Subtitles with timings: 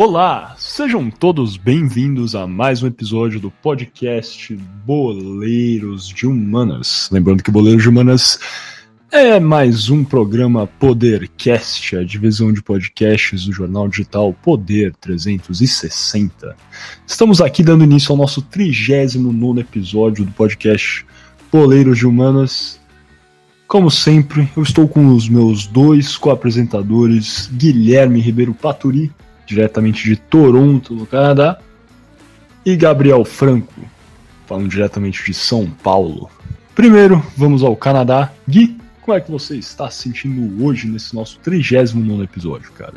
[0.00, 4.54] Olá, sejam todos bem-vindos a mais um episódio do podcast
[4.86, 7.08] Boleiros de Humanas.
[7.10, 8.38] Lembrando que Boleiros de Humanas
[9.10, 16.56] é mais um programa Podercast, a divisão de podcasts do jornal digital Poder 360.
[17.04, 21.04] Estamos aqui dando início ao nosso 39 episódio do podcast
[21.50, 22.78] Boleiros de Humanas.
[23.66, 29.12] Como sempre, eu estou com os meus dois co-apresentadores, Guilherme Ribeiro Paturi
[29.48, 31.58] diretamente de Toronto, no Canadá,
[32.64, 33.80] e Gabriel Franco,
[34.46, 36.30] falando diretamente de São Paulo.
[36.74, 38.30] Primeiro, vamos ao Canadá.
[38.46, 42.94] Gui, como é que você está se sentindo hoje nesse nosso 39 episódio, cara?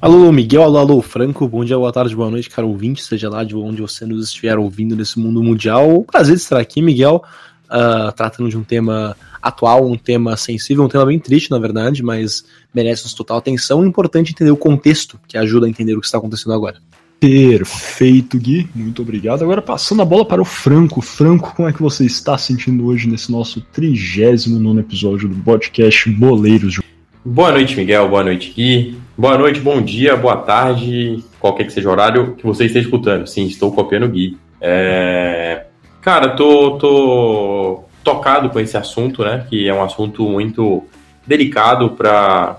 [0.00, 3.42] Alô, Miguel, alô, alô, Franco, bom dia, boa tarde, boa noite, caro ouvinte, seja lá
[3.42, 6.04] de onde você nos estiver ouvindo nesse mundo mundial.
[6.04, 7.22] Prazer estar aqui, Miguel,
[7.66, 12.02] uh, tratando de um tema atual, um tema sensível, um tema bem triste, na verdade,
[12.02, 13.82] mas merece nossa total atenção.
[13.82, 16.76] É importante entender o contexto, que ajuda a entender o que está acontecendo agora.
[17.18, 18.68] Perfeito, Gui.
[18.74, 19.42] Muito obrigado.
[19.42, 21.00] Agora passando a bola para o Franco.
[21.00, 26.80] Franco, como é que você está sentindo hoje nesse nosso 39 episódio do podcast Boleiros?
[27.24, 28.08] Boa noite, Miguel.
[28.08, 28.98] Boa noite, Gui.
[29.16, 33.26] Boa noite, bom dia, boa tarde, qualquer que seja o horário que você esteja escutando.
[33.26, 34.36] Sim, estou copiando o Gui.
[34.60, 35.66] É...
[36.00, 39.46] Cara, tô, tô tocado com esse assunto, né?
[39.48, 40.84] Que é um assunto muito
[41.26, 42.58] delicado para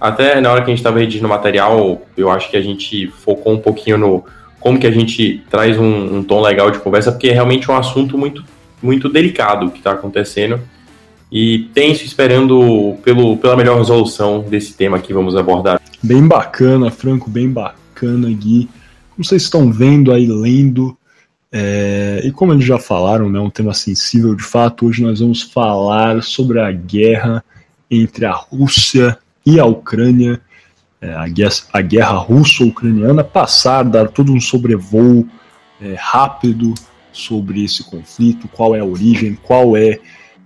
[0.00, 3.08] até na hora que a gente estava redigindo o material, eu acho que a gente
[3.08, 4.24] focou um pouquinho no
[4.60, 7.76] como que a gente traz um, um tom legal de conversa, porque é realmente um
[7.76, 8.44] assunto muito,
[8.82, 10.60] muito delicado que está acontecendo
[11.30, 15.80] e tenso esperando pelo, pela melhor resolução desse tema que vamos abordar.
[16.02, 18.68] Bem bacana, Franco, bem bacana, Gui.
[19.10, 20.96] Como vocês estão vendo aí, lendo,
[21.52, 25.42] é, e como eles já falaram, né, um tema sensível de fato, hoje nós vamos
[25.42, 27.44] falar sobre a guerra
[27.90, 30.40] entre a Rússia e a Ucrânia,
[31.00, 35.28] é, a, guerra, a guerra russo-ucraniana, passar, dar todo um sobrevoo
[35.80, 36.74] é, rápido
[37.12, 40.00] sobre esse conflito, qual é a origem, qual é,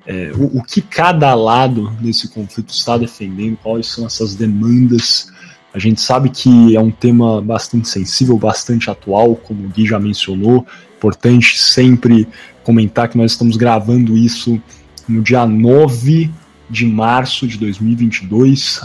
[0.06, 5.32] é o, o, que cada lado nesse conflito está defendendo, quais são essas demandas.
[5.72, 9.98] A gente sabe que é um tema bastante sensível, bastante atual, como o Gui já
[9.98, 10.66] mencionou,
[11.00, 12.28] Importante sempre
[12.62, 14.60] comentar que nós estamos gravando isso
[15.08, 16.30] no dia 9
[16.68, 18.82] de março de 2022,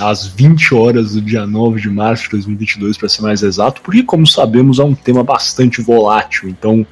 [0.00, 4.02] às 20 horas do dia 9 de março de 2022, para ser mais exato, porque,
[4.02, 6.86] como sabemos, é um tema bastante volátil, então,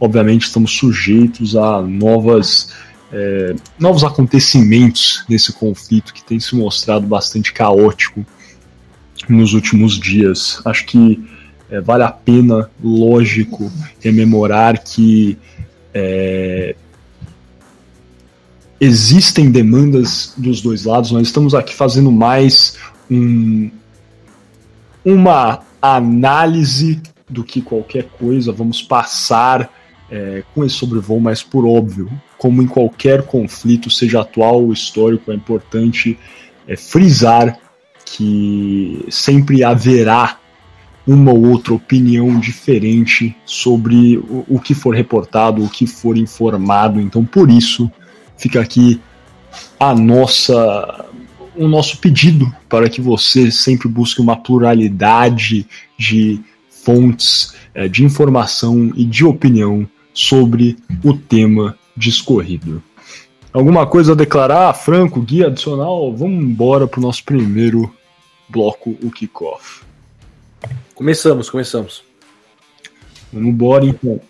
[0.00, 2.70] obviamente, estamos sujeitos a novas,
[3.12, 8.24] é, novos acontecimentos nesse conflito que tem se mostrado bastante caótico
[9.28, 10.60] nos últimos dias.
[10.64, 11.24] Acho que
[11.70, 13.70] é, vale a pena, lógico,
[14.00, 15.38] rememorar que
[15.92, 16.76] é,
[18.80, 21.10] existem demandas dos dois lados.
[21.10, 22.76] Nós estamos aqui fazendo mais
[23.10, 23.70] um,
[25.04, 28.52] uma análise do que qualquer coisa.
[28.52, 29.70] Vamos passar
[30.10, 35.32] é, com esse sobrevoo, mas por óbvio, como em qualquer conflito, seja atual ou histórico,
[35.32, 36.18] é importante
[36.68, 37.58] é, frisar
[38.04, 40.38] que sempre haverá
[41.06, 47.00] uma ou outra opinião diferente sobre o, o, que for reportado, o que for informado.
[47.00, 47.90] Então, por isso,
[48.36, 49.00] fica aqui
[49.78, 51.06] a nossa
[51.56, 55.64] o nosso pedido para que você sempre busque uma pluralidade
[55.96, 62.82] de fontes é, de informação e de opinião sobre o tema discorrido.
[63.54, 66.12] Alguma coisa a declarar, Franco, guia adicional?
[66.12, 67.88] Vamos embora para o nosso primeiro
[68.48, 69.82] bloco, o kickoff.
[70.92, 72.02] Começamos, começamos.
[73.32, 74.20] Vamos embora então.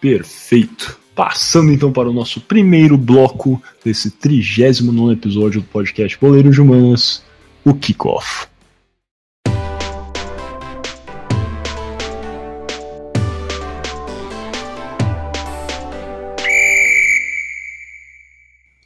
[0.00, 0.98] Perfeito.
[1.14, 7.22] Passando então para o nosso primeiro bloco desse 39 episódio do podcast Boleiros de Humanas,
[7.64, 8.48] o Kickoff.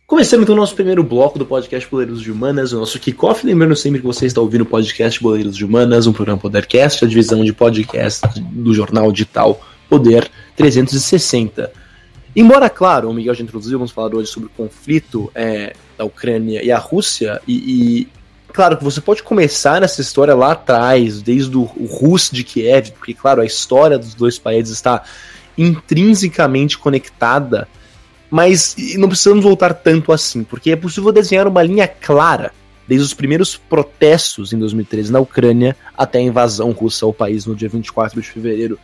[0.09, 3.45] Começando então o nosso primeiro bloco do podcast Boleiros de Humanas, o nosso kickoff.
[3.45, 7.09] Lembrando sempre que você está ouvindo o podcast Boleiros de Humanas, um programa Podercast, a
[7.09, 11.71] divisão de podcast do jornal digital Poder 360.
[12.35, 16.65] Embora, claro, o Miguel já introduziu, vamos falar hoje sobre o conflito é, da Ucrânia
[16.65, 18.09] e a Rússia, e, e,
[18.55, 23.13] claro que você pode começar nessa história lá atrás, desde o, Rus de Kiev, porque,
[23.13, 25.05] claro, a história dos dois países está
[25.59, 27.69] intrinsecamente conectada
[28.31, 32.53] mas não precisamos voltar tanto assim, porque é possível desenhar uma linha clara
[32.87, 37.55] desde os primeiros protestos em 2013 na Ucrânia até a invasão russa ao país no
[37.55, 38.79] dia 24 de fevereiro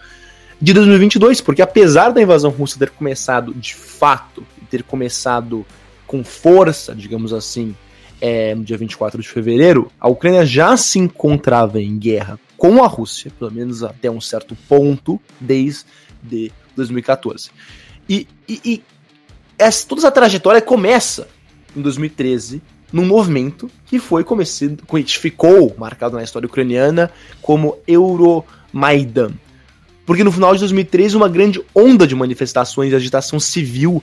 [0.61, 5.67] de 2022, porque apesar da invasão russa ter começado de fato, ter começado
[6.07, 7.75] com força, digamos assim,
[8.21, 12.87] é, no dia 24 de fevereiro, a Ucrânia já se encontrava em guerra com a
[12.87, 17.51] Rússia, pelo menos até um certo ponto, desde 2014.
[18.09, 18.83] E, e, e
[19.59, 21.29] essa, toda essa trajetória começa
[21.77, 22.63] em 2013
[22.93, 27.11] num movimento que foi conhecido, ficou marcado na história ucraniana
[27.43, 29.33] como Euromaidan.
[30.07, 34.03] Porque no final de 2013, uma grande onda de manifestações e agitação civil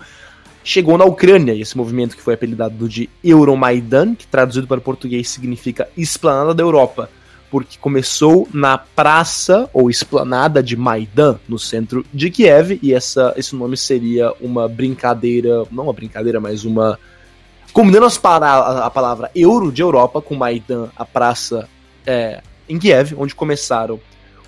[0.64, 4.82] chegou na Ucrânia, e esse movimento que foi apelidado de Euromaidan, que traduzido para o
[4.82, 7.10] português significa Esplanada da Europa,
[7.52, 13.54] porque começou na praça ou esplanada de Maidan, no centro de Kiev, e essa, esse
[13.54, 16.98] nome seria uma brincadeira, não uma brincadeira, mas uma.
[17.74, 21.70] Combinando as para, a palavra euro de Europa com Maidan, a praça
[22.06, 24.00] é, em Kiev, onde começaram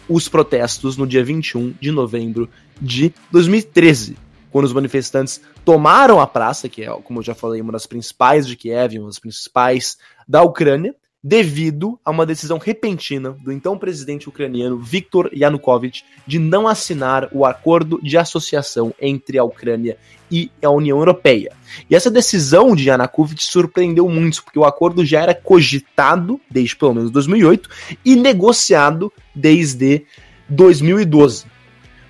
[0.07, 2.49] os protestos no dia 21 de novembro
[2.81, 4.17] de 2013,
[4.49, 8.47] quando os manifestantes tomaram a praça, que é, como eu já falei, uma das principais
[8.47, 9.97] de Kiev, uma das principais
[10.27, 16.67] da Ucrânia, devido a uma decisão repentina do então presidente ucraniano Viktor Yanukovych de não
[16.67, 19.97] assinar o acordo de associação entre a Ucrânia
[20.29, 21.53] e a União Europeia.
[21.89, 26.95] E essa decisão de Yanukovych surpreendeu muito, porque o acordo já era cogitado desde pelo
[26.95, 27.69] menos 2008
[28.03, 30.05] e negociado desde
[30.49, 31.45] 2012.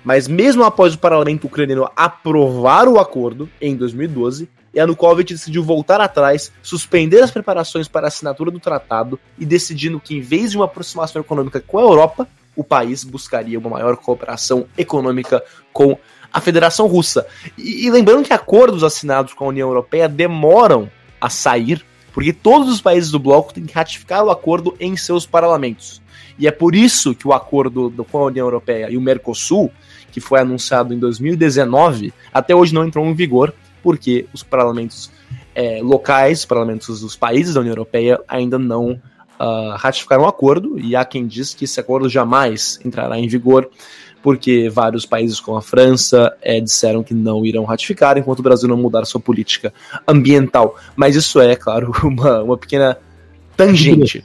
[0.02, 6.52] Mas mesmo após o parlamento ucraniano aprovar o acordo em 2012, Yanukovych decidiu voltar atrás,
[6.62, 10.64] suspender as preparações para a assinatura do tratado e decidindo que, em vez de uma
[10.64, 15.42] aproximação econômica com a Europa, o país buscaria uma maior cooperação econômica
[15.72, 15.96] com
[16.32, 17.26] a Federação Russa.
[17.56, 20.90] E, e lembrando que acordos assinados com a União Europeia demoram
[21.20, 25.26] a sair, porque todos os países do bloco têm que ratificar o acordo em seus
[25.26, 26.02] parlamentos.
[26.38, 29.70] E é por isso que o acordo com a União Europeia e o Mercosul,
[30.10, 33.52] que foi anunciado em 2019, até hoje não entrou em vigor,
[33.84, 35.10] porque os parlamentos
[35.54, 40.78] é, locais, os parlamentos dos países da União Europeia ainda não uh, ratificaram o acordo,
[40.80, 43.68] e há quem diz que esse acordo jamais entrará em vigor,
[44.22, 48.66] porque vários países, como a França, é, disseram que não irão ratificar, enquanto o Brasil
[48.66, 49.72] não mudar sua política
[50.08, 50.76] ambiental.
[50.96, 52.96] Mas isso é, claro, uma, uma pequena
[53.54, 54.24] tangente.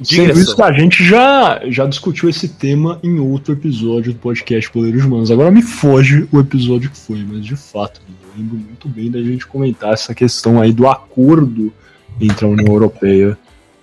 [0.00, 5.04] Sendo isso, a gente já, já discutiu esse tema em outro episódio do podcast Poderes
[5.04, 5.28] Humanos.
[5.32, 8.00] Agora me foge o episódio que foi, mas de fato,
[8.38, 11.72] lembro muito bem da gente comentar essa questão aí do acordo
[12.20, 13.36] entre a União Europeia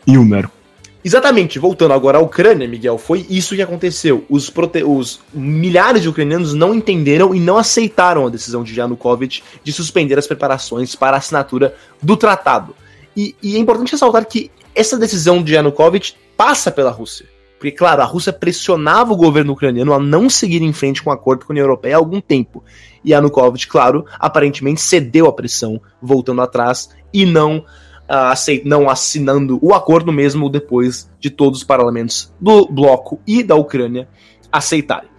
[0.07, 0.55] e o Mercosul.
[1.03, 4.25] Exatamente, voltando agora à Ucrânia, Miguel, foi isso que aconteceu.
[4.27, 4.51] Os,
[4.87, 10.17] os milhares de ucranianos não entenderam e não aceitaram a decisão de Yanukovych de suspender
[10.17, 12.75] as preparações para a assinatura do tratado.
[13.15, 17.27] E, e é importante ressaltar que essa decisão de Yanukovych passa pela Rússia.
[17.59, 21.13] Porque, claro, a Rússia pressionava o governo ucraniano a não seguir em frente com o
[21.13, 22.63] acordo com a União Europeia há algum tempo.
[23.05, 29.73] E Yanukovych, claro, aparentemente cedeu a pressão, voltando atrás e não, uh, não assinando o
[29.73, 34.09] acordo mesmo depois de todos os parlamentos do bloco e da Ucrânia
[34.51, 35.09] aceitarem.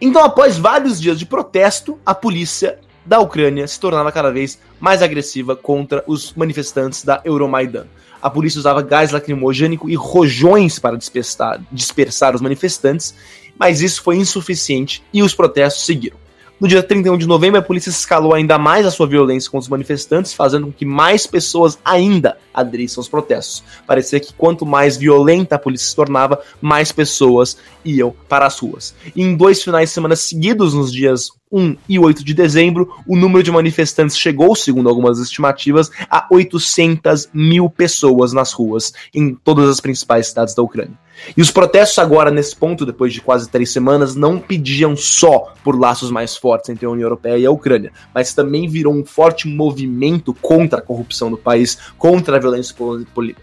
[0.00, 5.02] Então, após vários dias de protesto, a polícia da Ucrânia se tornava cada vez mais
[5.02, 7.86] agressiva contra os manifestantes da Euromaidan.
[8.20, 13.14] A polícia usava gás lacrimogênico e rojões para dispersar, dispersar os manifestantes,
[13.58, 16.18] mas isso foi insuficiente e os protestos seguiram.
[16.60, 19.68] No dia 31 de novembro, a polícia escalou ainda mais a sua violência contra os
[19.70, 23.64] manifestantes, fazendo com que mais pessoas ainda aderissem aos protestos.
[23.86, 28.94] Parecia que quanto mais violenta a polícia se tornava, mais pessoas iam para as ruas.
[29.16, 33.16] E em dois finais de semana seguidos, nos dias 1 e 8 de dezembro, o
[33.16, 39.66] número de manifestantes chegou, segundo algumas estimativas, a 800 mil pessoas nas ruas em todas
[39.66, 40.98] as principais cidades da Ucrânia.
[41.36, 45.78] E os protestos agora, nesse ponto, depois de quase três semanas, não pediam só por
[45.78, 49.46] laços mais fortes entre a União Europeia e a Ucrânia, mas também virou um forte
[49.46, 52.74] movimento contra a corrupção do país, contra a violência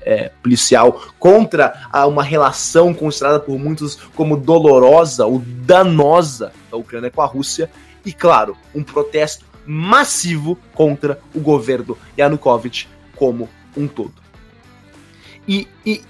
[0.01, 1.73] é, policial, contra
[2.07, 7.69] uma relação considerada por muitos como dolorosa ou danosa da Ucrânia com a Rússia,
[8.05, 14.13] e, claro, um protesto massivo contra o governo Yanukovych como um todo.
[15.47, 16.01] E, e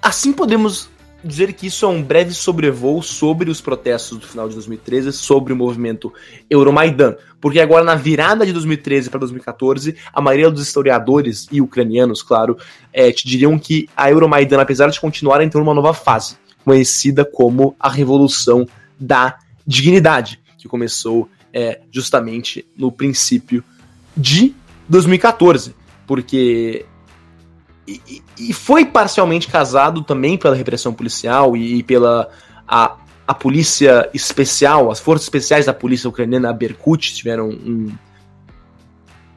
[0.00, 0.88] assim podemos
[1.24, 5.52] dizer que isso é um breve sobrevoo sobre os protestos do final de 2013, sobre
[5.52, 6.12] o movimento
[6.50, 7.16] Euromaidan.
[7.40, 12.56] Porque agora, na virada de 2013 para 2014, a maioria dos historiadores, e ucranianos, claro,
[12.92, 17.74] é, te diriam que a Euromaidan, apesar de continuar, entrou numa nova fase, conhecida como
[17.78, 18.66] a Revolução
[18.98, 23.64] da Dignidade que começou é, justamente no princípio
[24.16, 24.54] de
[24.88, 25.74] 2014,
[26.06, 26.86] porque
[27.86, 32.28] e, e, foi parcialmente casado também pela repressão policial e, e pela
[32.66, 32.96] a,
[33.26, 37.92] a polícia especial, as forças especiais da polícia ucraniana, a Berkut, tiveram um,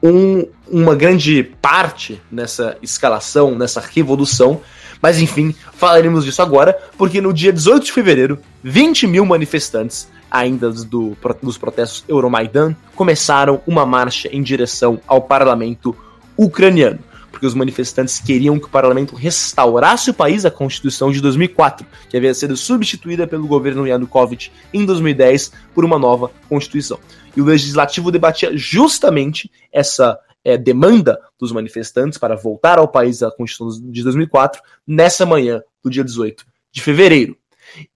[0.02, 4.60] um, uma grande parte nessa escalação, nessa revolução,
[5.02, 10.70] Mas enfim, falaremos disso agora, porque no dia 18 de fevereiro, 20 mil manifestantes, ainda
[10.70, 15.96] do, dos protestos Euromaidan, começaram uma marcha em direção ao parlamento
[16.36, 16.98] ucraniano
[17.36, 22.16] porque os manifestantes queriam que o parlamento restaurasse o país à Constituição de 2004, que
[22.16, 26.98] havia sido substituída pelo governo Yanukovych em 2010 por uma nova Constituição.
[27.36, 33.30] E o legislativo debatia justamente essa é, demanda dos manifestantes para voltar ao país à
[33.30, 37.36] Constituição de 2004 nessa manhã do dia 18 de fevereiro.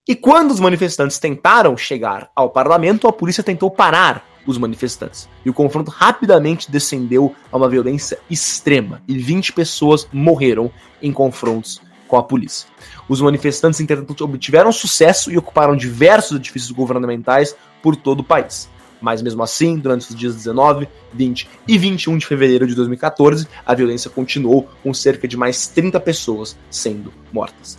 [0.07, 5.29] E quando os manifestantes tentaram chegar ao parlamento, a polícia tentou parar os manifestantes.
[5.45, 10.71] E o confronto rapidamente descendeu a uma violência extrema e 20 pessoas morreram
[11.03, 12.69] em confrontos com a polícia.
[13.09, 18.69] Os manifestantes, entretanto, obtiveram sucesso e ocuparam diversos edifícios governamentais por todo o país.
[19.01, 23.75] Mas mesmo assim, durante os dias 19, 20 e 21 de fevereiro de 2014, a
[23.75, 27.79] violência continuou com cerca de mais 30 pessoas sendo mortas.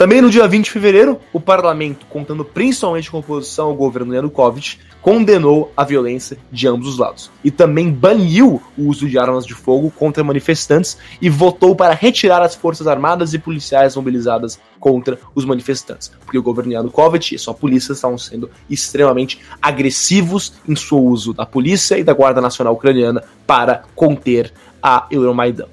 [0.00, 4.14] Também no dia 20 de fevereiro, o parlamento, contando principalmente com a oposição ao governo
[4.14, 9.44] Yanukovych, condenou a violência de ambos os lados e também baniu o uso de armas
[9.44, 15.18] de fogo contra manifestantes e votou para retirar as forças armadas e policiais mobilizadas contra
[15.34, 20.96] os manifestantes, porque o governo Yanukovych e sua polícia estavam sendo extremamente agressivos em seu
[20.96, 24.50] uso da polícia e da Guarda Nacional Ucraniana para conter
[24.82, 25.66] a Euromaidan.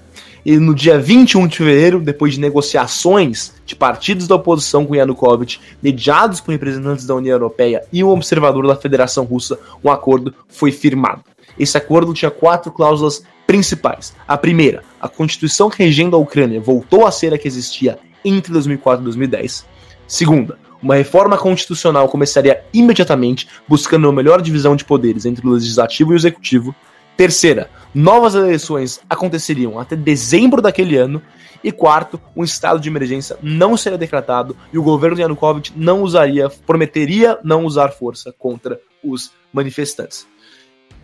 [0.47, 5.59] E no dia 21 de fevereiro, depois de negociações de partidos da oposição com Yanukovych,
[5.83, 10.71] mediados por representantes da União Europeia e um observador da Federação Russa, um acordo foi
[10.71, 11.21] firmado.
[11.59, 14.15] Esse acordo tinha quatro cláusulas principais.
[14.25, 19.01] A primeira, a Constituição regendo a Ucrânia voltou a ser a que existia entre 2004
[19.01, 19.65] e 2010.
[20.07, 26.13] Segunda, uma reforma constitucional começaria imediatamente, buscando uma melhor divisão de poderes entre o legislativo
[26.13, 26.73] e o executivo.
[27.17, 31.19] Terceira, novas eleições aconteceriam até dezembro daquele ano.
[31.63, 36.03] E quarto, um estado de emergência não seria decretado e o governo de Yanukovych não
[36.03, 40.27] usaria, prometeria não usar força contra os manifestantes.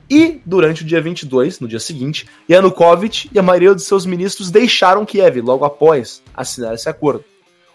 [0.07, 4.51] E durante o dia 22, no dia seguinte, Yanukovych e a maioria de seus ministros
[4.51, 7.25] deixaram Kiev logo após assinar esse acordo.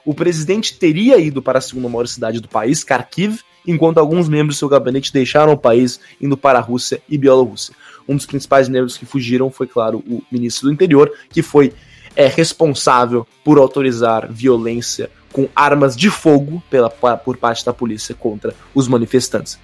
[0.04, 4.56] O presidente teria ido para a segunda maior cidade do país, Kharkiv, enquanto alguns membros
[4.56, 7.74] do seu gabinete deixaram o país indo para a Rússia e Bielorrússia.
[8.08, 11.72] Um dos principais membros que fugiram foi, claro, o ministro do Interior, que foi
[12.16, 18.54] é, responsável por autorizar violência com armas de fogo pela, por parte da polícia contra
[18.74, 19.58] os manifestantes.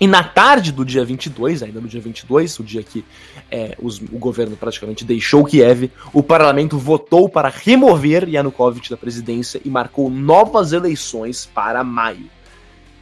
[0.00, 3.04] E na tarde do dia 22, ainda no dia 22, o dia que
[3.50, 9.60] é, os, o governo praticamente deixou Kiev, o parlamento votou para remover Yanukovych da presidência
[9.64, 12.28] e marcou novas eleições para maio.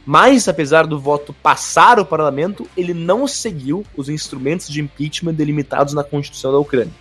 [0.05, 5.93] Mas, apesar do voto passar o parlamento, ele não seguiu os instrumentos de impeachment delimitados
[5.93, 6.93] na Constituição da Ucrânia.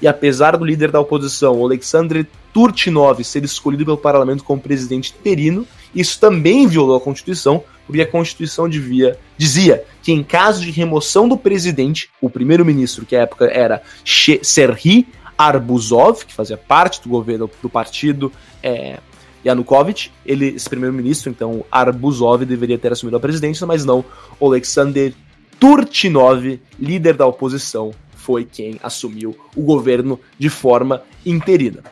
[0.00, 5.66] E apesar do líder da oposição, Alexandre Turchinov, ser escolhido pelo parlamento como presidente interino,
[5.94, 11.28] isso também violou a Constituição, porque a Constituição devia, dizia que em caso de remoção
[11.28, 15.06] do presidente, o primeiro-ministro, que à época era Serhi
[15.36, 18.32] Arbuzov, que fazia parte do governo do partido
[18.62, 18.98] é,
[19.44, 24.04] Yanukovych, ele, esse primeiro-ministro, então Arbuzov, deveria ter assumido a presidência, mas não.
[24.40, 25.12] Alexander
[25.58, 31.82] Turchinov, líder da oposição, foi quem assumiu o governo de forma interina.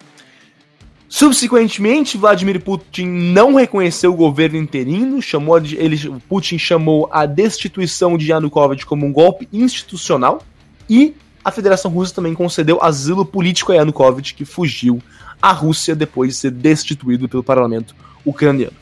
[1.08, 8.16] Subsequentemente, Vladimir Putin não reconheceu o governo interino, chamou de, ele, Putin chamou a destituição
[8.16, 10.40] de Yanukovych como um golpe institucional
[10.88, 11.14] e
[11.44, 15.02] a Federação Russa também concedeu asilo político a Yanukovych, que fugiu
[15.40, 17.94] à Rússia depois de ser destituído pelo parlamento
[18.24, 18.76] ucraniano.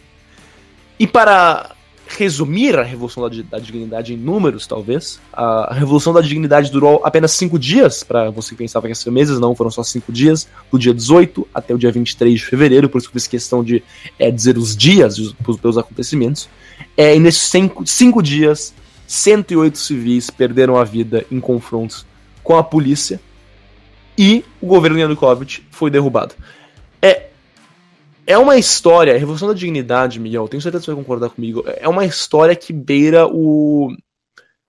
[0.99, 1.77] E para
[2.09, 7.33] resumir a Revolução da, da Dignidade em números, talvez, a Revolução da Dignidade durou apenas
[7.33, 10.49] cinco dias, para você que pensava que ia ser meses, não, foram só cinco dias,
[10.73, 13.63] do dia 18 até o dia 23 de fevereiro, por isso que eu fiz questão
[13.63, 13.83] de
[14.19, 15.17] é, dizer os dias
[15.61, 16.49] pelos acontecimentos.
[16.97, 18.73] É, e nesses cinco, cinco dias,
[19.07, 22.07] 108 civis perderam a vida em confrontos
[22.43, 23.21] com a polícia
[24.19, 26.35] e o governo Yanukovych foi derrubado.
[27.01, 27.29] É,
[28.27, 31.65] é uma história, a Revolução da Dignidade, Miguel, tenho certeza que você vai concordar comigo,
[31.67, 33.89] é uma história que beira o,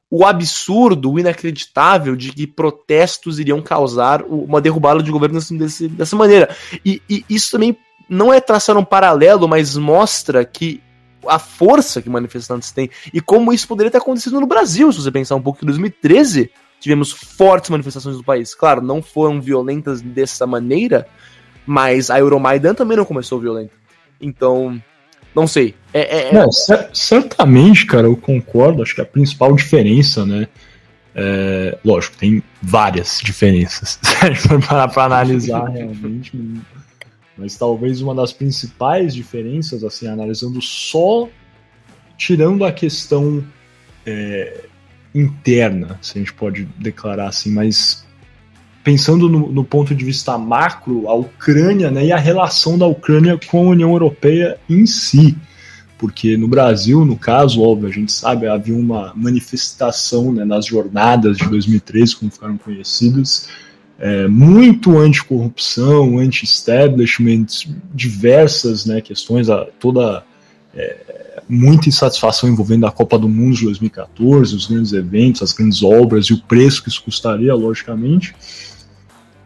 [0.10, 6.16] o absurdo, o inacreditável de que protestos iriam causar uma derrubada de governo desse, dessa
[6.16, 6.56] maneira.
[6.86, 7.76] E, e isso também
[8.08, 10.82] não é traçar um paralelo, mas mostra que
[11.28, 15.12] a força que manifestantes têm e como isso poderia ter acontecido no Brasil, se você
[15.12, 18.56] pensar um pouco em 2013 tivemos fortes manifestações no país.
[18.56, 21.08] Claro, não foram violentas dessa maneira,
[21.66, 23.74] mas a Euromaidan também não começou violenta.
[24.20, 24.82] Então,
[25.36, 25.76] não sei.
[25.94, 26.34] É, é, é...
[26.34, 26.50] Não,
[26.94, 28.82] certamente, cara, eu concordo.
[28.82, 30.48] Acho que a principal diferença, né?
[31.16, 34.00] É, lógico, tem várias diferenças.
[34.04, 36.32] Se a gente for parar pra analisar realmente.
[37.38, 41.30] Mas talvez uma das principais diferenças, assim, analisando só
[42.18, 43.44] tirando a questão
[44.06, 44.66] é,
[45.14, 48.06] interna, se a gente pode declarar assim, mas
[48.84, 53.40] pensando no, no, ponto de vista macro, a Ucrânia né, e a relação da Ucrânia
[53.48, 55.38] com a União Europeia em si.
[55.98, 61.38] Porque no Brasil, no caso, óbvio, a gente sabe, havia uma manifestação né, nas jornadas
[61.38, 63.50] de 2013, como ficaram conhecidas,
[64.00, 67.48] é, muito anticorrupção, anti-establishment,
[67.94, 70.24] diversas né, questões, a, toda
[70.74, 71.09] é,
[71.50, 76.28] muita insatisfação envolvendo a Copa do Mundo de 2014, os grandes eventos, as grandes obras
[76.28, 78.36] e o preço que isso custaria, logicamente.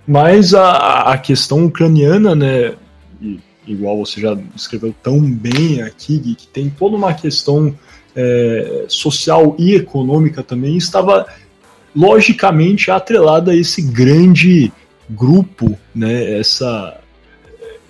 [0.05, 2.74] Mas a, a questão ucraniana, né,
[3.65, 7.74] igual você já escreveu tão bem aqui, que tem toda uma questão
[8.13, 11.25] é, social e econômica também, estava
[11.95, 14.74] logicamente atrelada a esse grande
[15.10, 17.00] grupo, né, essa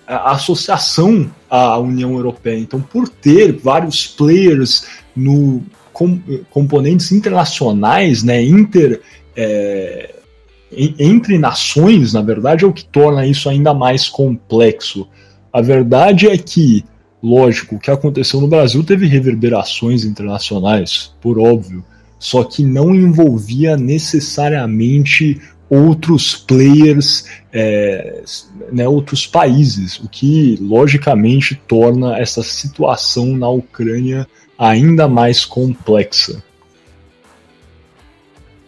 [0.08, 2.60] associação à União Europeia.
[2.60, 6.20] Então, por ter vários players no com,
[6.50, 9.02] componentes internacionais, né, inter
[9.36, 10.16] é,
[11.00, 15.08] entre nações, na verdade, é o que torna isso ainda mais complexo.
[15.52, 16.84] A verdade é que,
[17.22, 21.86] lógico, o que aconteceu no Brasil teve reverberações internacionais, por óbvio,
[22.18, 25.40] só que não envolvia necessariamente
[25.74, 28.22] outros players, é,
[28.72, 34.28] né, outros países, o que logicamente torna essa situação na Ucrânia
[34.58, 36.44] ainda mais complexa.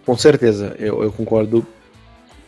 [0.05, 1.65] Com certeza, eu, eu concordo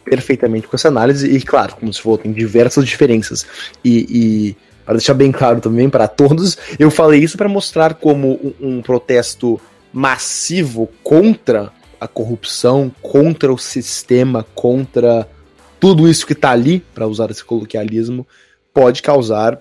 [0.04, 3.46] perfeitamente com essa análise, e claro, como se falou, tem diversas diferenças.
[3.84, 8.54] E, e para deixar bem claro também para todos, eu falei isso para mostrar como
[8.62, 9.60] um, um protesto
[9.92, 15.27] massivo contra a corrupção, contra o sistema, contra
[15.80, 18.25] tudo isso que está ali, para usar esse coloquialismo,
[18.74, 19.60] pode causar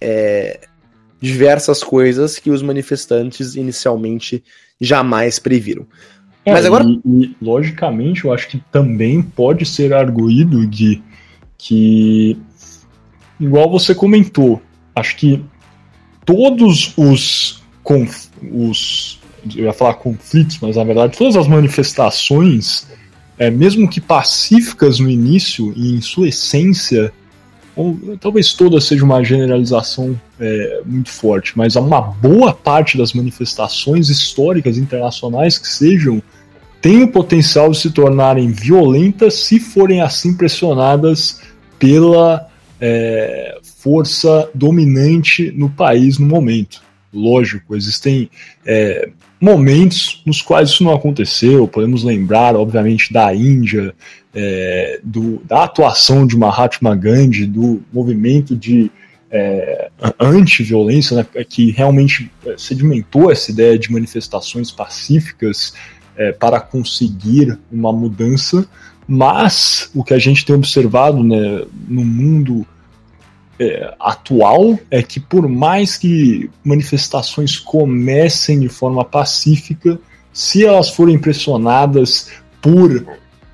[0.00, 0.60] é,
[1.20, 4.42] diversas coisas que os manifestantes inicialmente
[4.80, 5.86] jamais previram.
[6.44, 6.84] É, Mas agora.
[6.84, 11.02] E, e, logicamente, eu acho que também pode ser arguído de
[11.58, 12.38] que,
[13.38, 14.62] igual você comentou,
[14.94, 15.44] acho que
[16.24, 17.62] todos os,
[18.50, 19.19] os
[19.56, 22.86] eu ia falar conflitos, mas na verdade todas as manifestações,
[23.38, 27.12] é, mesmo que pacíficas no início e em sua essência,
[27.76, 34.08] ou talvez toda seja uma generalização é, muito forte, mas uma boa parte das manifestações
[34.08, 36.22] históricas internacionais que sejam
[36.80, 41.40] tem o potencial de se tornarem violentas se forem assim pressionadas
[41.78, 42.48] pela
[42.80, 46.82] é, força dominante no país no momento.
[47.12, 48.30] Lógico, existem
[48.64, 51.66] é, momentos nos quais isso não aconteceu.
[51.66, 53.94] Podemos lembrar, obviamente, da Índia,
[54.34, 58.90] é, do, da atuação de Mahatma Gandhi, do movimento de
[59.30, 65.72] é, anti-violência, né, que realmente sedimentou essa ideia de manifestações pacíficas
[66.16, 68.68] é, para conseguir uma mudança.
[69.06, 72.66] Mas o que a gente tem observado né, no mundo
[73.60, 80.00] é, atual é que, por mais que manifestações comecem de forma pacífica,
[80.32, 82.30] se elas forem pressionadas
[82.62, 83.04] por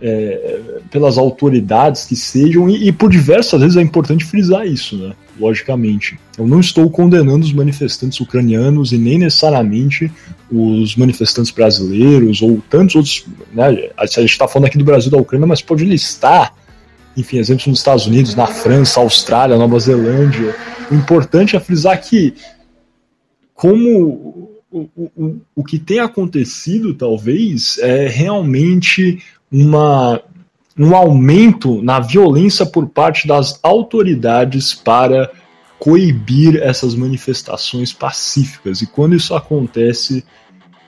[0.01, 5.15] é, pelas autoridades que sejam, e, e, por diversas vezes é importante frisar isso, né?
[5.41, 6.19] Logicamente.
[6.39, 10.13] Eu não estou condenando os manifestantes ucranianos e nem necessariamente
[10.53, 13.27] os manifestantes brasileiros ou tantos outros.
[13.53, 13.91] Né?
[13.97, 16.55] A gente está falando aqui do Brasil da Ucrânia, mas pode listar
[17.17, 20.55] enfim, exemplos nos Estados Unidos, na França, Austrália, Nova Zelândia.
[20.91, 22.35] O importante é frisar que,
[23.55, 30.21] como o, o, o que tem acontecido, talvez, é realmente uma,
[30.79, 35.31] um aumento na violência por parte das autoridades para
[35.79, 38.83] coibir essas manifestações pacíficas.
[38.83, 40.25] E quando isso acontece,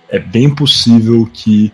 [0.09, 1.73] é bem possível que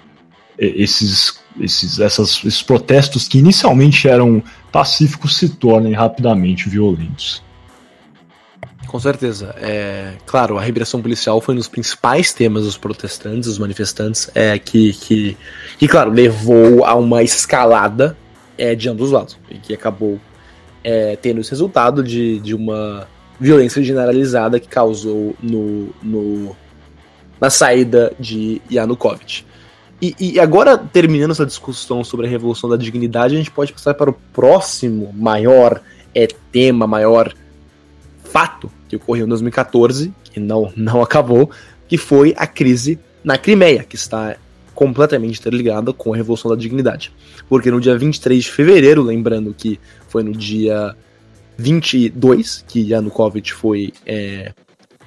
[0.59, 7.43] é, esses esses, essas, esses protestos que inicialmente eram pacíficos se tornem rapidamente violentos.
[8.87, 9.55] Com certeza.
[9.59, 14.59] É, claro, a repressão policial foi um dos principais temas dos protestantes, dos manifestantes, é,
[14.59, 15.37] que, que,
[15.79, 18.17] que, claro, levou a uma escalada
[18.57, 20.21] é, de ambos os lados, e que acabou
[20.85, 23.09] é, tendo esse resultado de, de uma
[23.41, 26.57] violência generalizada que causou no, no,
[27.41, 29.45] na saída de Yanukovych.
[30.05, 33.95] E, e, agora, terminando essa discussão sobre a Revolução da Dignidade, a gente pode passar
[33.95, 35.81] para o próximo maior
[36.15, 37.33] é, tema, maior
[38.23, 41.51] fato que ocorreu em 2014, que não, não acabou,
[41.89, 44.37] que foi a crise na Crimeia, que está
[44.75, 47.11] completamente interligada com a Revolução da Dignidade.
[47.49, 50.95] Porque no dia 23 de fevereiro, lembrando que foi no dia
[51.57, 54.53] 22, que Yanukovych foi, é,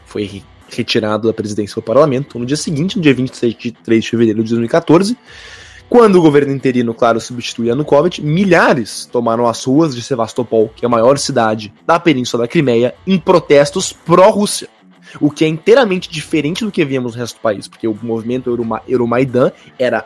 [0.07, 2.37] foi retirado da presidência do parlamento.
[2.37, 5.17] No dia seguinte, no dia 26 de fevereiro de 2014,
[5.89, 10.87] quando o governo interino, claro, substitui Yanukovych, milhares tomaram as ruas de Sevastopol, que é
[10.87, 14.67] a maior cidade da península da Crimeia, em protestos pró-Rússia.
[15.21, 18.49] O que é inteiramente diferente do que víamos no resto do país, porque o movimento
[18.49, 20.05] Euroma Euromaidan era,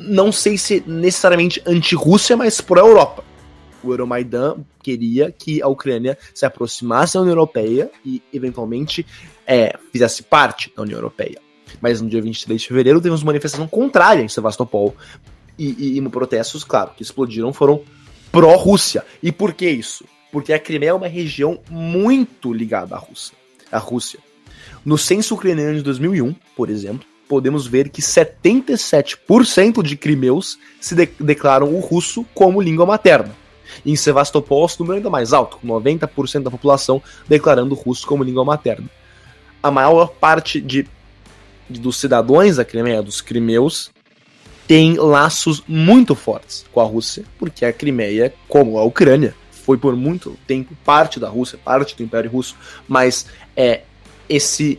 [0.00, 3.22] não sei se necessariamente anti-Rússia, mas pró-Europa.
[3.84, 9.06] O Euromaidan queria que a Ucrânia se aproximasse da União Europeia e, eventualmente,
[9.48, 11.40] é, fizesse parte da União Europeia.
[11.80, 14.94] Mas no dia 23 de fevereiro teve uma manifestação contrária em Sevastopol.
[15.58, 17.82] E, e, e protestos, claro, que explodiram foram
[18.30, 19.04] pró-Rússia.
[19.22, 20.04] E por que isso?
[20.30, 23.34] Porque a Crimeia é uma região muito ligada à Rússia.
[23.72, 24.20] À Rússia.
[24.84, 31.08] No censo ucraniano de 2001, por exemplo, podemos ver que 77% de crimeus se de
[31.18, 33.34] declaram o russo como língua materna.
[33.84, 38.06] Em Sevastopol, o número é ainda mais alto, com 90% da população declarando o russo
[38.06, 38.88] como língua materna.
[39.62, 40.86] A maior parte de
[41.68, 43.90] dos cidadãos da Crimeia, dos crimeus,
[44.66, 49.94] tem laços muito fortes com a Rússia, porque a Crimeia, como a Ucrânia, foi por
[49.94, 53.82] muito tempo parte da Rússia, parte do Império Russo, mas é
[54.28, 54.78] esse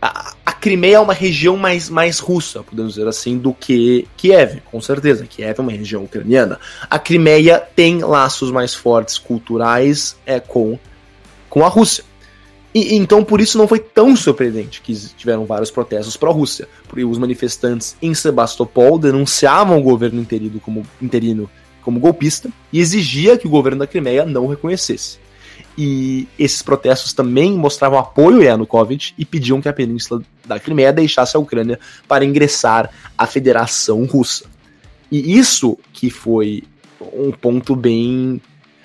[0.00, 4.60] a, a Crimeia é uma região mais, mais russa, podemos dizer assim, do que Kiev,
[4.70, 5.26] com certeza.
[5.26, 6.58] Kiev é uma região ucraniana.
[6.88, 10.78] A Crimeia tem laços mais fortes culturais é, com,
[11.50, 12.04] com a Rússia.
[12.74, 17.18] E, então, por isso não foi tão surpreendente que tiveram vários protestos pró-Rússia, porque os
[17.18, 21.50] manifestantes em Sebastopol denunciavam o governo interino como, interino
[21.82, 25.18] como golpista e exigia que o governo da Crimeia não o reconhecesse.
[25.76, 30.92] E esses protestos também mostravam apoio a Yanukovych e pediam que a península da Crimeia
[30.92, 34.44] deixasse a Ucrânia para ingressar à Federação Russa.
[35.10, 36.64] E isso que foi
[37.12, 38.40] um ponto bem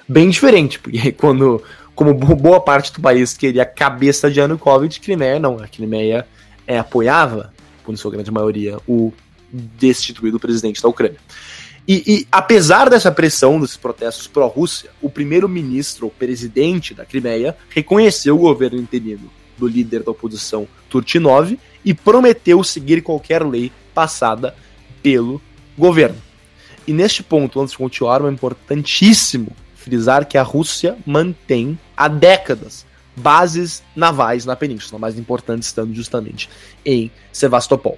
[0.07, 1.61] bem diferente, porque quando
[1.95, 5.59] como boa parte do país queria a cabeça de Yanukovych, Crimeia não.
[5.59, 6.27] A Crimeia
[6.65, 7.53] é, apoiava,
[7.83, 9.13] por sua grande maioria, o
[9.51, 11.19] destituído presidente da Ucrânia.
[11.87, 18.35] E, e apesar dessa pressão desses protestos pró-Rússia, o primeiro-ministro, o presidente da Crimeia, reconheceu
[18.35, 24.55] o governo interino do líder da oposição Turtinov e prometeu seguir qualquer lei passada
[25.01, 25.41] pelo
[25.77, 26.17] governo.
[26.87, 29.51] E neste ponto, antes de continuar, é importantíssimo
[29.83, 36.49] frisar que a Rússia mantém há décadas bases navais na península, mais importantes estando justamente
[36.85, 37.97] em Sevastopol.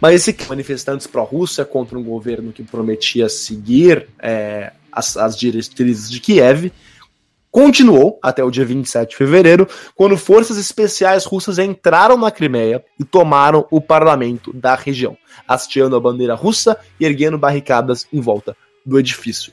[0.00, 6.20] Mas esse manifestantes pró-Rússia contra um governo que prometia seguir é, as, as diretrizes de
[6.20, 6.72] Kiev
[7.50, 13.04] continuou até o dia 27 de fevereiro, quando forças especiais russas entraram na Crimeia e
[13.04, 15.16] tomaram o parlamento da região,
[15.46, 19.52] hasteando a bandeira russa e erguendo barricadas em volta do edifício.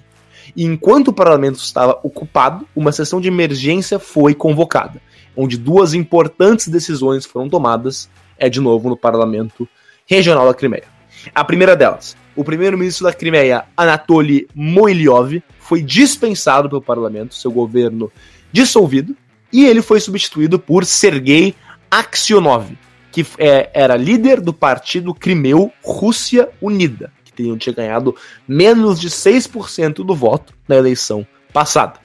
[0.55, 5.01] E enquanto o parlamento estava ocupado, uma sessão de emergência foi convocada,
[5.35, 9.67] onde duas importantes decisões foram tomadas, é de novo no parlamento
[10.05, 10.85] regional da Crimeia.
[11.33, 18.11] A primeira delas, o primeiro-ministro da Crimeia, Anatoly Moiliov, foi dispensado pelo parlamento, seu governo
[18.51, 19.15] dissolvido,
[19.53, 21.53] e ele foi substituído por Sergei
[21.89, 22.71] Aksionov,
[23.11, 28.15] que é, era líder do partido Crimeu Rússia Unida teriam tinha ganhado
[28.47, 31.99] menos de 6% do voto na eleição passada.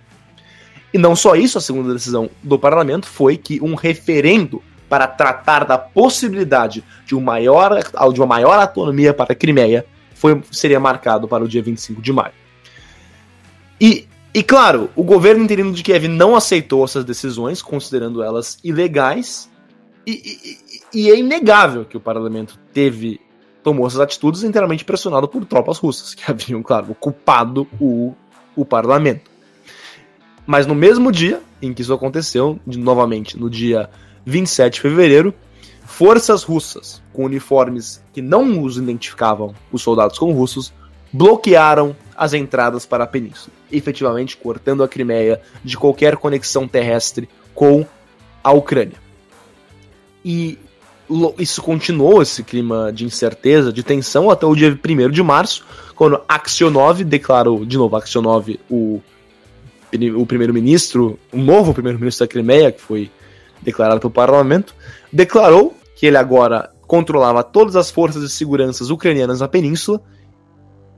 [0.92, 5.64] E não só isso, a segunda decisão do parlamento foi que um referendo para tratar
[5.64, 7.78] da possibilidade de, um maior,
[8.12, 12.12] de uma maior autonomia para a Crimeia foi, seria marcado para o dia 25 de
[12.12, 12.32] maio.
[13.80, 19.50] E, e claro, o governo interino de Kiev não aceitou essas decisões, considerando elas ilegais,
[20.06, 20.12] e,
[20.92, 23.20] e, e é inegável que o parlamento teve
[23.66, 28.14] tomou essas atitudes inteiramente pressionado por tropas russas, que haviam, claro, ocupado o,
[28.54, 29.28] o parlamento.
[30.46, 33.90] Mas no mesmo dia em que isso aconteceu, de, novamente no dia
[34.24, 35.34] 27 de fevereiro,
[35.84, 40.72] forças russas com uniformes que não os identificavam os soldados como russos
[41.12, 47.84] bloquearam as entradas para a península, efetivamente cortando a Crimeia de qualquer conexão terrestre com
[48.44, 48.98] a Ucrânia.
[50.24, 50.56] E
[51.38, 55.64] isso continuou, esse clima de incerteza, de tensão, até o dia 1 de março,
[55.94, 59.00] quando Aksionov declarou, de novo, Aksionov, o,
[60.16, 63.10] o primeiro-ministro, o novo primeiro-ministro da Crimeia, que foi
[63.62, 64.74] declarado pelo parlamento,
[65.12, 70.00] declarou que ele agora controlava todas as forças de segurança ucranianas na península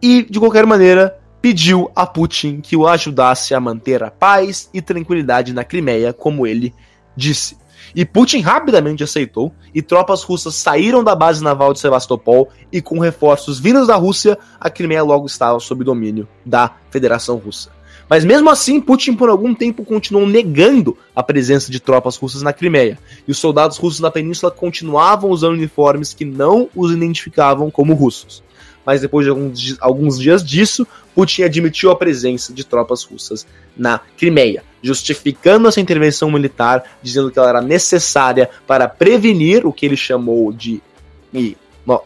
[0.02, 4.82] e, de qualquer maneira, pediu a Putin que o ajudasse a manter a paz e
[4.82, 6.74] tranquilidade na Crimeia, como ele
[7.16, 7.56] disse.
[7.94, 12.98] E Putin rapidamente aceitou, e tropas russas saíram da base naval de Sevastopol, e com
[12.98, 17.70] reforços vindos da Rússia, a Crimeia logo estava sob domínio da Federação Russa.
[18.08, 22.52] Mas mesmo assim, Putin por algum tempo continuou negando a presença de tropas russas na
[22.52, 27.94] Crimeia, e os soldados russos na península continuavam usando uniformes que não os identificavam como
[27.94, 28.42] russos.
[28.88, 33.46] Mas depois de alguns, dias disso, Putin admitiu a presença de tropas russas
[33.76, 39.84] na Crimeia, justificando essa intervenção militar, dizendo que ela era necessária para prevenir o que
[39.84, 40.80] ele chamou de,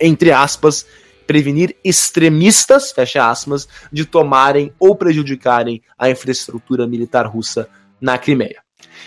[0.00, 0.84] entre aspas,
[1.24, 7.68] prevenir extremistas, fecha aspas, de tomarem ou prejudicarem a infraestrutura militar russa
[8.00, 8.60] na Crimeia.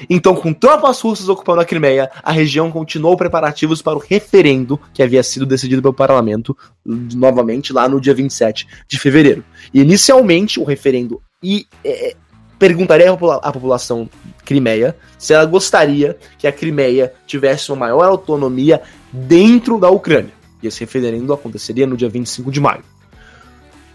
[0.10, 5.01] Então, com tropas russas ocupando a Crimeia, a região continuou preparativos para o referendo que
[5.01, 6.55] havia sido decidido pelo parlamento
[6.86, 9.43] novamente lá no dia 27 de fevereiro.
[9.73, 12.15] E inicialmente o referendo e, é,
[12.58, 14.10] perguntaria à população
[14.43, 18.81] crimeia se ela gostaria que a Crimeia tivesse uma maior autonomia
[19.12, 20.34] dentro da Ucrânia.
[20.62, 22.84] E esse referendo aconteceria no dia 25 de maio.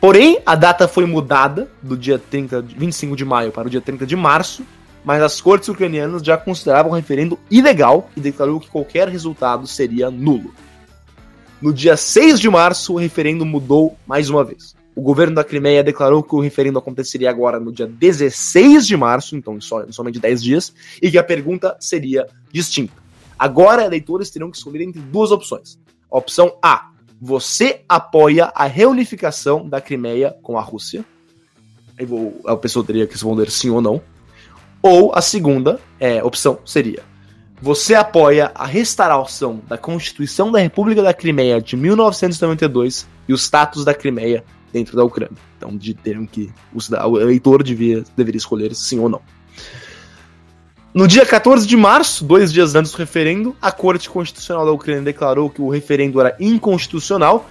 [0.01, 4.07] Porém, a data foi mudada do dia 30, 25 de maio para o dia 30
[4.07, 4.65] de março,
[5.05, 10.11] mas as cortes ucranianas já consideravam o referendo ilegal e declarou que qualquer resultado seria
[10.11, 10.55] nulo.
[11.61, 14.75] No dia 6 de março, o referendo mudou mais uma vez.
[14.95, 19.37] O governo da Crimeia declarou que o referendo aconteceria agora no dia 16 de março,
[19.37, 22.93] então em somente 10 dias, e que a pergunta seria distinta.
[23.39, 25.79] Agora, eleitores terão que escolher entre duas opções:
[26.11, 26.91] Opção A.
[27.23, 31.05] Você apoia a reunificação da Crimeia com a Rússia.
[32.47, 34.03] A pessoa teria que responder sim ou não.
[34.83, 37.03] Ou a segunda é, opção seria:
[37.61, 43.85] você apoia a restauração da Constituição da República da Crimeia de 1992 e o status
[43.85, 45.37] da Crimeia dentro da Ucrânia.
[45.57, 49.21] Então, de terem que o eleitor devia, deveria escolher sim ou não.
[50.93, 55.03] No dia 14 de março, dois dias antes do referendo, a Corte Constitucional da Ucrânia
[55.03, 57.49] declarou que o referendo era inconstitucional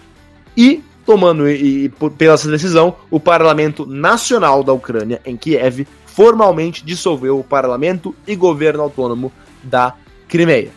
[0.57, 5.87] e, tomando e, e pela essa decisão, o Parlamento Nacional da Ucrânia, em Kiev,
[6.19, 9.32] formalmente dissolveu o parlamento e governo autônomo
[9.63, 9.95] da
[10.27, 10.69] Crimeia.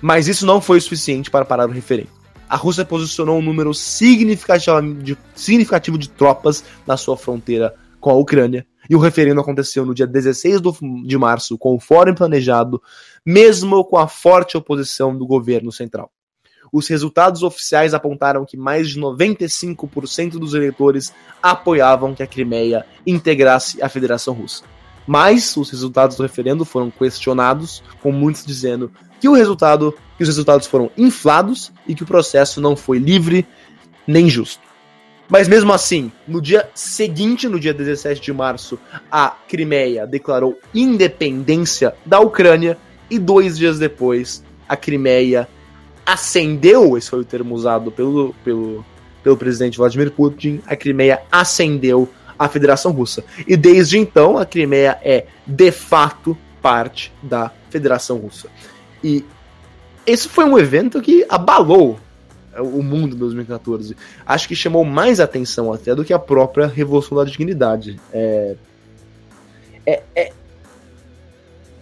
[0.00, 2.08] Mas isso não foi o suficiente para parar o referendo.
[2.48, 8.14] A Rússia posicionou um número significativo de, significativo de tropas na sua fronteira com a
[8.14, 10.58] Ucrânia, e o referendo aconteceu no dia 16
[11.04, 12.80] de março, conforme planejado,
[13.26, 16.10] mesmo com a forte oposição do governo central.
[16.72, 23.82] Os resultados oficiais apontaram que mais de 95% dos eleitores apoiavam que a Crimeia integrasse
[23.82, 24.77] a Federação Russa.
[25.08, 30.28] Mas os resultados do referendo foram questionados, com muitos dizendo que o resultado, que os
[30.28, 33.46] resultados foram inflados e que o processo não foi livre
[34.06, 34.60] nem justo.
[35.26, 38.78] Mas mesmo assim, no dia seguinte, no dia 17 de março,
[39.10, 42.76] a Crimeia declarou independência da Ucrânia
[43.10, 45.48] e dois dias depois a Crimeia
[46.04, 48.84] acendeu, esse foi o termo usado pelo, pelo,
[49.22, 53.24] pelo presidente Vladimir Putin, a Crimeia acendeu a Federação Russa.
[53.46, 58.48] E desde então a Crimeia é de fato parte da Federação Russa.
[59.02, 59.24] E
[60.06, 61.98] esse foi um evento que abalou
[62.56, 63.96] o mundo em 2014.
[64.26, 68.00] Acho que chamou mais atenção até do que a própria Revolução da Dignidade.
[68.12, 68.56] É,
[69.86, 70.32] é, é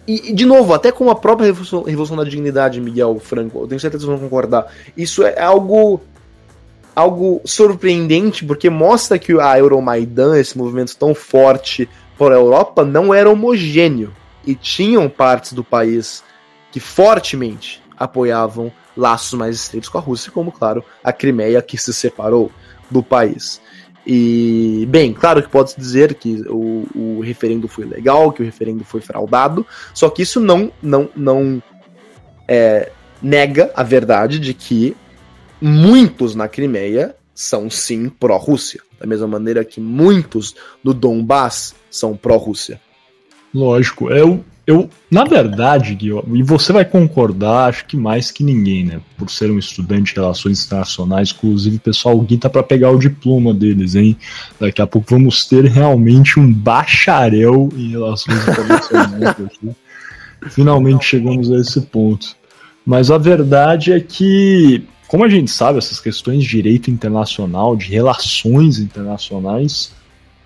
[0.07, 3.79] e, de novo, até com a própria Revolução, Revolução da Dignidade, Miguel Franco, eu tenho
[3.79, 4.71] certeza que vocês vão concordar.
[4.95, 6.01] Isso é algo
[6.97, 11.87] algo surpreendente, porque mostra que a Euromaidan, esse movimento tão forte
[12.19, 14.11] a Europa, não era homogêneo.
[14.43, 16.23] E tinham partes do país
[16.71, 21.93] que fortemente apoiavam laços mais estreitos com a Rússia, como, claro, a Crimeia que se
[21.93, 22.51] separou
[22.89, 23.61] do país.
[24.03, 28.83] E, bem, claro que pode-se dizer que o, o, referendo foi legal, que o referendo
[28.83, 31.61] foi fraudado, só que isso não, não, não
[32.47, 34.97] é, nega a verdade de que
[35.61, 42.81] muitos na Crimeia são sim pró-Rússia, da mesma maneira que muitos no Donbass são pró-Rússia.
[43.53, 48.83] Lógico, eu, eu, na verdade, Gui, e você vai concordar, acho que mais que ninguém,
[48.83, 48.99] né?
[49.17, 52.99] Por ser um estudante de relações internacionais, inclusive, pessoal, o Gui tá para pegar o
[52.99, 54.17] diploma deles, hein?
[54.59, 59.35] Daqui a pouco vamos ter realmente um bacharel em relações internacionais.
[60.49, 62.35] Finalmente chegamos a esse ponto.
[62.85, 67.87] Mas a verdade é que, como a gente sabe, essas questões de direito internacional, de
[67.89, 69.91] relações internacionais,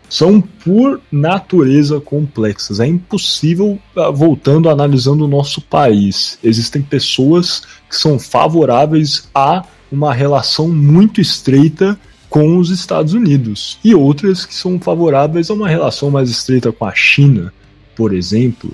[0.07, 2.79] são por natureza complexas.
[2.79, 6.37] É impossível, ah, voltando analisando o nosso país.
[6.43, 11.97] Existem pessoas que são favoráveis a uma relação muito estreita
[12.29, 16.85] com os Estados Unidos e outras que são favoráveis a uma relação mais estreita com
[16.85, 17.53] a China,
[17.95, 18.71] por exemplo.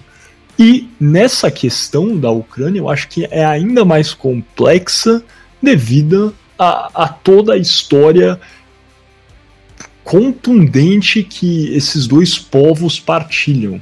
[0.60, 5.24] E nessa questão da Ucrânia, eu acho que é ainda mais complexa
[5.62, 8.40] devido a, a toda a história
[10.04, 13.82] contundente que esses dois povos partilham.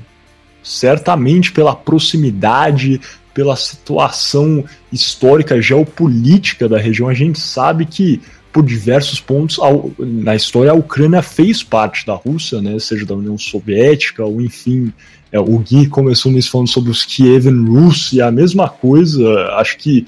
[0.63, 2.99] Certamente pela proximidade,
[3.33, 8.19] pela situação histórica, geopolítica da região, a gente sabe que
[8.51, 9.59] por diversos pontos
[9.99, 14.93] na história a Ucrânia fez parte da Rússia, né, seja da União Soviética ou enfim,
[15.29, 19.77] é, o Gui começou nisso falando sobre os Kievan Rus e a mesma coisa, acho
[19.77, 20.07] que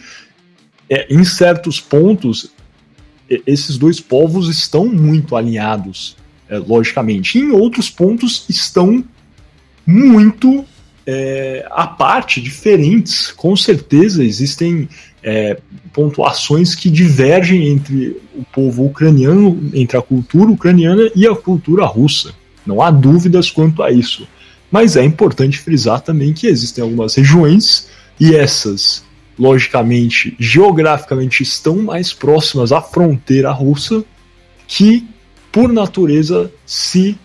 [0.90, 2.52] é, em certos pontos
[3.46, 6.16] esses dois povos estão muito alinhados,
[6.50, 7.38] é, logicamente.
[7.38, 9.04] em outros pontos estão
[9.86, 10.66] muito
[11.06, 13.32] é, à parte, diferentes.
[13.32, 14.88] Com certeza existem
[15.24, 15.60] é,
[15.94, 22.34] pontuações que divergem entre o povo ucraniano, entre a cultura ucraniana e a cultura russa.
[22.66, 24.28] Não há dúvidas quanto a isso.
[24.70, 27.88] Mas é importante frisar também que existem algumas regiões
[28.20, 29.04] e essas,
[29.38, 34.04] logicamente, geograficamente estão mais próximas à fronteira russa
[34.68, 35.08] que,
[35.52, 37.18] por natureza, se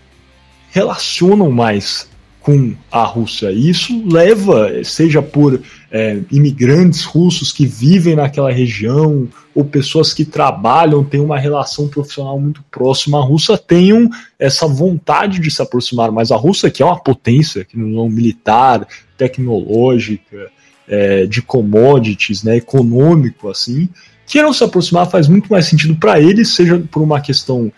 [0.70, 2.09] relacionam mais
[2.42, 3.53] com a Rússia.
[3.53, 10.25] E isso leva, seja por é, imigrantes russos que vivem naquela região, ou pessoas que
[10.25, 16.11] trabalham, têm uma relação profissional muito próxima à Rússia, tenham essa vontade de se aproximar
[16.11, 20.51] mais à Rússia, que é uma potência, que não é militar, tecnológica,
[20.88, 23.88] é, de commodities, né, econômico, assim,
[24.27, 27.73] queiram se aproximar faz muito mais sentido para eles, seja por uma questão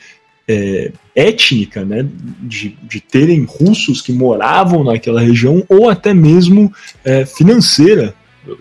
[0.46, 2.06] é, étnica, né,
[2.40, 6.72] de, de terem russos que moravam naquela região, ou até mesmo
[7.04, 8.14] é, financeira.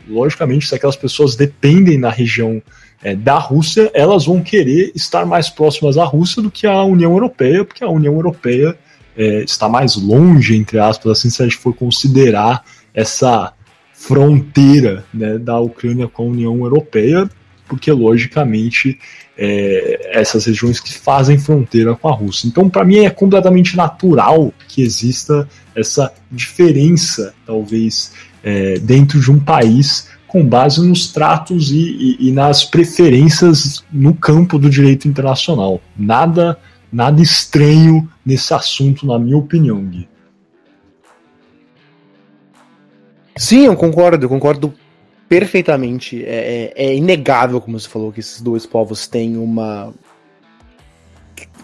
[0.08, 2.62] Logicamente, se aquelas pessoas dependem na região
[3.04, 7.12] é, da Rússia, elas vão querer estar mais próximas à Rússia do que a União
[7.12, 8.78] Europeia, porque a União Europeia
[9.18, 13.54] é, está mais longe, entre aspas, assim, se a gente for considerar essa
[14.04, 17.30] fronteira né, da Ucrânia com a União Europeia,
[17.70, 19.00] porque logicamente
[19.38, 22.48] é, essas regiões que fazem fronteira com a Rússia.
[22.48, 28.12] Então, para mim, é completamente natural que exista essa diferença, talvez,
[28.44, 34.14] é, dentro de um país com base nos tratos e, e, e, nas preferências no
[34.14, 35.80] campo do direito internacional.
[35.96, 36.60] Nada,
[36.92, 40.10] nada estranho nesse assunto, na minha opinião, Gui.
[43.36, 44.74] Sim, eu concordo, eu concordo
[45.28, 46.24] perfeitamente.
[46.24, 49.94] É, é, é, inegável, como você falou, que esses dois povos têm uma.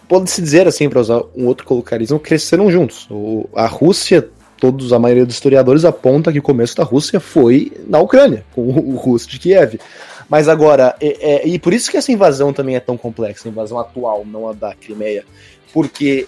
[0.07, 3.07] Pode-se dizer assim, para usar um outro colocarismo, cresceram juntos.
[3.11, 4.27] O, a Rússia,
[4.57, 8.61] todos, a maioria dos historiadores aponta que o começo da Rússia foi na Ucrânia, com
[8.61, 9.79] o, o russo de Kiev.
[10.27, 13.51] Mas agora, é, é, e por isso que essa invasão também é tão complexa, a
[13.51, 15.25] invasão atual, não a da Crimeia,
[15.71, 16.27] porque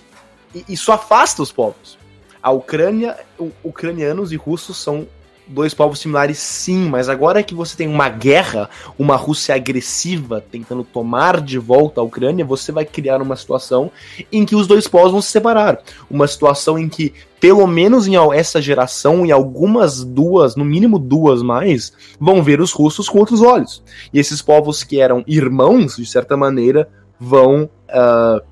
[0.69, 1.97] isso afasta os povos.
[2.41, 3.17] A Ucrânia,
[3.63, 5.07] ucranianos e russos são
[5.51, 10.83] dois povos similares, sim, mas agora que você tem uma guerra, uma Rússia agressiva tentando
[10.83, 13.91] tomar de volta a Ucrânia, você vai criar uma situação
[14.31, 15.79] em que os dois povos vão se separar.
[16.09, 21.41] Uma situação em que, pelo menos em essa geração, e algumas duas, no mínimo duas
[21.41, 23.83] mais, vão ver os russos com outros olhos.
[24.13, 26.87] E esses povos que eram irmãos, de certa maneira,
[27.19, 27.69] vão.
[27.89, 28.51] Uh,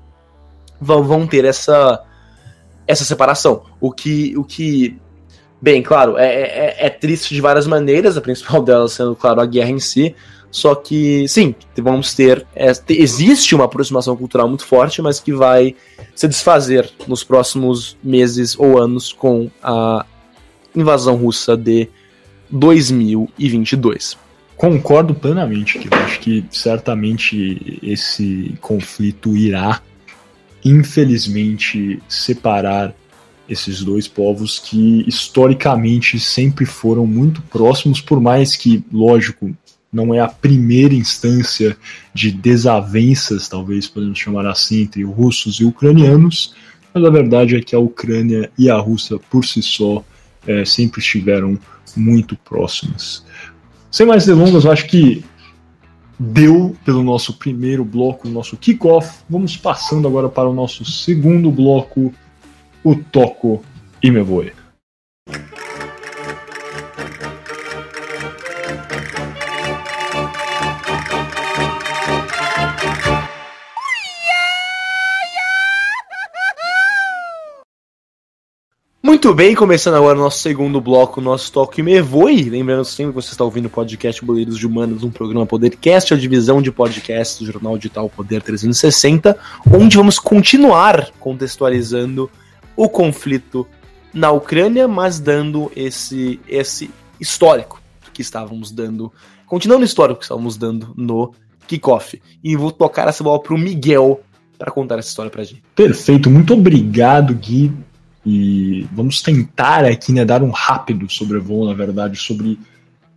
[0.80, 2.02] vão, vão ter essa
[2.90, 3.62] essa separação.
[3.80, 4.98] O que, o que
[5.62, 9.46] Bem, claro, é, é, é, triste de várias maneiras, a principal delas sendo, claro, a
[9.46, 10.14] guerra em si.
[10.50, 12.44] Só que, sim, vamos ter.
[12.56, 15.76] É, existe uma aproximação cultural muito forte, mas que vai
[16.14, 20.04] se desfazer nos próximos meses ou anos com a
[20.74, 21.88] invasão russa de
[22.50, 24.18] 2022.
[24.56, 29.80] Concordo plenamente, que acho que certamente esse conflito irá,
[30.64, 32.92] infelizmente, separar
[33.50, 39.50] esses dois povos que historicamente sempre foram muito próximos, por mais que, lógico,
[39.92, 41.76] não é a primeira instância
[42.14, 46.54] de desavenças, talvez podemos chamar assim, entre russos e ucranianos,
[46.94, 50.04] mas a verdade é que a Ucrânia e a Rússia, por si só,
[50.46, 51.58] é, sempre estiveram
[51.96, 53.24] muito próximas.
[53.90, 55.24] Sem mais delongas, eu acho que
[56.16, 59.22] deu pelo nosso primeiro bloco, nosso kickoff.
[59.28, 62.14] Vamos passando agora para o nosso segundo bloco
[62.82, 63.62] o toco
[64.02, 64.44] e me vou.
[79.02, 82.48] Muito bem, começando agora o nosso segundo bloco, nosso Toque Me Voe.
[82.48, 86.16] Lembrando sempre que você está ouvindo o podcast Boleiros de Humanos, um programa Podercast, a
[86.16, 89.36] divisão de podcasts do Jornal Digital Poder 360,
[89.70, 92.30] onde vamos continuar contextualizando
[92.80, 93.66] o conflito
[94.10, 97.78] na Ucrânia, mas dando esse, esse histórico
[98.10, 99.12] que estávamos dando,
[99.44, 101.34] continuando o histórico que estávamos dando no
[101.66, 102.18] kickoff.
[102.42, 104.22] E vou tocar essa bola para o Miguel
[104.58, 105.62] para contar essa história pra gente.
[105.74, 107.70] Perfeito, muito obrigado, Gui.
[108.24, 112.58] E vamos tentar aqui né, dar um rápido sobrevoo, na verdade, sobre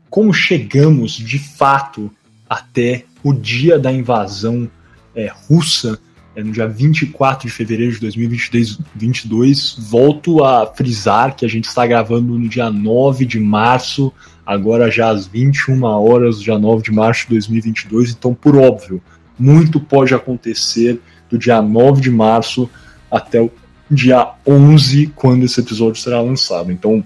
[0.10, 2.12] como chegamos de fato
[2.50, 4.70] até o dia da invasão
[5.16, 5.98] é, russa,
[6.42, 9.76] no dia 24 de fevereiro de 2022.
[9.78, 14.12] Volto a frisar que a gente está gravando no dia 9 de março,
[14.46, 18.12] agora já às 21 horas, dia 9 de março de 2022.
[18.12, 19.02] Então, por óbvio,
[19.38, 22.70] muito pode acontecer do dia 9 de março
[23.12, 23.52] até o
[23.90, 26.72] dia 11, quando esse episódio será lançado.
[26.72, 27.04] Então,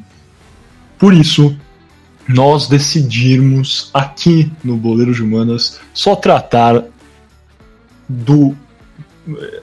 [0.97, 1.55] por isso,
[2.27, 6.83] nós decidirmos aqui no Boleiro de Humanas só tratar
[8.07, 8.55] do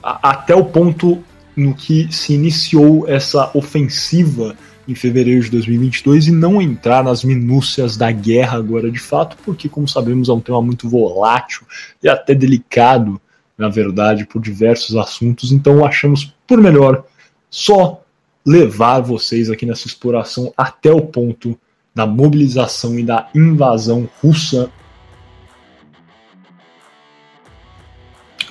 [0.01, 1.23] até o ponto
[1.55, 4.55] no que se iniciou essa ofensiva
[4.87, 9.67] em fevereiro de 2022 e não entrar nas minúcias da guerra agora de fato, porque
[9.67, 11.63] como sabemos é um tema muito volátil
[12.03, 13.19] e até delicado
[13.57, 17.05] na verdade, por diversos assuntos, então achamos por melhor
[17.49, 18.01] só
[18.45, 21.57] levar vocês aqui nessa exploração até o ponto
[21.93, 24.69] da mobilização e da invasão russa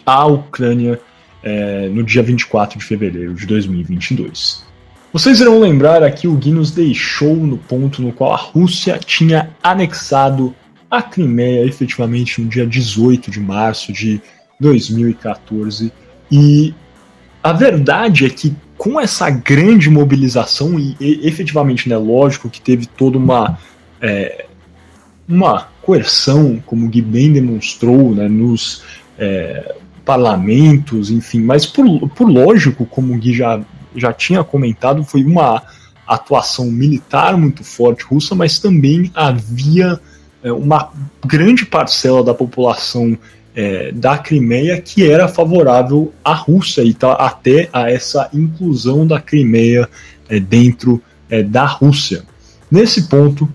[0.05, 1.01] à Ucrânia
[1.43, 4.65] é, no dia 24 de fevereiro de 2022.
[5.13, 9.51] Vocês irão lembrar aqui o Gui nos deixou no ponto no qual a Rússia tinha
[9.63, 10.55] anexado
[10.91, 14.21] a Crimeia efetivamente no dia 18 de março de
[14.59, 15.93] 2014.
[16.31, 16.75] E
[17.43, 22.87] a verdade é que com essa grande mobilização, e, e efetivamente, né, lógico que teve
[22.87, 23.59] toda uma,
[24.01, 24.47] é,
[25.29, 28.83] uma coerção, como o Gui bem demonstrou, né, nos
[29.19, 29.75] é,
[30.05, 33.61] parlamentos, enfim, mas por, por lógico, como o Gui já,
[33.97, 35.63] já tinha comentado, foi uma
[36.07, 39.99] atuação militar muito forte russa, mas também havia
[40.43, 40.93] é, uma
[41.25, 43.17] grande parcela da população
[43.55, 49.21] é, da Crimeia que era favorável à Rússia e tá, até a essa inclusão da
[49.21, 49.89] Crimeia
[50.29, 51.01] é, dentro
[51.31, 52.25] é, da Rússia.
[52.71, 53.49] Nesse ponto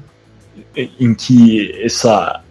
[0.75, 2.41] é, em que essa,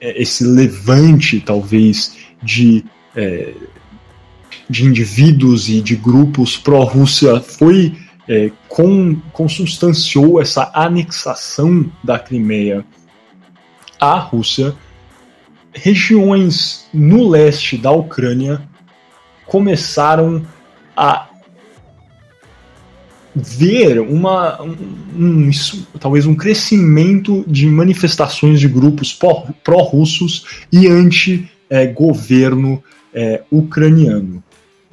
[0.00, 2.84] é, esse levante, talvez, de,
[3.16, 3.54] é,
[4.68, 7.96] de indivíduos e de grupos pró-Rússia foi
[8.68, 12.84] com, consubstanciou essa anexação da Crimeia
[14.00, 14.74] à Rússia,
[15.72, 18.62] regiões no leste da Ucrânia
[19.46, 20.44] começaram
[20.96, 21.28] a
[23.34, 24.76] ver uma um,
[25.16, 25.50] um,
[25.98, 29.18] talvez um crescimento de manifestações de grupos
[29.64, 32.82] pró-russos e anti-governo
[33.14, 34.42] é, ucraniano.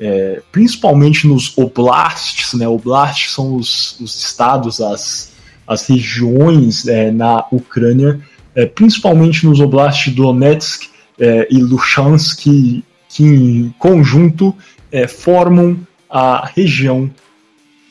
[0.02, 2.68] É, principalmente nos oblasts, né?
[2.68, 5.34] Oblasts são os, os estados, as,
[5.68, 8.22] as regiões é, na Ucrânia
[8.56, 14.56] é, principalmente nos oblasts Donetsk é, e Luhansk, que, que em conjunto
[14.92, 17.10] é, formam a região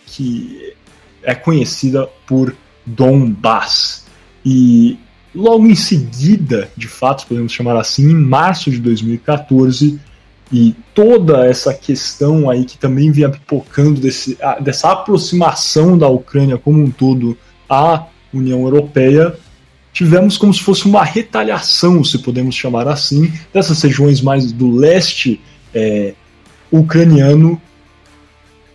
[0.06, 0.74] que
[1.22, 2.54] é conhecida por
[2.84, 4.06] Donbass.
[4.44, 4.98] E
[5.34, 9.98] logo em seguida, de fato, podemos chamar assim, em março de 2014,
[10.52, 16.82] e toda essa questão aí que também vinha pipocando desse, dessa aproximação da Ucrânia como
[16.82, 17.36] um todo
[17.68, 19.36] à União Europeia,
[19.92, 25.40] tivemos como se fosse uma retaliação, se podemos chamar assim, dessas regiões mais do leste
[25.74, 26.14] é,
[26.70, 27.60] ucraniano,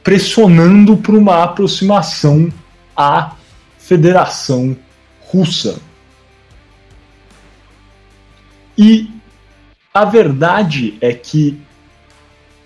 [0.03, 2.51] pressionando por uma aproximação
[2.95, 3.35] à
[3.79, 4.75] Federação
[5.21, 5.79] Russa.
[8.77, 9.12] E
[9.93, 11.61] a verdade é que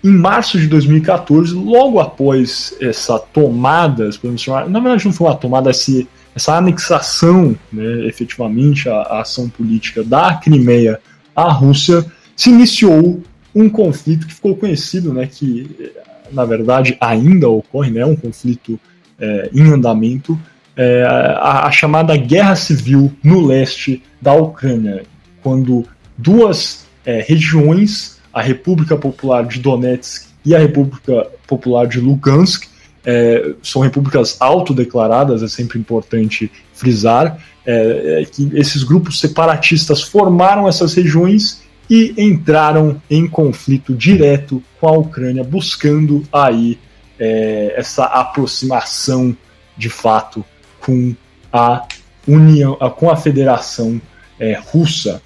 [0.02, 5.36] em março de 2014, logo após essa tomada, podemos chamar, na verdade não foi uma
[5.36, 11.00] tomada, essa anexação, né, efetivamente, a, a ação política da Crimeia
[11.34, 12.04] à Rússia,
[12.36, 13.20] se iniciou
[13.54, 15.92] um conflito que ficou conhecido, né, que
[16.30, 18.78] na verdade ainda ocorre, né, um conflito
[19.18, 20.38] é, em andamento,
[20.76, 25.02] é, a, a, chamada Guerra Civil no leste da Ucrânia,
[25.42, 25.84] quando
[26.16, 32.68] duas é, regiões, a República Popular de Donetsk e a República Popular de Lugansk,
[33.02, 40.68] é, são repúblicas autodeclaradas, é sempre importante frisar, é, é, que esses grupos separatistas formaram
[40.68, 46.78] essas regiões e entraram em conflito direto com a Ucrânia, buscando aí
[47.18, 49.34] é, essa aproximação
[49.78, 50.44] de fato
[50.78, 51.14] com
[51.50, 51.88] a
[52.26, 53.98] União, com a Federação
[54.38, 55.22] é, Russa.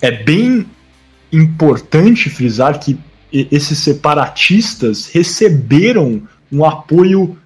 [0.00, 0.66] É bem
[1.32, 2.98] importante frisar que
[3.32, 7.36] esses separatistas receberam um apoio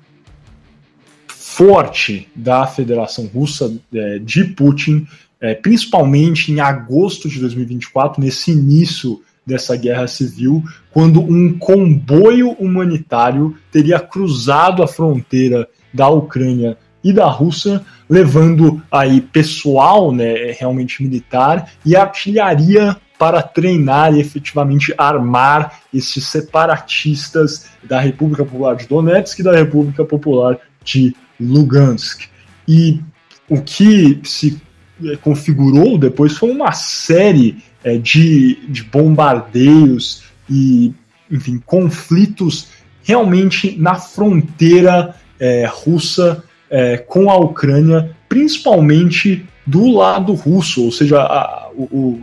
[1.28, 5.06] forte da Federação Russa é, de Putin,
[5.40, 13.56] é, principalmente em agosto de 2024, nesse início dessa guerra civil, quando um comboio humanitário
[13.72, 17.82] teria cruzado a fronteira da Ucrânia e da Rússia,
[18.12, 27.70] levando aí pessoal, né, realmente militar e artilharia para treinar e efetivamente armar esses separatistas
[27.82, 32.28] da República Popular de Donetsk e da República Popular de Lugansk.
[32.68, 33.00] E
[33.48, 34.60] o que se
[35.02, 40.92] é, configurou depois foi uma série é, de, de bombardeios e,
[41.30, 42.68] enfim, conflitos
[43.02, 51.20] realmente na fronteira é, russa é, com a Ucrânia, principalmente do lado russo, ou seja,
[51.20, 52.18] a, o,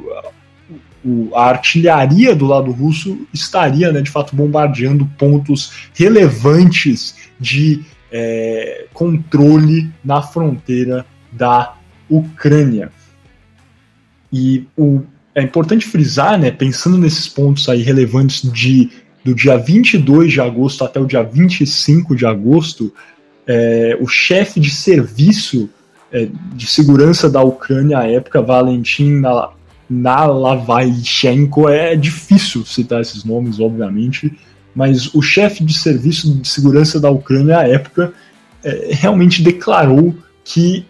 [1.06, 8.88] o, a artilharia do lado russo estaria, né, de fato, bombardeando pontos relevantes de é,
[8.92, 11.76] controle na fronteira da
[12.10, 12.92] Ucrânia.
[14.34, 15.04] E o,
[15.36, 18.90] é importante frisar, né, pensando nesses pontos aí relevantes de,
[19.24, 22.92] do dia 22 de agosto até o dia 25 de agosto,
[23.52, 25.68] é, o chefe de serviço
[26.12, 29.24] é, de segurança da Ucrânia à época, Valentin
[29.90, 34.38] Nalavaichenko, é difícil citar esses nomes, obviamente,
[34.76, 38.14] mas o chefe de serviço de segurança da Ucrânia à época
[38.64, 40.86] é, realmente declarou que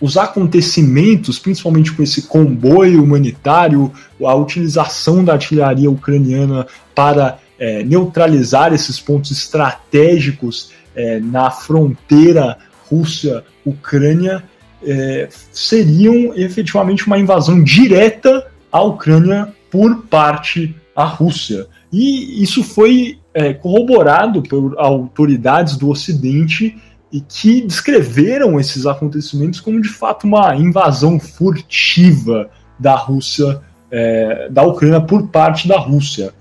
[0.00, 3.92] os acontecimentos, principalmente com esse comboio humanitário,
[4.24, 12.58] a utilização da artilharia ucraniana para é, neutralizar esses pontos estratégicos é, na fronteira
[12.90, 14.42] Rússia-Ucrânia,
[14.82, 21.66] é, seriam efetivamente uma invasão direta à Ucrânia por parte da Rússia.
[21.92, 26.76] E isso foi é, corroborado por autoridades do Ocidente
[27.12, 34.62] e que descreveram esses acontecimentos como de fato uma invasão furtiva da Rússia, é, da
[34.62, 36.32] Ucrânia por parte da Rússia.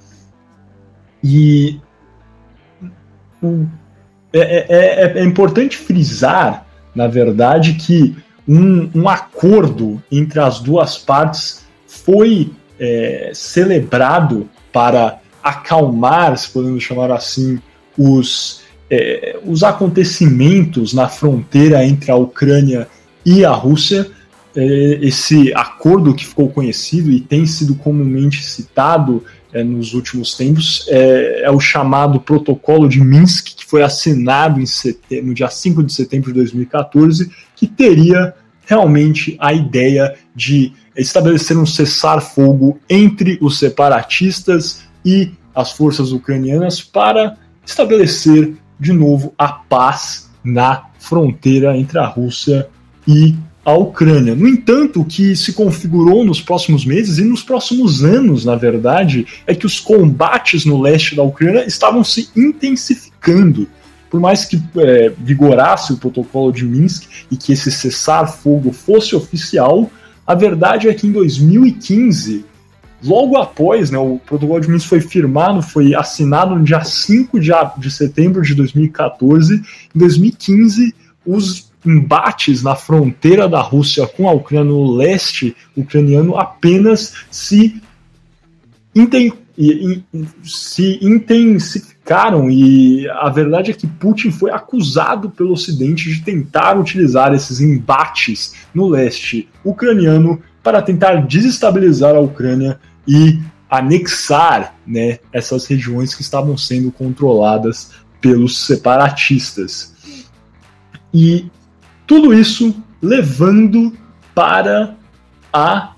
[1.23, 1.79] E
[3.43, 3.47] é,
[4.39, 8.15] é, é, é importante frisar, na verdade, que
[8.47, 17.11] um, um, acordo entre as duas partes foi é, celebrado para acalmar, se podemos chamar
[17.11, 17.59] assim,
[17.97, 22.87] os, é, os acontecimentos na fronteira entre a Ucrânia
[23.25, 24.09] e a Rússia.
[24.55, 29.23] É, esse acordo que ficou conhecido e tem sido comumente citado
[29.55, 34.61] é, nos últimos tempos é, é, o chamado Protocolo de Minsk, que foi assinado
[35.23, 38.33] no dia 5 de setembro de 2014, que teria
[38.65, 47.37] realmente a ideia de estabelecer um cessar-fogo entre os separatistas e as forças ucranianas para
[47.65, 52.67] estabelecer de novo a paz na fronteira entre a Rússia
[53.07, 53.35] e
[53.65, 54.35] a Ucrânia.
[54.35, 59.25] No entanto, o que se configurou nos próximos meses e nos próximos anos, na verdade,
[59.47, 63.67] é que os combates no leste da Ucrânia estavam se intensificando.
[64.09, 69.89] Por mais que é, vigorasse o protocolo de Minsk e que esse cessar-fogo fosse oficial,
[70.27, 72.45] a verdade é que em 2015
[73.03, 77.51] Logo após, né, o protocolo de Minsk foi firmado, foi assinado no dia 5 de,
[77.77, 79.61] de setembro de 2014.
[79.93, 87.13] Em 2015, os embates na fronteira da Rússia com a Ucrânia no leste ucraniano apenas
[87.29, 87.81] se,
[88.93, 89.31] inten
[90.43, 97.33] se intensificaram e a verdade é que Putin foi acusado pelo Ocidente de tentar utilizar
[97.33, 106.13] esses embates no leste ucraniano para tentar desestabilizar a Ucrânia e anexar né, essas regiões
[106.13, 109.93] que estavam sendo controladas pelos separatistas.
[111.13, 111.49] E
[112.07, 113.93] tudo isso levando
[114.33, 114.95] para
[115.51, 115.91] a,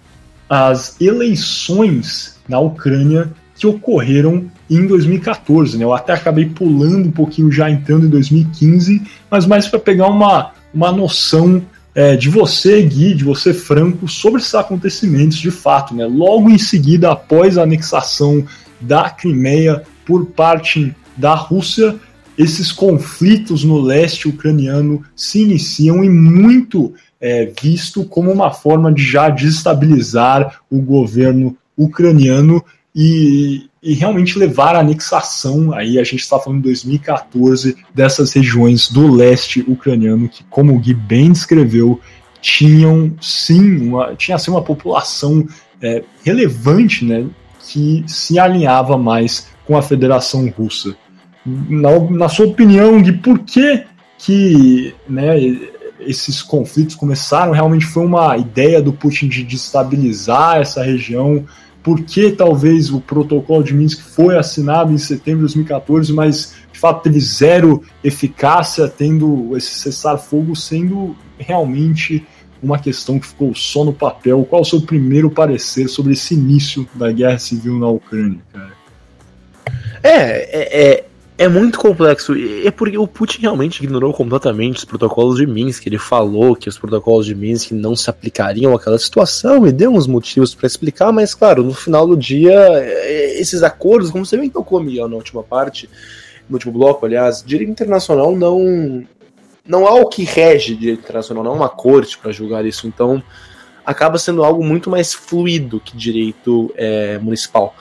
[0.49, 5.78] as eleições na Ucrânia que ocorreram em 2014.
[5.78, 5.84] Né?
[5.84, 10.51] Eu até acabei pulando um pouquinho já entrando em 2015, mas mais para pegar uma,
[10.74, 11.62] uma noção
[11.95, 15.95] é, de você, Gui, de você, Franco, sobre esses acontecimentos de fato.
[15.95, 16.05] Né?
[16.05, 18.45] Logo em seguida, após a anexação
[18.80, 21.95] da Crimeia por parte da Rússia,
[22.38, 29.03] esses conflitos no leste ucraniano se iniciam e muito é, visto como uma forma de
[29.03, 32.63] já desestabilizar o governo ucraniano
[32.95, 38.89] e, e realmente levar à anexação, aí a gente está falando de 2014, dessas regiões
[38.89, 41.99] do leste ucraniano, que, como o Gui bem descreveu,
[42.41, 45.47] tinham sim uma, tinha assim, uma população
[45.81, 47.27] é, relevante né,
[47.67, 50.95] que se alinhava mais com a Federação Russa.
[51.47, 53.85] Na, na sua opinião, Gui, por que,
[54.17, 55.35] que né,
[55.99, 57.53] esses conflitos começaram?
[57.53, 61.45] Realmente foi uma ideia do Putin de destabilizar essa região?
[61.87, 66.77] por que talvez o protocolo de Minsk foi assinado em setembro de 2014, mas de
[66.77, 72.27] fato teve zero eficácia, tendo esse cessar-fogo sendo realmente
[72.61, 74.43] uma questão que ficou só no papel.
[74.43, 78.73] Qual o seu primeiro parecer sobre esse início da guerra civil na Ucrânia, cara?
[80.03, 81.05] É, é, é,
[81.38, 82.33] é muito complexo.
[82.65, 85.85] É porque o Putin realmente ignorou completamente os protocolos de Minsk.
[85.85, 90.07] Ele falou que os protocolos de Minsk não se aplicariam àquela situação e deu uns
[90.07, 94.49] motivos para explicar, mas claro, no final do dia, é, esses acordos, como você bem
[94.49, 95.88] tocou, Miguel, na última parte,
[96.49, 99.05] no último bloco, aliás, direito internacional não
[99.63, 103.21] não há o que rege direito internacional, não há uma corte para julgar isso, então
[103.85, 107.75] acaba sendo algo muito mais fluido que direito é, municipal.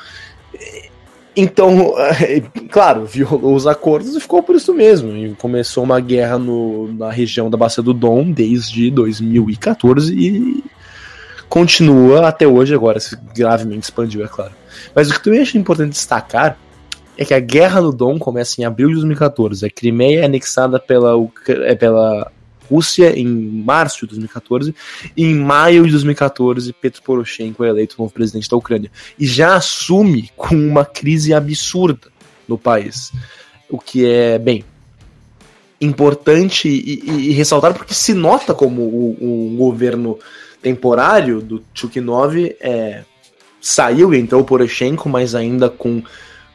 [1.36, 1.94] Então,
[2.70, 5.14] claro, violou os acordos e ficou por isso mesmo.
[5.14, 10.64] E começou uma guerra no, na região da Bacia do Dom desde 2014 e
[11.48, 14.52] continua até hoje, agora se gravemente expandiu, é claro.
[14.94, 16.58] Mas o que também acho importante destacar
[17.18, 19.64] é que a guerra no Dom começa em abril de 2014.
[19.64, 21.12] A Crimeia é anexada pela,
[21.64, 22.30] é pela
[22.70, 24.74] Rússia em março de 2014
[25.16, 28.90] e em maio de 2014 Petro Poroshenko é eleito novo presidente da Ucrânia.
[29.18, 32.08] E já assume com uma crise absurda
[32.46, 33.12] no país,
[33.68, 34.64] o que é bem
[35.80, 40.18] importante e, e, e ressaltar porque se nota como o, o governo
[40.62, 43.02] temporário do Chukhinov é,
[43.60, 46.02] saiu e entrou Poroshenko, mas ainda com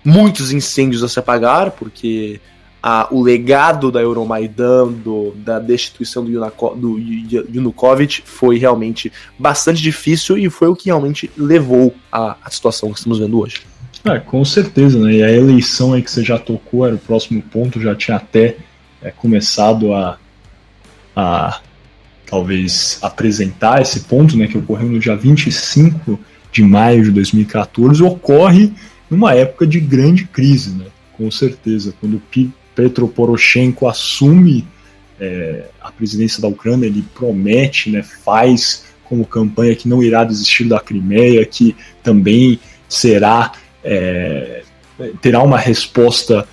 [0.03, 2.39] muitos incêndios a se apagar, porque
[2.81, 9.81] a, o legado da Euromaidan, do, da destituição do, Yunako, do Yanukovych foi realmente bastante
[9.81, 13.61] difícil e foi o que realmente levou à, situação que estamos vendo hoje.
[14.03, 15.13] É, com certeza, né?
[15.13, 18.57] E a eleição aí que você já tocou era o próximo ponto, já tinha até
[18.99, 20.17] é, começado a,
[21.15, 21.59] a
[22.25, 24.47] talvez apresentar esse ponto, né?
[24.47, 26.19] Que ocorreu no dia 25
[26.51, 28.73] de maio de 2014, ocorre
[29.07, 30.85] numa época de grande crise, né?
[31.15, 32.19] Com certeza, quando
[32.75, 34.67] Petro Poroshenko assume
[35.19, 40.65] é, a presidência da Ucrânia, ele promete, né, faz como campanha que não irá desistir
[40.65, 43.51] da Crimeia, que também será
[43.83, 44.63] é,
[45.21, 46.47] terá uma resposta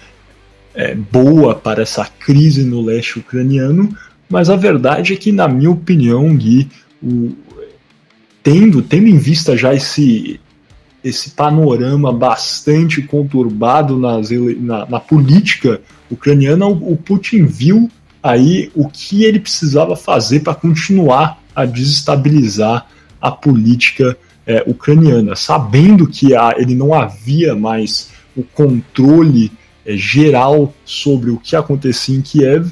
[0.75, 3.95] é, boa para essa crise no leste ucraniano,
[4.29, 6.69] mas a verdade é que, na minha opinião, Gui,
[7.03, 7.33] o,
[8.43, 10.41] tendo, tendo em vista já esse,
[11.03, 17.91] esse panorama bastante conturbado nas, na, na política ucraniana, o, Putin viu
[18.23, 22.87] aí o que ele precisava fazer para continuar a desestabilizar
[23.21, 29.53] a política é, ucraniana, sabendo que a, ele não havia mais o controle
[29.85, 32.71] é, geral sobre o que acontecia em Kiev,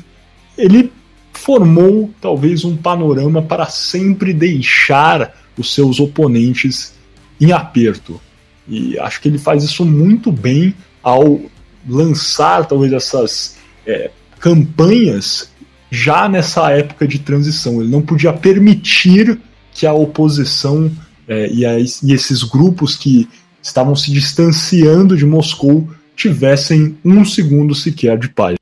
[0.57, 0.93] ele
[1.33, 6.95] formou talvez um panorama para sempre deixar os seus oponentes
[7.41, 8.21] em aperto.
[8.69, 11.41] E acho que ele faz isso muito bem ao
[11.89, 13.57] lançar talvez essas
[13.87, 15.51] é, campanhas
[15.91, 17.81] já nessa época de transição.
[17.81, 19.41] Ele não podia permitir
[19.73, 20.91] que a oposição
[21.29, 23.29] é, e, a, e esses grupos que
[23.63, 28.57] estavam se distanciando de Moscou tivessem um segundo sequer de paz.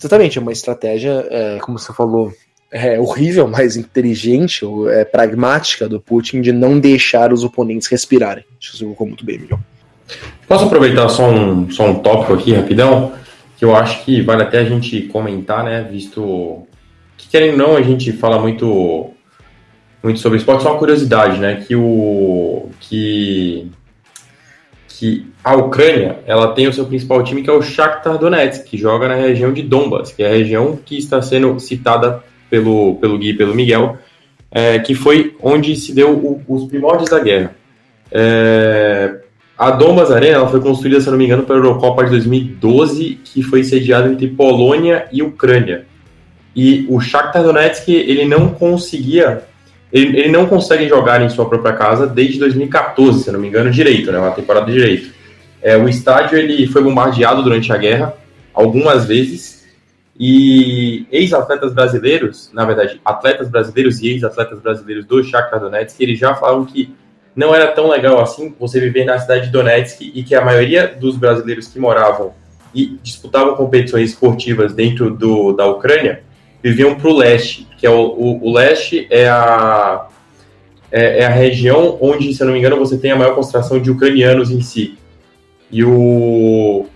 [0.00, 2.32] Exatamente, é uma estratégia, é, como você falou,
[2.70, 8.44] é, horrível, mas inteligente, é, pragmática do Putin de não deixar os oponentes respirarem.
[8.58, 9.60] Acho que você colocou muito bem, Miguel.
[10.46, 13.12] Posso aproveitar só um, só um tópico aqui rapidão?
[13.56, 15.86] Que eu acho que vale até a gente comentar, né?
[15.90, 16.66] Visto
[17.16, 19.10] que, querendo ou não, a gente fala muito,
[20.02, 21.62] muito sobre esporte, só uma curiosidade, né?
[21.66, 22.70] Que o.
[22.80, 23.70] Que,
[24.88, 28.78] que a Ucrânia ela tem o seu principal time, que é o Shakhtar Donetsk, que
[28.78, 33.18] joga na região de Donbas, que é a região que está sendo citada pelo, pelo
[33.18, 33.98] Gui pelo Miguel,
[34.50, 37.54] é, que foi onde se deu o, os primórdios da guerra.
[38.10, 39.20] É,
[39.58, 43.42] a Dombas Arena foi construída, se não me engano, para a Eurocopa de 2012, que
[43.42, 45.84] foi sediada entre Polônia e Ucrânia.
[46.54, 49.42] E o Shakhtar Donetsk, ele não conseguia,
[49.92, 53.68] ele, ele não consegue jogar em sua própria casa desde 2014, se não me engano,
[53.68, 55.10] direito, né, uma temporada direito.
[55.60, 58.14] É, o estádio ele foi bombardeado durante a guerra
[58.54, 59.66] algumas vezes
[60.18, 66.34] e ex-atletas brasileiros, na verdade, atletas brasileiros e ex-atletas brasileiros do Shakhtar Donetsk, eles já
[66.34, 66.94] falaram que
[67.38, 70.88] não era tão legal assim você viver na cidade de Donetsk e que a maioria
[70.88, 72.32] dos brasileiros que moravam
[72.74, 76.24] e disputavam competições esportivas dentro do, da Ucrânia
[76.60, 80.08] viviam para o leste, que é o, o, o leste é a,
[80.90, 83.80] é, é, a região onde, se eu não me engano, você tem a maior concentração
[83.80, 84.98] de ucranianos em si.
[85.70, 86.86] E o,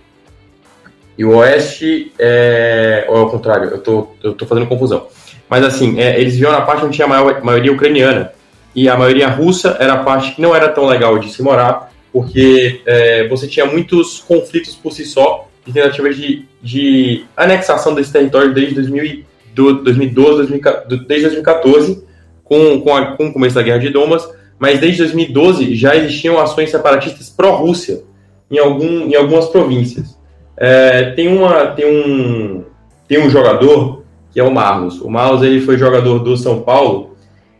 [1.17, 3.05] e o Oeste é.
[3.07, 5.07] Ou é o contrário, eu tô, eu tô fazendo confusão.
[5.47, 8.33] Mas assim, é, eles viviam na parte onde tinha a maior, maioria ucraniana.
[8.75, 11.91] E a maioria russa era a parte que não era tão legal de se morar,
[12.11, 18.11] porque é, você tinha muitos conflitos por si só, de tentativas de, de anexação desse
[18.11, 20.61] território desde 2012,
[21.07, 22.03] desde 2014,
[22.43, 24.27] com, com, a, com o começo da Guerra de Domas,
[24.59, 28.03] mas desde 2012 já existiam ações separatistas pró-Rússia
[28.49, 30.17] em, algum, em algumas províncias.
[30.55, 32.63] É, tem, uma, tem, um,
[33.07, 34.99] tem um jogador que é o Marlos.
[35.01, 37.12] O Marlos ele foi jogador do São Paulo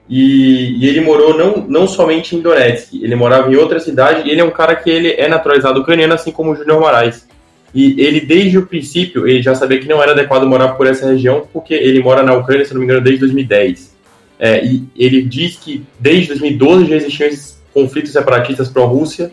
[0.10, 4.32] e, e, ele morou não, não somente em Donetsk, ele morava em outra cidade e
[4.32, 7.28] ele é um cara que ele é naturalizado ucraniano, assim como o Júnior Moraes.
[7.74, 11.08] E ele, desde o princípio, ele já sabia que não era adequado morar por essa
[11.08, 13.96] região, porque ele mora na Ucrânia, se não me engano, desde 2010.
[14.40, 19.32] É, e ele diz que desde 2012 já existiam esses conflitos separatistas pró-Rússia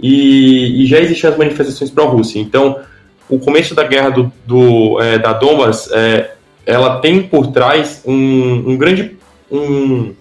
[0.00, 2.40] e, e, já existiam as manifestações pró-Rússia.
[2.40, 2.80] Então,
[3.28, 6.32] o começo da guerra do, do é, da Donbas, é,
[6.66, 9.16] ela tem por trás um, um grande...
[9.50, 10.14] Um,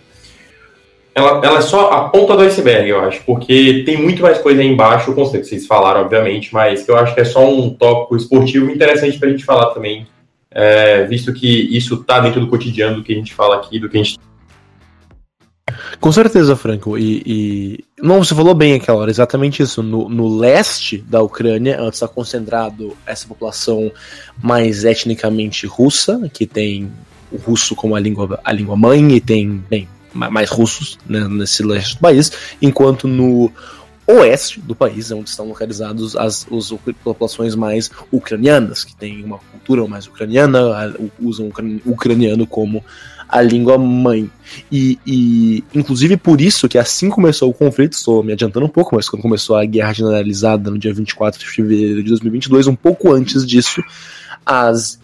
[1.13, 4.61] ela, ela, é só a ponta do iceberg, eu acho, porque tem muito mais coisa
[4.61, 7.71] aí embaixo, com que vocês falaram, obviamente, mas que eu acho que é só um
[7.71, 10.05] tópico esportivo interessante para a gente falar também,
[10.51, 13.89] é, visto que isso está dentro do cotidiano do que a gente fala aqui, do
[13.89, 14.19] que a gente
[15.99, 16.97] com certeza, Franco.
[16.97, 19.81] E, e, Não, você falou bem aquela hora, exatamente isso.
[19.83, 23.91] No, no leste da Ucrânia, onde está concentrado essa população
[24.41, 26.91] mais etnicamente russa, que tem
[27.31, 31.63] o russo como a língua, a língua mãe e tem, bem, mais russos né, nesse
[31.63, 33.51] leste do país, enquanto no
[34.07, 36.73] oeste do país, onde estão localizados as, as
[37.03, 41.51] populações mais ucranianas, que têm uma cultura mais ucraniana, usam
[41.85, 42.83] o ucraniano como
[43.27, 44.31] a língua mãe.
[44.71, 48.95] E, e, inclusive por isso que assim começou o conflito, estou me adiantando um pouco,
[48.95, 53.11] mas quando começou a guerra generalizada no dia 24 de fevereiro de 2022, um pouco
[53.11, 53.83] antes disso,
[54.45, 54.97] as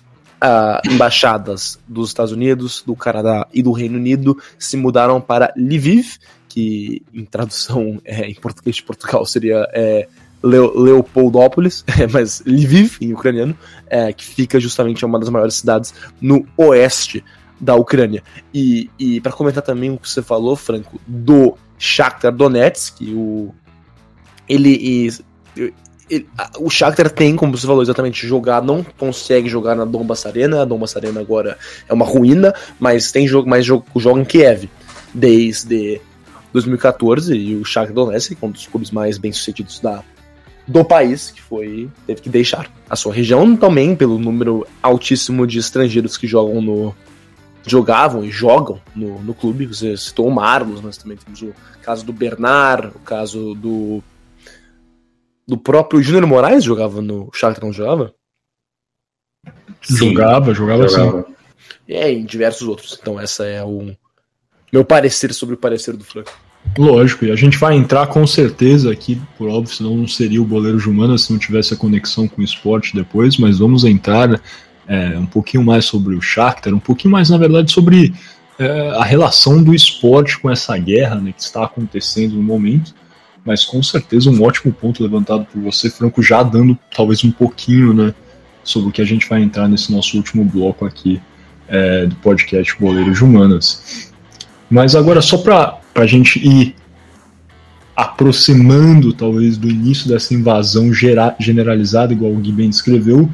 [0.43, 6.17] uh, embaixadas dos Estados Unidos, do Canadá e do Reino Unido se mudaram para Lviv,
[6.49, 10.07] que em tradução é, em português de Portugal seria é,
[10.43, 17.23] Leopoldópolis, mas Lviv em ucraniano, é, que fica justamente uma das maiores cidades no oeste
[17.59, 18.21] da Ucrânia.
[18.53, 23.55] E, e para comentar também o que você falou, Franco, do Shakhtar Donetsk, o
[24.49, 25.09] ele,
[26.59, 30.65] o Shakhtar tem, como você falou exatamente, jogar, não consegue jogar na Donbass Arena, a
[30.65, 31.57] Donbass Arena agora
[31.87, 34.69] é uma ruína, mas tem jogo, mais jogo, joga em Kiev
[35.13, 36.01] desde
[36.51, 40.03] 2014 e o Shakhtar Donetsk, é um dos clubes mais bem-sucedidos da
[40.65, 45.59] do país, que foi teve que deixar a sua região também pelo número altíssimo de
[45.59, 46.95] estrangeiros que jogam no
[47.65, 49.65] jogavam e jogam no, no clube.
[49.65, 54.03] Você citou o Marlos, nós também temos o caso do Bernard, o caso do
[55.47, 58.13] do próprio Júnior Moraes jogava no Shakhtar, não jogava?
[59.81, 61.25] Sim, jogava, jogava, jogava.
[61.27, 61.33] sim.
[61.87, 62.97] É, e diversos outros.
[62.99, 63.95] Então essa é o
[64.71, 66.31] meu parecer sobre o parecer do Franco.
[66.77, 70.45] Lógico, e a gente vai entrar com certeza aqui, por óbvio, senão não seria o
[70.45, 74.41] Boleiro Jumana se não tivesse a conexão com o esporte depois, mas vamos entrar
[74.87, 78.13] é, um pouquinho mais sobre o Shakhtar, um pouquinho mais, na verdade, sobre
[78.57, 82.95] é, a relação do esporte com essa guerra né, que está acontecendo no momento,
[83.45, 87.93] mas com certeza um ótimo ponto levantado por você, Franco, já dando talvez um pouquinho
[87.93, 88.13] né,
[88.63, 91.21] sobre o que a gente vai entrar nesse nosso último bloco aqui
[91.67, 94.11] é, do podcast Boleiros de Humanas.
[94.69, 96.75] Mas agora, só para a gente ir
[97.95, 100.91] aproximando talvez do início dessa invasão
[101.39, 103.29] generalizada, igual o Gui bem descreveu,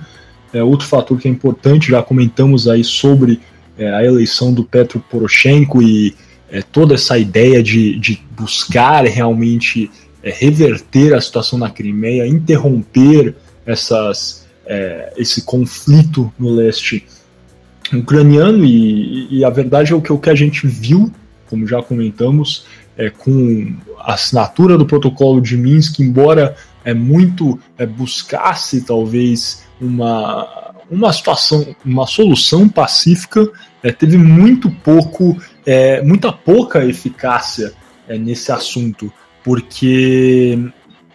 [0.52, 3.40] é, outro fator que é importante, já comentamos aí sobre
[3.78, 6.16] é, a eleição do Petro Poroshenko e
[6.52, 9.90] é, toda essa ideia de, de buscar realmente
[10.24, 13.36] é, reverter a situação na Crimeia, interromper
[13.66, 17.06] essas, é, esse conflito no leste
[17.94, 18.66] ucraniano.
[18.66, 21.12] E, e, a verdade é o que, o que a gente viu,
[21.50, 22.66] como já comentamos,
[22.98, 30.69] é, com a assinatura do protocolo de Minsk, embora é muito é, buscasse talvez uma,
[30.90, 33.50] uma situação, uma solução pacífica,
[33.84, 37.74] é, teve muito pouco, é, muita pouca eficácia
[38.08, 39.12] é, nesse assunto,
[39.44, 40.58] porque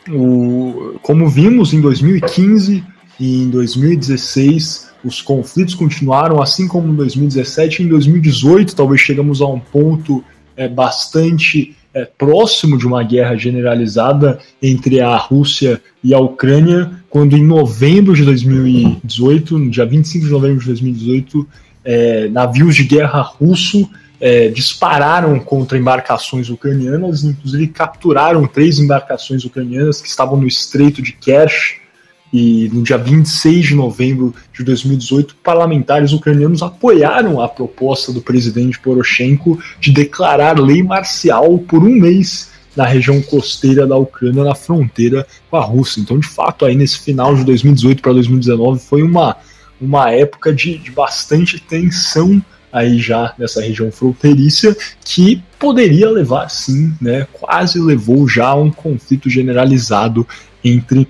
[0.09, 2.85] o, como vimos em 2015
[3.18, 9.43] e em 2016 os conflitos continuaram, assim como em 2017 e em 2018 talvez chegamos
[9.43, 10.25] a um ponto
[10.57, 17.36] é, bastante é, próximo de uma guerra generalizada entre a Rússia e a Ucrânia, quando
[17.36, 21.49] em novembro de 2018, no dia 25 de novembro de 2018,
[21.84, 23.88] é, navios de guerra russo
[24.20, 31.12] é, dispararam contra embarcações ucranianas, inclusive capturaram três embarcações ucranianas que estavam no Estreito de
[31.12, 31.84] Kerch
[32.37, 38.80] e no dia 26 de novembro de 2018, parlamentares ucranianos apoiaram a proposta do presidente
[38.80, 45.24] Poroshenko de declarar lei marcial por um mês na região costeira da Ucrânia, na fronteira
[45.49, 46.01] com a Rússia.
[46.01, 49.37] Então, de fato, aí nesse final de 2018 para 2019 foi uma,
[49.80, 56.93] uma época de, de bastante tensão aí já nessa região fronteiriça, que poderia levar, sim,
[57.01, 60.26] né, quase levou já a um conflito generalizado
[60.64, 61.07] entre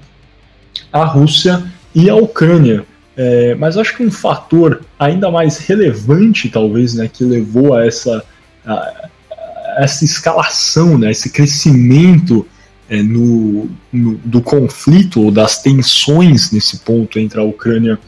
[0.95, 2.87] a Rússia e a Ucrânia.
[3.17, 8.25] É, mas acho que um fator ainda mais relevante, talvez, né, que levou a essa,
[8.65, 12.47] a, a essa escalação, né, esse crescimento
[12.89, 17.99] é, no, no, do conflito ou das tensões nesse ponto entre a Ucrânia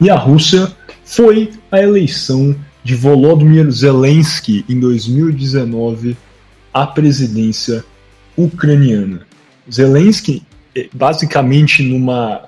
[0.00, 0.72] e a Rússia
[1.04, 6.16] foi a eleição de Volodymyr Zelensky em 2019
[6.72, 7.84] à presidência
[8.36, 9.26] ucraniana.
[9.70, 10.42] Zelensky,
[10.92, 12.44] basicamente numa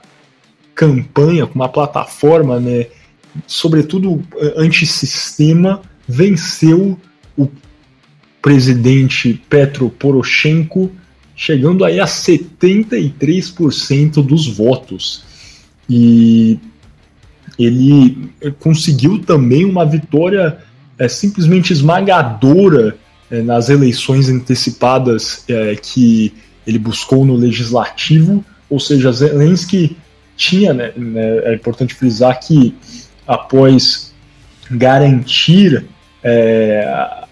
[0.74, 2.86] campanha, com uma plataforma, né,
[3.46, 4.22] sobretudo
[4.56, 6.98] antissistema, venceu
[7.36, 7.48] o
[8.42, 10.90] presidente Petro Poroshenko,
[11.34, 15.24] chegando aí a 73% dos votos.
[15.88, 16.58] E
[17.58, 20.58] ele conseguiu também uma vitória
[20.98, 22.96] é, simplesmente esmagadora
[23.30, 26.32] é, nas eleições antecipadas é, que
[26.66, 29.96] ele buscou no legislativo, ou seja, Zelensky
[30.36, 32.74] tinha, né, né, é importante frisar que
[33.26, 34.12] após
[34.70, 35.86] garantir
[36.22, 37.24] é,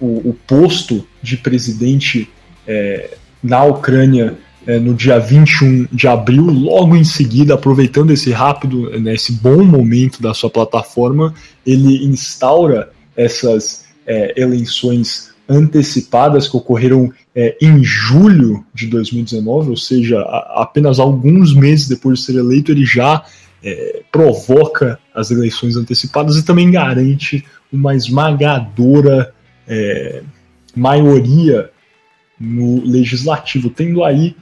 [0.00, 2.28] o, o, posto de presidente
[2.66, 3.10] é,
[3.42, 9.14] na Ucrânia é, no dia 21 de abril, logo em seguida, aproveitando esse rápido, né,
[9.14, 11.34] esse bom momento da sua plataforma,
[11.66, 20.20] ele instaura essas é, eleições antecipadas que ocorreram é, em julho de 2019, ou seja,
[20.20, 23.24] a, apenas alguns meses depois de ser eleito, ele já
[23.62, 29.32] é, provoca as eleições antecipadas e também garante uma esmagadora
[29.68, 30.22] é,
[30.74, 31.70] maioria
[32.38, 34.34] no legislativo, tendo aí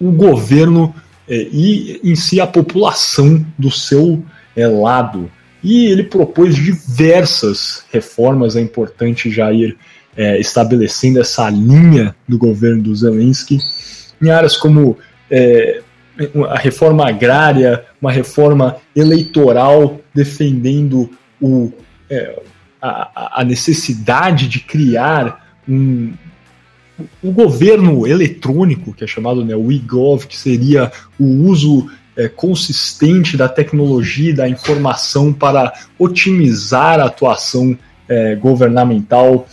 [0.00, 0.94] o governo
[1.28, 4.22] é, e em si a população do seu
[4.54, 5.30] é, lado.
[5.64, 9.76] E ele propôs diversas reformas, é importante já ir
[10.16, 13.58] é, estabelecendo essa linha do governo do Zelensky,
[14.22, 14.96] em áreas como
[15.30, 15.82] é,
[16.48, 21.10] a reforma agrária, uma reforma eleitoral defendendo
[21.40, 21.72] o,
[22.08, 22.40] é,
[22.80, 26.12] a, a necessidade de criar um,
[27.22, 33.36] o governo eletrônico, que é chamado né, o e-gov, que seria o uso é, consistente
[33.36, 39.46] da tecnologia e da informação para otimizar a atuação é, governamental,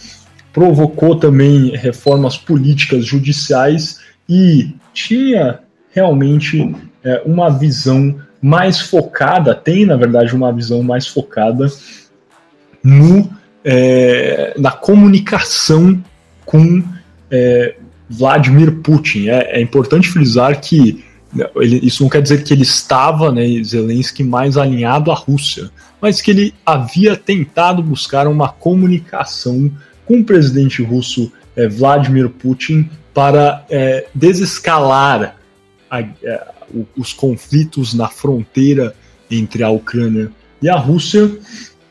[0.53, 3.99] provocou também reformas políticas judiciais
[4.29, 5.59] e tinha
[5.91, 6.73] realmente
[7.03, 11.65] é, uma visão mais focada, tem na verdade uma visão mais focada
[12.83, 13.29] no,
[13.63, 16.01] é, na comunicação
[16.45, 16.83] com
[17.31, 17.75] é,
[18.09, 19.29] Vladimir Putin.
[19.29, 21.03] É, é, importante frisar que
[21.55, 26.21] ele, isso não quer dizer que ele estava, né, Zelensky, mais alinhado à Rússia, mas
[26.21, 29.71] que ele havia tentado buscar uma comunicação
[30.05, 35.35] com o presidente russo é, Vladimir Putin para é, desescalar
[35.89, 36.47] a, é,
[36.97, 38.95] os conflitos na fronteira
[39.29, 40.31] entre a Ucrânia
[40.61, 41.31] e a Rússia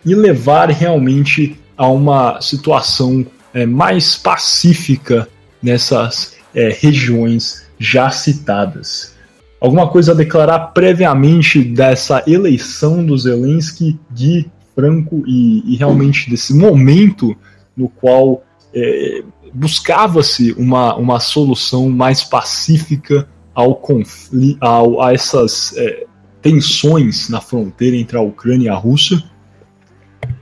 [0.04, 5.28] e levar realmente a uma situação é, mais pacífica
[5.62, 6.34] nessas
[6.80, 9.14] regiões já citadas.
[9.58, 16.54] Alguma coisa a declarar previamente dessa eleição do Zelensky, Gui, Franco e, e realmente desse
[16.54, 17.34] momento
[17.76, 18.42] no qual
[18.74, 26.06] é, buscava-se uma, uma solução mais pacífica ao conflito, ao, a essas é,
[26.40, 29.22] tensões na fronteira entre a Ucrânia e a Rússia?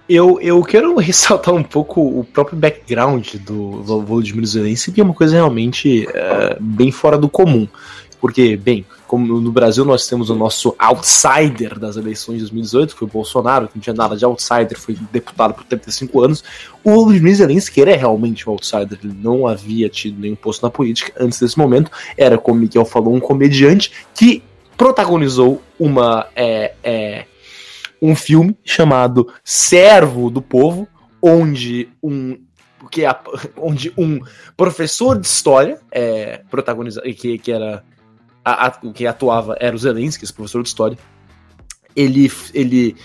[0.09, 5.15] Eu, eu quero ressaltar um pouco o próprio background do Volodymyr Zelensky, que é uma
[5.15, 7.67] coisa realmente é, bem fora do comum.
[8.21, 12.99] Porque, bem, como no Brasil nós temos o nosso outsider das eleições de 2018, que
[13.01, 16.45] foi o Bolsonaro, que não tinha nada de outsider, foi deputado por 35 anos,
[16.85, 21.13] o Volodymyr Zelensky era realmente um outsider, ele não havia tido nenhum posto na política
[21.19, 24.45] antes desse momento, era, como o Miguel falou, um comediante que
[24.77, 27.25] protagonizou uma é, é,
[28.01, 30.87] um filme chamado Servo do Povo,
[31.21, 32.39] onde um
[32.93, 33.13] que é,
[33.59, 34.21] onde um
[34.57, 37.83] professor de história é, protagoniza que, que era
[38.45, 40.99] a, a, atuava era o Zelensky, esse professor de história.
[41.95, 42.97] Ele ele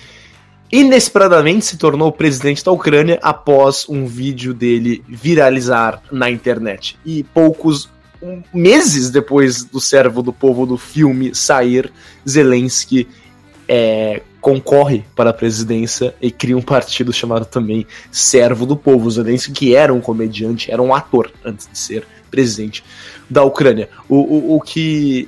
[0.72, 6.98] inesperadamente se tornou presidente da Ucrânia após um vídeo dele viralizar na internet.
[7.06, 7.90] E poucos
[8.54, 11.92] meses depois do servo do povo do filme sair,
[12.28, 13.08] Zelensky
[13.68, 19.10] é, concorre para a presidência e cria um partido chamado também Servo do Povo.
[19.10, 22.84] Zelensky, que era um comediante, era um ator antes de ser presidente
[23.30, 23.90] da Ucrânia.
[24.08, 25.28] O, o, o que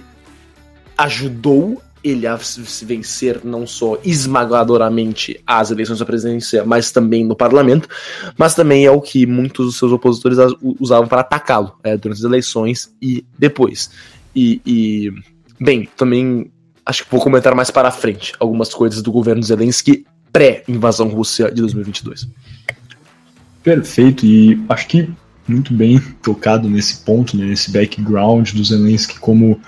[0.97, 2.39] ajudou ele a
[2.83, 7.89] vencer não só esmagadoramente as eleições da presidência, mas também no parlamento,
[8.37, 10.37] mas também é o que muitos dos seus opositores
[10.79, 13.91] usavam para atacá-lo é, durante as eleições e depois.
[14.35, 15.11] E, e,
[15.59, 16.51] bem, também
[16.85, 21.61] acho que vou comentar mais para frente algumas coisas do governo Zelensky pré-invasão russa de
[21.61, 22.27] 2022.
[23.63, 25.09] Perfeito, e acho que
[25.47, 29.59] muito bem tocado nesse ponto, né, nesse background do Zelensky como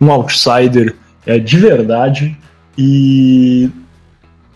[0.00, 0.94] um outsider
[1.26, 2.36] é, de verdade.
[2.76, 3.70] E,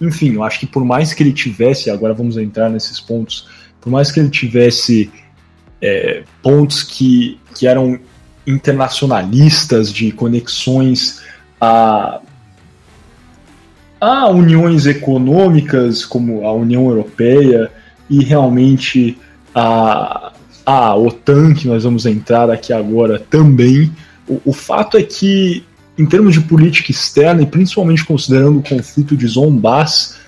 [0.01, 3.49] enfim, eu acho que por mais que ele tivesse, agora vamos entrar nesses pontos,
[3.81, 5.11] por mais que ele tivesse
[5.81, 7.99] é, pontos que, que eram
[8.47, 11.23] internacionalistas, de conexões
[11.61, 12.21] a,
[14.01, 17.71] a uniões econômicas, como a União Europeia,
[18.09, 19.19] e realmente
[19.55, 20.28] a,
[20.71, 23.91] a OTAN, que nós vamos entrar aqui agora também.
[24.29, 25.65] O, o fato é que
[25.97, 30.19] em termos de política externa, e principalmente considerando o conflito de Donbass,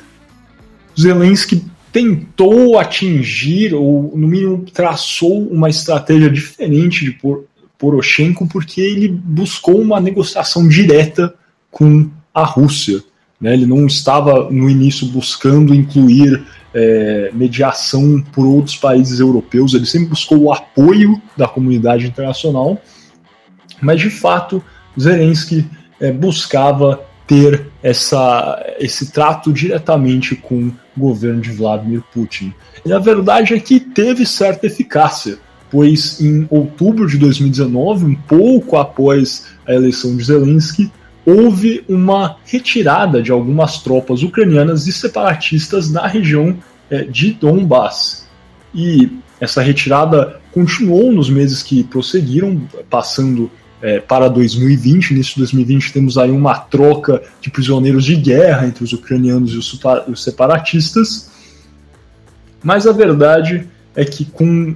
[0.99, 1.63] Zelensky
[1.93, 7.19] tentou atingir, ou no mínimo traçou uma estratégia diferente de
[7.77, 11.35] Poroshenko, porque ele buscou uma negociação direta
[11.71, 13.03] com a Rússia.
[13.39, 13.53] Né?
[13.53, 16.43] Ele não estava no início buscando incluir
[16.75, 22.81] é, mediação por outros países europeus, ele sempre buscou o apoio da comunidade internacional,
[23.81, 24.63] mas de fato
[24.99, 25.67] Zelensky
[26.01, 32.53] é, buscava ter essa, esse trato diretamente com o governo de Vladimir Putin.
[32.85, 35.39] E a verdade é que teve certa eficácia,
[35.71, 40.91] pois em outubro de 2019, um pouco após a eleição de Zelensky,
[41.25, 46.57] houve uma retirada de algumas tropas ucranianas e separatistas da região
[46.91, 48.29] é, de Donbass.
[48.75, 49.11] E
[49.41, 53.51] essa retirada continuou nos meses que prosseguiram, passando
[53.83, 55.11] é, para 2020.
[55.11, 59.59] Início de 2020 temos aí uma troca de prisioneiros de guerra entre os ucranianos e
[59.59, 61.31] os separatistas.
[62.63, 64.75] Mas a verdade é que com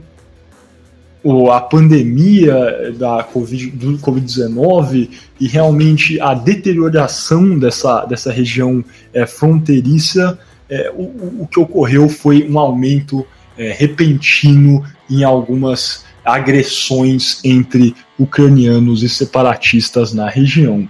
[1.51, 5.09] a pandemia da COVID, do Covid-19
[5.41, 12.47] e realmente a deterioração dessa, dessa região é, fronteiriça, é, o, o, que ocorreu foi
[12.49, 20.87] um aumento é, repentino em algumas agressões entre ucranianos e separatistas na região.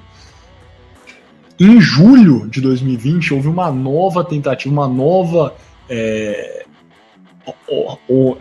[1.61, 5.55] Em julho de 2020, houve uma nova tentativa, uma nova
[5.89, 6.63] é, o, o,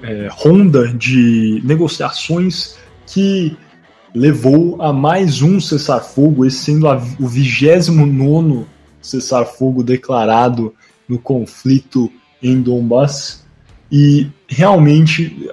[0.03, 2.75] é, ronda de negociações
[3.05, 3.55] que
[4.13, 8.65] levou a mais um cessar-fogo, esse sendo a, o 29
[9.01, 10.73] cessar-fogo declarado
[11.07, 13.43] no conflito em Donbass.
[13.91, 15.49] E realmente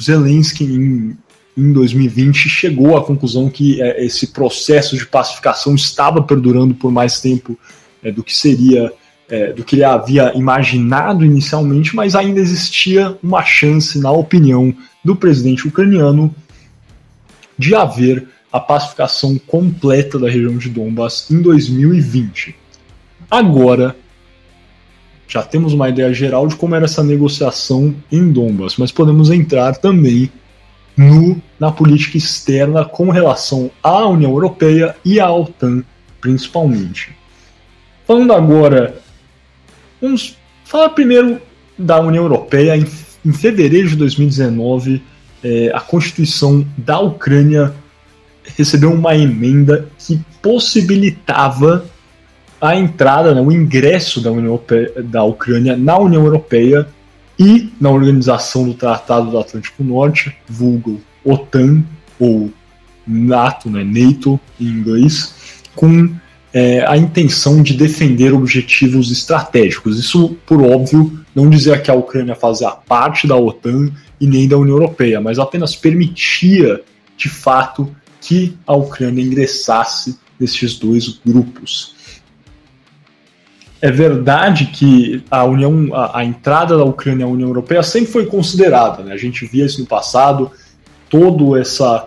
[0.00, 1.16] Zelensky em,
[1.56, 7.20] em 2020 chegou à conclusão que é, esse processo de pacificação estava perdurando por mais
[7.20, 7.58] tempo
[8.02, 8.92] é, do que seria
[9.34, 14.72] é, do que ele havia imaginado inicialmente, mas ainda existia uma chance, na opinião
[15.04, 16.32] do presidente ucraniano,
[17.58, 22.54] de haver a pacificação completa da região de Donbass em 2020.
[23.28, 23.96] Agora,
[25.26, 29.76] já temos uma ideia geral de como era essa negociação em Donbass, mas podemos entrar
[29.76, 30.30] também
[30.96, 35.82] no, na política externa com relação à União Europeia e à OTAN,
[36.20, 37.10] principalmente.
[38.06, 39.02] Falando agora,
[40.04, 41.40] vamos falar primeiro
[41.78, 42.76] da União Europeia.
[42.76, 42.86] Em,
[43.24, 45.02] em fevereiro de 2019,
[45.42, 47.74] é, a Constituição da Ucrânia
[48.56, 51.86] recebeu uma emenda que possibilitava
[52.60, 56.86] a entrada, né, o ingresso da, União Europeia, da Ucrânia na União Europeia
[57.38, 61.82] e na Organização do Tratado do Atlântico Norte, vulgo OTAN
[62.18, 62.50] ou
[63.06, 65.34] NATO, né, NATO em inglês,
[65.74, 66.14] com
[66.54, 69.98] é, a intenção de defender objetivos estratégicos.
[69.98, 73.90] Isso, por óbvio, não dizia que a Ucrânia fazia parte da OTAN
[74.20, 76.80] e nem da União Europeia, mas apenas permitia,
[77.16, 81.92] de fato, que a Ucrânia ingressasse nesses dois grupos.
[83.82, 88.26] É verdade que a União, a, a, entrada da Ucrânia à União Europeia sempre foi
[88.26, 89.02] considerada.
[89.02, 89.12] Né?
[89.12, 90.50] A gente via isso no passado.
[91.10, 92.06] Todo essa,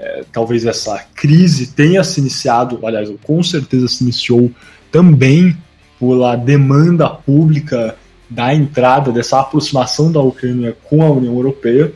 [0.00, 4.50] é, talvez essa crise tenha se iniciado, aliás, com certeza se iniciou
[4.90, 5.54] também
[5.98, 7.94] pela demanda pública
[8.28, 11.92] da entrada dessa aproximação da Ucrânia com a União Europeia.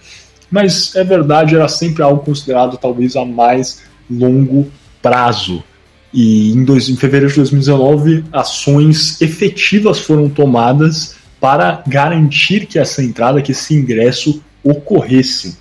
[0.51, 5.65] mas é verdade, era sempre algo considerado talvez a mais longo prazo.
[6.13, 13.03] E em, dois, em fevereiro de 2019, ações efetivas foram tomadas para garantir que essa
[13.03, 15.59] entrada, que esse ingresso ocorresse.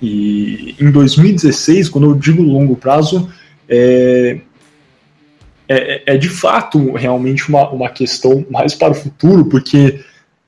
[0.00, 3.28] E em 2016, quando eu digo longo prazo,
[3.68, 4.40] é,
[5.68, 10.00] é, é de fato realmente uma, uma questão mais para o futuro, porque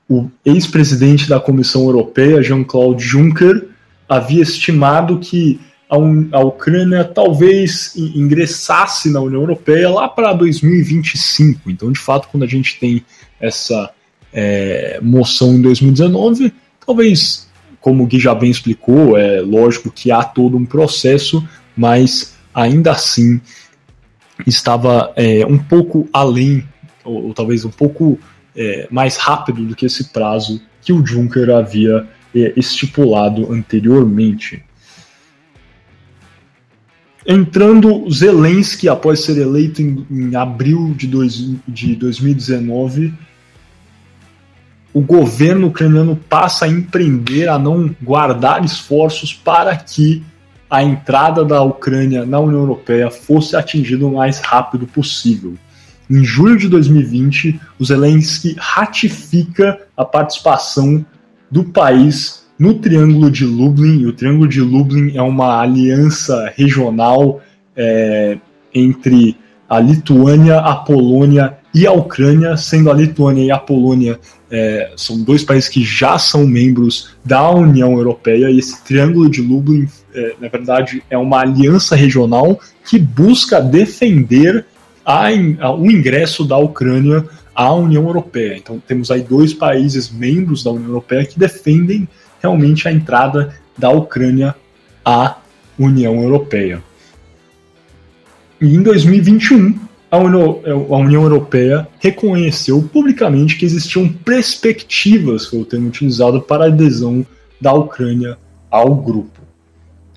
[0.09, 3.69] o ex-presidente da Comissão Europeia, Jean-Claude Juncker,
[4.07, 5.95] havia estimado que a,
[6.37, 11.69] a, Ucrânia talvez ingressasse na União Europeia lá para 2025.
[11.69, 13.03] Então, de fato, quando a gente tem
[13.39, 13.91] essa
[14.33, 16.53] é, moção em 2019,
[16.85, 17.42] talvez,
[17.83, 22.93] como o Gui já bem explicou, é lógico que há todo um processo, mas ainda
[22.93, 23.41] assim
[24.47, 26.63] estava é, um pouco além,
[27.03, 28.17] ou, ou talvez um pouco
[28.55, 34.63] é, mais rápido do que esse prazo que o Juncker havia é, estipulado anteriormente.
[37.27, 41.33] Entrando Zelensky, após ser eleito em, em abril de, dois,
[41.67, 43.13] de 2019,
[44.93, 50.23] o governo ucraniano passa a empreender, a não guardar esforços para que
[50.69, 55.55] a entrada da Ucrânia na União Europeia fosse atingida o mais rápido possível.
[56.09, 61.05] Em julho de 2020, o Zelensky ratifica a participação
[61.49, 64.01] do país no Triângulo de Lublin.
[64.01, 67.41] E o Triângulo de Lublin é uma aliança regional
[67.75, 68.37] é,
[68.73, 69.37] entre
[69.69, 74.19] a Lituânia, a Polônia e a Ucrânia, sendo a Lituânia e a Polônia
[74.53, 79.41] é, são dois países que já são membros da União Europeia, e esse Triângulo de
[79.41, 84.63] Lublin, é, na verdade, é uma aliança regional que busca defender
[85.03, 85.29] a,
[85.59, 87.25] a, o ingresso da Ucrânia
[87.55, 88.55] à União Europeia.
[88.55, 92.07] Então temos aí dois países membros da União Europeia que defendem
[92.39, 94.55] realmente a entrada da Ucrânia
[95.03, 95.37] à
[95.79, 96.83] União Europeia.
[98.61, 99.79] E em 2021,
[100.13, 100.61] a União,
[100.91, 107.25] a União Europeia reconheceu publicamente que existiam perspectivas, foi o termo utilizado, para a adesão
[107.59, 108.37] da Ucrânia
[108.69, 109.41] ao grupo.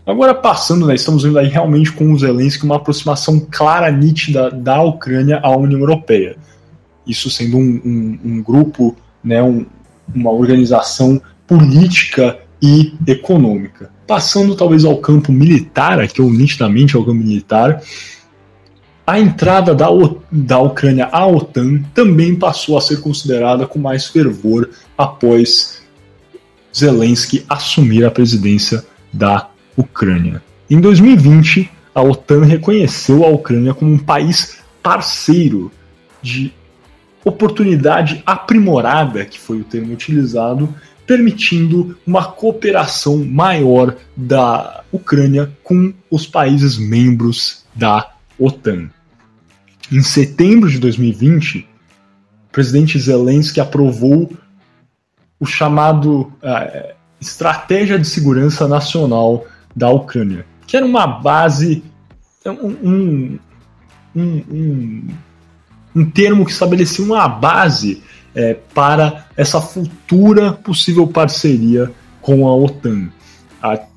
[0.07, 4.83] Agora passando, né, estamos vendo aí realmente com o Zelensky uma aproximação clara, nítida da
[4.83, 6.37] Ucrânia à União Europeia.
[7.07, 8.95] Isso sendo um, um, um grupo,
[9.25, 9.65] né, um,
[10.15, 13.91] uma organização política e econômica.
[14.07, 17.81] Passando talvez ao campo militar, aqui ou nitidamente ao campo militar,
[19.07, 19.87] a entrada da,
[20.33, 25.81] da Ucrânia à OTAN também passou a ser considerada com mais fervor após
[26.75, 30.43] Zelensky assumir a presidência da Ucrânia.
[30.69, 35.71] Em 2020, a OTAN reconheceu a Ucrânia como um país parceiro
[36.21, 36.53] de
[37.25, 40.75] oportunidade aprimorada, que foi o termo utilizado,
[41.07, 48.91] permitindo uma cooperação maior da Ucrânia com os países membros da OTAN.
[49.91, 51.69] Em setembro de 2020,
[52.49, 54.33] o presidente Zelensky aprovou
[55.39, 61.85] o chamado uh, Estratégia de Segurança Nacional da Ucrânia, que era uma base,
[62.45, 63.39] um, um,
[64.17, 65.09] um,
[65.95, 68.03] um termo que estabelecia uma base
[68.35, 73.09] é, para essa futura possível parceria com a OTAN,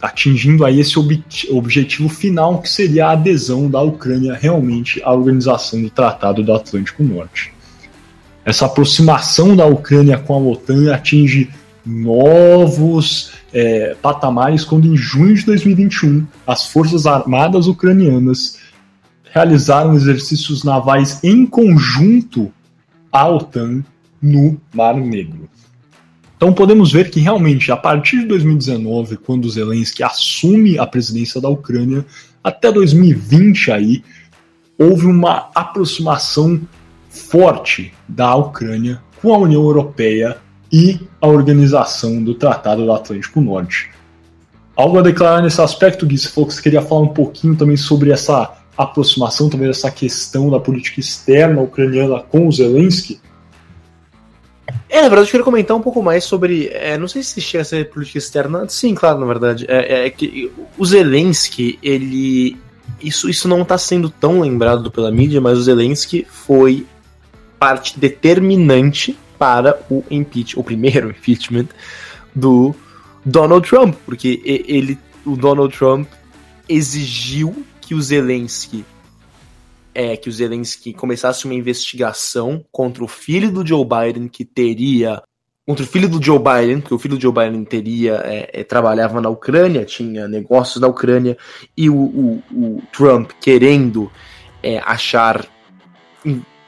[0.01, 5.81] atingindo aí esse ob objetivo final que seria a adesão da Ucrânia realmente à organização
[5.81, 7.53] do Tratado do Atlântico Norte.
[8.45, 11.49] Essa aproximação da Ucrânia com a OTAN atinge
[11.85, 18.57] novos é, patamares quando, em junho de 2021, as Forças Armadas ucranianas
[19.31, 22.51] realizaram exercícios navais em conjunto
[23.11, 23.83] à OTAN
[24.21, 25.49] no Mar Negro.
[26.39, 31.49] Então podemos ver que realmente, a partir de 2019, quando Zelensky assume a presidência da
[31.49, 32.05] Ucrânia,
[32.41, 34.01] até 2020 aí,
[34.77, 36.61] houve uma aproximação
[37.09, 40.37] forte da Ucrânia com a União Europeia
[40.71, 43.89] e a organização do Tratado do Atlântico Norte.
[44.77, 46.15] Algo a declarar nesse aspecto, Gui?
[46.15, 51.01] Que você queria falar um pouquinho também sobre essa aproximação, também essa questão da política
[51.01, 53.19] externa ucraniana com o Zelensky.
[54.89, 56.67] É, na verdade, eu queria comentar um pouco mais sobre.
[56.67, 58.67] É, não sei se chega a ser política externa.
[58.67, 59.65] Sim, claro, na verdade.
[59.67, 62.57] É, é que o Zelensky, ele.
[63.01, 66.85] Isso, isso não está sendo tão lembrado pela mídia, mas o Zelensky foi
[67.57, 71.67] parte determinante para o impeachment, o primeiro impeachment
[72.33, 72.75] do
[73.25, 76.07] Donald Trump, porque ele, o Donald Trump
[76.67, 78.85] exigiu que o Zelensky
[79.93, 85.21] é que o Zelensky começasse uma investigação contra o filho do Joe Biden que teria
[85.65, 88.63] contra o filho do Joe Biden, porque o filho do Joe Biden teria é, é,
[88.63, 91.37] trabalhava na Ucrânia, tinha negócios na Ucrânia,
[91.77, 94.11] e o, o, o Trump querendo
[94.63, 95.45] é, achar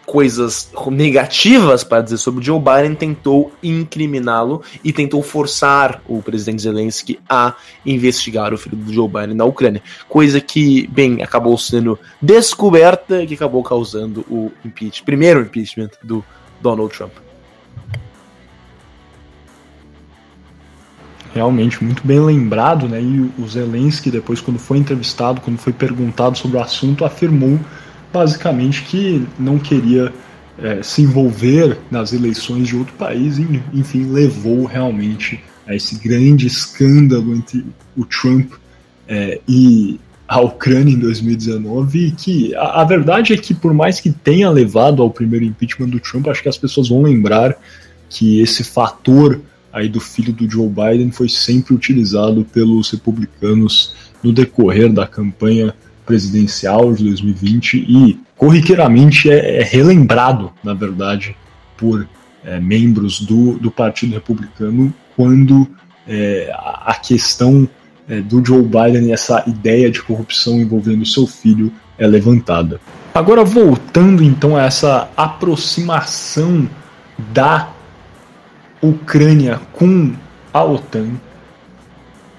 [0.06, 7.20] coisas negativas para dizer sobre Joe Biden, tentou incriminá-lo e tentou forçar o presidente Zelensky
[7.30, 7.56] a
[7.86, 9.82] investigar o filho do Joe Biden na Ucrânia.
[10.10, 16.24] Coisa que, bem, acabou sendo descoberta e que acabou causando o impeachment, primeiro impeachment do
[16.62, 17.14] Donald Trump.
[21.34, 23.02] realmente muito bem lembrado, né?
[23.02, 27.60] E o Zelensky, depois, quando foi entrevistado, quando foi perguntado sobre o assunto, afirmou
[28.12, 30.12] basicamente que não queria
[30.60, 36.48] é, se envolver nas eleições de outro país, e, enfim, levou realmente a esse grande
[36.48, 37.66] escândalo entre
[37.96, 38.54] o Trump
[39.08, 44.00] é, e a Ucrânia em 2019, e que a, a verdade é que, por mais
[44.00, 47.56] que tenha levado ao primeiro impeachment do Trump, acho que as pessoas vão lembrar
[48.10, 54.32] que esse fator aí do filho do Joe Biden foi sempre utilizado pelos republicanos no
[54.32, 55.74] decorrer da campanha
[56.06, 61.36] presidencial de 2020 e corriqueiramente é, é relembrado, na verdade,
[61.78, 62.08] por
[62.44, 65.68] é, membros do, do Partido Republicano quando
[66.08, 67.68] é, a questão
[68.10, 72.80] é, do Joe Biden e essa ideia de corrupção envolvendo seu filho é levantada.
[73.14, 76.68] Agora, voltando então a essa aproximação
[77.34, 77.70] da
[78.82, 80.14] Ucrânia com
[80.54, 81.12] a OTAN.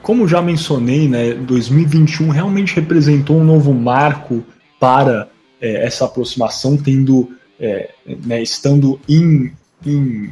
[0.02, 4.44] Como já mencionei, né, 2021 realmente representou um novo marco
[4.80, 5.28] para
[5.60, 7.90] é, essa aproximação, tendo, é,
[8.26, 9.52] né, estando em,
[9.86, 10.30] em,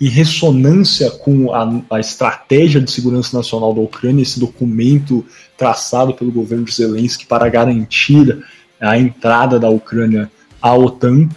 [0.00, 5.26] em, ressonância com a, a estratégia de segurança nacional da Ucrânia, esse documento
[5.58, 8.38] traçado pelo governo de Zelensky para garantir
[8.80, 10.30] a entrada da Ucrânia
[10.62, 11.28] à OTAN.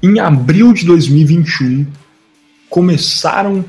[0.00, 1.86] Em abril de 2021,
[2.70, 3.64] começaram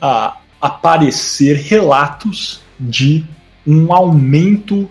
[0.00, 3.24] a aparecer relatos de
[3.66, 4.88] um aumento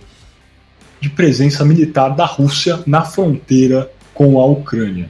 [0.99, 5.09] de presença militar da Rússia na fronteira com a Ucrânia.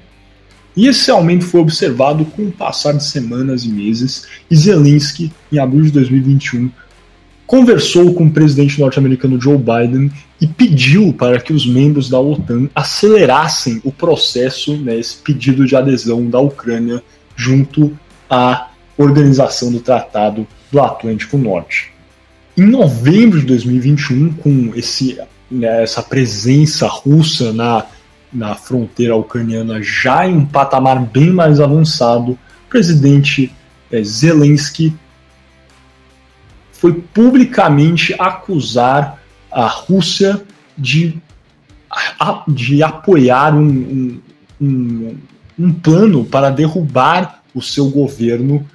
[0.75, 5.59] E esse aumento foi observado com o passar de semanas e meses, e Zelensky, em
[5.59, 6.71] abril de 2021,
[7.45, 10.09] conversou com o presidente norte-americano Joe Biden
[10.39, 15.75] e pediu para que os membros da OTAN acelerassem o processo, né, esse pedido de
[15.75, 17.03] adesão da Ucrânia
[17.35, 17.91] junto
[18.29, 18.70] à
[19.01, 21.91] organização do Tratado do Atlântico Norte.
[22.57, 25.19] Em novembro de 2021, com esse,
[25.49, 27.85] né, essa presença russa na,
[28.31, 33.51] na fronteira ucraniana já em um patamar bem mais avançado, o presidente
[33.91, 34.93] é, Zelensky
[36.71, 39.21] foi publicamente acusar
[39.51, 40.41] a Rússia
[40.77, 41.21] de,
[42.47, 44.21] de apoiar um, um,
[44.59, 45.17] um,
[45.59, 48.65] um plano para derrubar o seu governo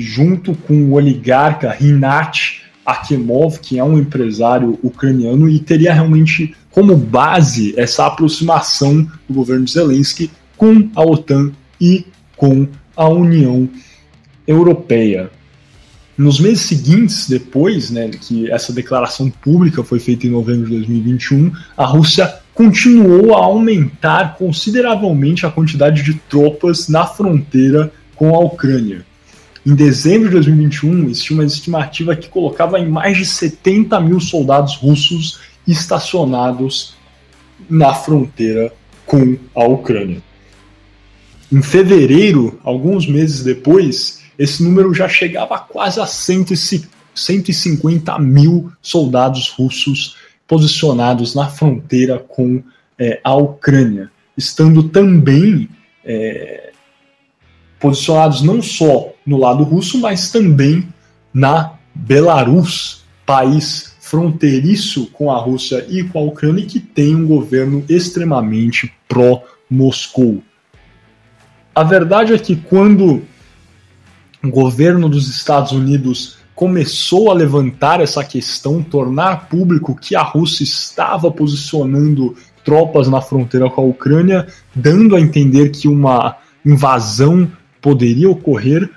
[0.00, 6.96] junto com o oligarca Rinat Akimov, que é um empresário ucraniano, e teria realmente como
[6.96, 12.06] base essa aproximação do governo Zelensky com a OTAN e
[12.36, 13.68] com a União
[14.46, 15.30] Europeia.
[16.16, 21.52] Nos meses seguintes, depois né, que essa declaração pública foi feita em novembro de 2021,
[21.76, 29.05] a Rússia continuou a aumentar consideravelmente a quantidade de tropas na fronteira com a Ucrânia.
[29.66, 34.76] Em dezembro de 2021, existia uma estimativa que colocava em mais de 70 mil soldados
[34.76, 36.94] russos estacionados
[37.68, 38.72] na fronteira
[39.04, 40.22] com a Ucrânia.
[41.52, 50.14] Em fevereiro, alguns meses depois, esse número já chegava quase a 150 mil soldados russos
[50.46, 52.62] posicionados na fronteira com
[52.96, 55.68] é, a Ucrânia, estando também
[56.04, 56.65] é,
[57.86, 60.88] posicionados não só no lado russo, mas também
[61.32, 67.84] na Belarus, país fronteiriço com a Rússia e com a Ucrânia que tem um governo
[67.88, 70.42] extremamente pró-Moscou.
[71.74, 73.22] A verdade é que quando
[74.42, 80.64] o governo dos Estados Unidos começou a levantar essa questão, tornar público que a Rússia
[80.64, 87.48] estava posicionando tropas na fronteira com a Ucrânia, dando a entender que uma invasão
[87.86, 88.90] poderia ocorrer,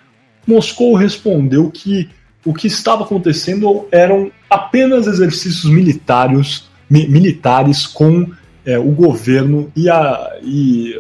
[0.48, 2.10] Moscou respondeu que
[2.44, 8.32] o que estava acontecendo eram apenas exercícios militares, mi militares com
[8.66, 10.99] é, o governo e, a, e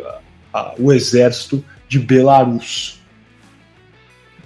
[0.53, 3.01] a, o exército de Belarus.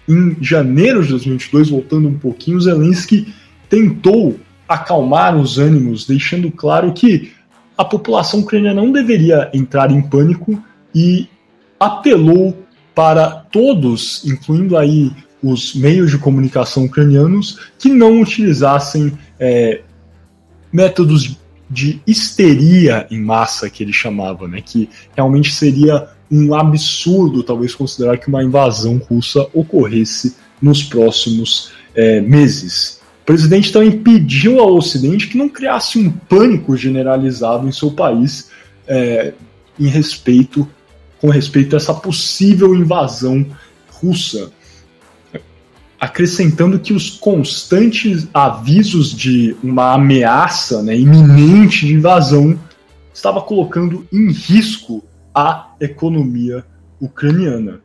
[0.08, 3.34] Em janeiro de 2022, voltando um pouquinho, Zelensky
[3.68, 4.40] tentou
[4.70, 7.34] acalmar os ânimos, deixando claro que
[7.78, 10.64] a população ucraniana não deveria entrar em pânico
[10.96, 11.28] e
[11.78, 12.63] apelou
[12.96, 15.12] para todos, incluindo aí
[15.42, 19.82] os meios de comunicação ucranianos, que não utilizassem é,
[20.72, 21.38] métodos
[21.70, 28.18] de histeria em massa, que ele chamava, né, que realmente seria um absurdo, talvez, considerar
[28.18, 33.02] que uma invasão russa ocorresse nos próximos é, meses.
[33.22, 38.50] O presidente também pediu ao Ocidente que não criasse um pânico generalizado em seu país
[38.88, 39.34] é,
[39.80, 40.68] em respeito,
[41.24, 43.46] com respeito a essa possível invasão
[43.90, 44.52] russa,
[45.98, 52.60] acrescentando que os constantes avisos de uma ameaça né, iminente de invasão
[53.14, 55.02] estava colocando em risco
[55.34, 56.66] a economia
[57.00, 57.80] ucraniana.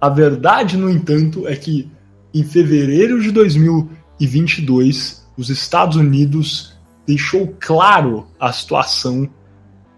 [0.00, 1.90] A verdade, no entanto, é que
[2.32, 6.74] em fevereiro de 2022, os Estados Unidos
[7.06, 9.28] deixou claro a situação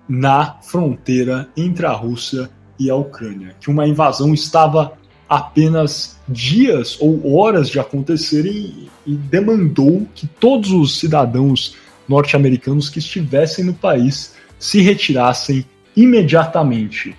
[0.08, 2.48] na fronteira entre a Rússia
[2.78, 4.92] e a Ucrânia, que uma invasão estava
[5.28, 11.76] apenas dias ou horas de acontecer e, e demandou que todos os cidadãos
[12.08, 17.14] norte-americanos que estivessem no país se retirassem imediatamente.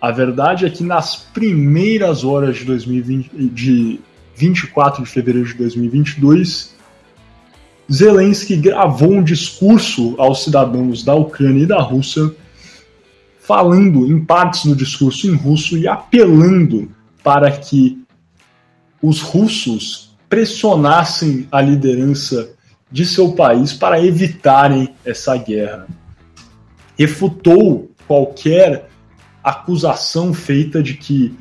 [0.00, 4.00] A verdade é que nas primeiras horas de 2020, de
[4.36, 6.74] 24 de fevereiro de 2022,
[7.92, 12.32] Zelensky gravou um discurso aos cidadãos da Ucrânia e da Rússia,
[13.40, 16.90] falando em partes do discurso em russo e apelando
[17.22, 17.98] para que
[19.02, 22.50] os russos pressionassem a liderança
[22.92, 25.88] de seu país para evitarem essa guerra.
[26.96, 28.88] Refutou qualquer
[29.42, 31.34] acusação feita de que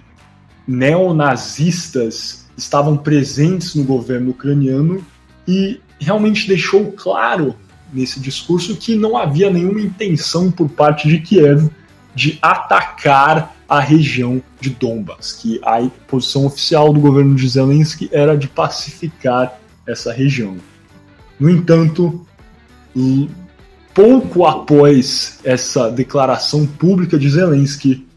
[0.68, 5.06] neonazistas estavam presentes no governo ucraniano
[5.48, 7.56] e realmente deixou claro
[7.92, 11.70] nesse discurso que não havia nenhuma intenção por parte de Kiev
[12.16, 18.36] de atacar a região de Donbas, que a posição oficial do governo de Zelensky era
[18.36, 20.58] de pacificar essa região.
[21.40, 22.26] No entanto,
[23.94, 28.08] pouco após essa declaração pública de Zelensky,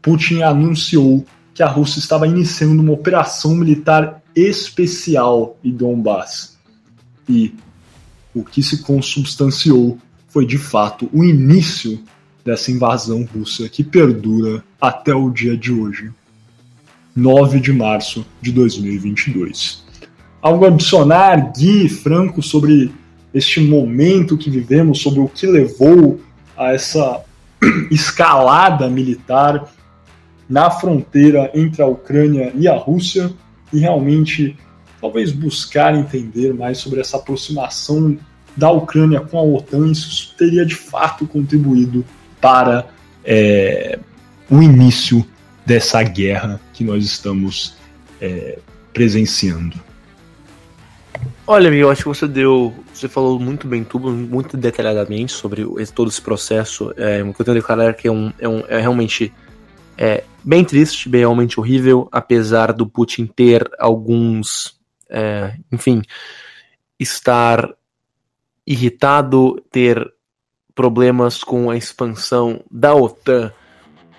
[0.00, 6.57] Putin anunciou que a Rússia estava iniciando uma operação militar especial em Donbass.
[7.28, 7.54] E
[8.34, 9.98] o que se consubstanciou
[10.28, 12.02] foi de fato o início
[12.44, 16.10] dessa invasão russa que perdura até o dia de hoje,
[17.14, 19.88] 9 de março de 2022
[20.40, 22.92] algo a adicionar, Gui, Franco, sobre
[23.34, 26.20] este momento que vivemos, sobre o que levou
[26.56, 27.22] a essa
[27.90, 29.68] escalada militar
[30.48, 33.30] na fronteira entre a Ucrânia e a Rússia
[33.72, 34.56] e realmente
[35.00, 38.18] talvez buscar entender mais sobre essa aproximação
[38.56, 42.04] da Ucrânia com a OTAN, isso teria de fato contribuído
[42.40, 42.88] para
[43.24, 43.98] é,
[44.50, 45.24] o início
[45.64, 47.76] dessa guerra que nós estamos
[48.20, 48.58] é,
[48.92, 49.78] presenciando.
[51.46, 52.74] Olha, amigo, eu acho que você deu.
[52.92, 55.64] Você falou muito bem tudo, muito detalhadamente sobre
[55.94, 56.92] todo esse processo.
[56.96, 59.32] É, o que eu tenho a declarar que é, um, é, um, é realmente
[59.96, 64.77] é, bem triste, bem realmente horrível, apesar do Putin ter alguns.
[65.10, 66.02] É, enfim,
[66.98, 67.68] estar
[68.66, 70.12] irritado, ter
[70.74, 73.52] problemas com a expansão da OTAN.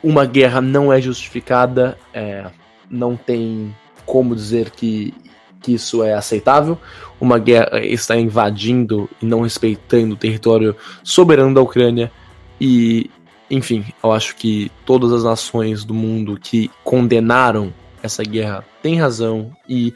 [0.03, 2.49] Uma guerra não é justificada, é,
[2.89, 3.75] não tem
[4.05, 5.13] como dizer que
[5.61, 6.77] que isso é aceitável.
[7.19, 12.11] Uma guerra está invadindo e não respeitando o território soberano da Ucrânia.
[12.59, 13.09] E,
[13.49, 19.51] enfim, eu acho que todas as nações do mundo que condenaram essa guerra têm razão
[19.67, 19.93] e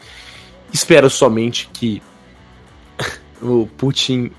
[0.73, 2.01] espero somente que
[3.41, 4.31] o Putin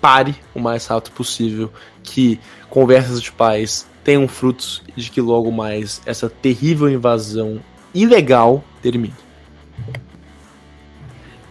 [0.00, 1.70] pare o mais rápido possível,
[2.02, 2.40] que
[2.70, 7.60] conversas de paz tenham frutos e de que logo mais essa terrível invasão
[7.94, 9.14] ilegal termine.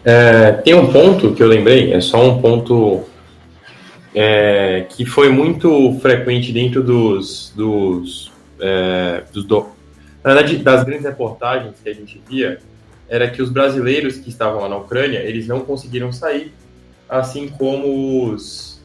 [0.03, 3.03] É, tem um ponto que eu lembrei, é só um ponto
[4.16, 9.68] é, que foi muito frequente dentro dos, dos, é, dos do,
[10.24, 12.60] na verdade, das grandes reportagens que a gente via,
[13.11, 16.53] era que os brasileiros que estavam lá na Ucrânia, eles não conseguiram sair,
[17.09, 18.81] assim como os,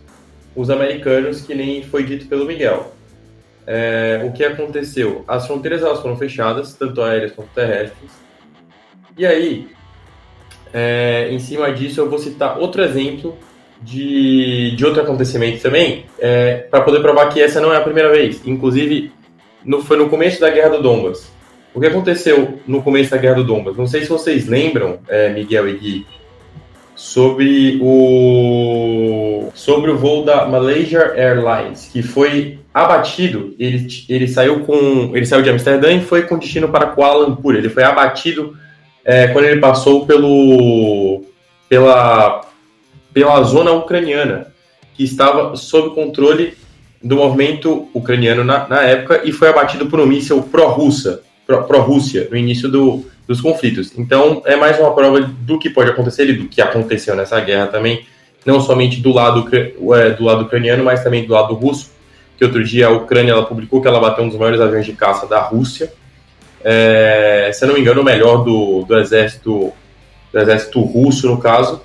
[0.57, 2.93] os americanos, que nem foi dito pelo Miguel.
[3.65, 5.25] É, o que aconteceu?
[5.29, 8.11] As fronteiras elas foram fechadas, tanto aéreas quanto terrestres,
[9.17, 9.69] e aí
[10.75, 13.39] é, em cima disso, eu vou citar outro exemplo
[13.81, 18.11] de, de outro acontecimento também, é, para poder provar que essa não é a primeira
[18.11, 18.43] vez.
[18.45, 19.13] Inclusive,
[19.65, 21.31] no, foi no começo da Guerra do Donbas.
[21.77, 23.77] O que aconteceu no começo da Guerra do Donbas?
[23.77, 26.07] Não sei se vocês lembram, é, Miguel e Gui,
[26.95, 33.55] sobre o sobre o voo da Malaysia Airlines, que foi abatido.
[33.59, 37.55] Ele, ele saiu com ele saiu de Amsterdã e foi com destino para Kuala Lumpur.
[37.55, 38.57] Ele foi abatido
[39.05, 41.25] é, quando ele passou pelo
[41.69, 42.41] pela
[43.13, 44.47] pela zona ucraniana,
[44.95, 46.55] que estava sob controle
[47.03, 52.37] do movimento ucraniano na, na época e foi abatido por um míssil pró-russa, pró-Rússia, no
[52.37, 53.93] início do, dos conflitos.
[53.97, 57.69] Então, é mais uma prova do que pode acontecer e do que aconteceu nessa guerra
[57.69, 58.05] também,
[58.45, 59.49] não somente do lado,
[59.95, 61.91] é, do lado ucraniano, mas também do lado russo,
[62.37, 64.93] que outro dia a Ucrânia ela publicou que ela bateu um dos maiores aviões de
[64.93, 65.93] caça da Rússia,
[66.63, 69.73] é, se eu não me engano, o melhor do, do exército
[70.33, 71.81] do exército russo, no caso,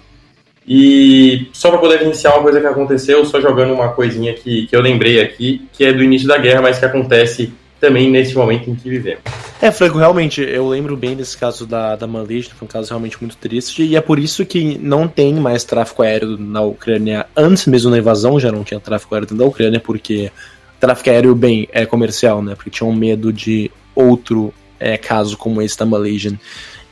[0.68, 4.76] e só para poder iniciar uma coisa que aconteceu, só jogando uma coisinha que, que
[4.76, 8.70] eu lembrei aqui, que é do início da guerra, mas que acontece também nesse momento
[8.70, 9.22] em que vivemos.
[9.62, 13.22] É, Franco, realmente, eu lembro bem desse caso da, da Malaysia, foi um caso realmente
[13.22, 17.28] muito triste, e é por isso que não tem mais tráfego aéreo na Ucrânia.
[17.38, 20.32] Antes mesmo da invasão já não tinha tráfego aéreo dentro da Ucrânia, porque
[20.80, 22.56] tráfego aéreo, bem, é comercial, né?
[22.56, 26.40] Porque tinham medo de outro é, caso como esse da Malaysian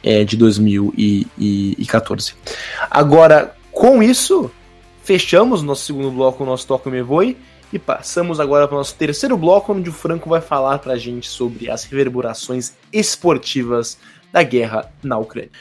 [0.04, 2.36] é, de 2014.
[2.92, 4.52] Agora, com isso,
[5.04, 7.36] fechamos nosso segundo bloco, nosso Toque Me Voe,
[7.72, 10.98] e passamos agora para o nosso terceiro bloco, onde o Franco vai falar para a
[10.98, 13.98] gente sobre as reverberações esportivas
[14.32, 15.52] da guerra na Ucrânia.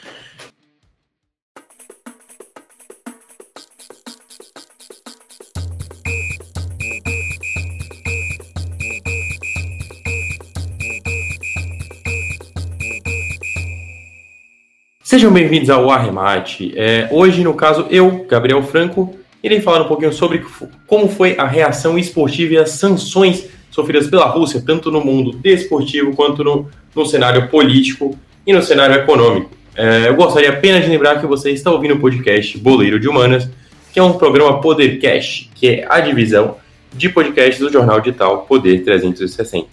[15.03, 16.71] Sejam bem-vindos ao Arremate.
[16.77, 20.45] É, hoje, no caso, eu, Gabriel Franco, irei falar um pouquinho sobre
[20.85, 26.15] como foi a reação esportiva e as sanções sofridas pela Rússia, tanto no mundo desportivo
[26.15, 29.51] quanto no, no cenário político e no cenário econômico.
[29.75, 33.49] É, eu gostaria apenas de lembrar que você está ouvindo o podcast Boleiro de Humanas,
[33.93, 36.57] que é um programa Podercast, que é a divisão
[36.93, 39.67] de podcasts do jornal digital Poder 360.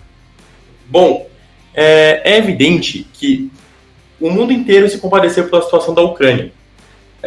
[0.88, 1.26] Bom,
[1.74, 3.51] é, é evidente que
[4.20, 6.52] o mundo inteiro se compadeceu pela situação da Ucrânia.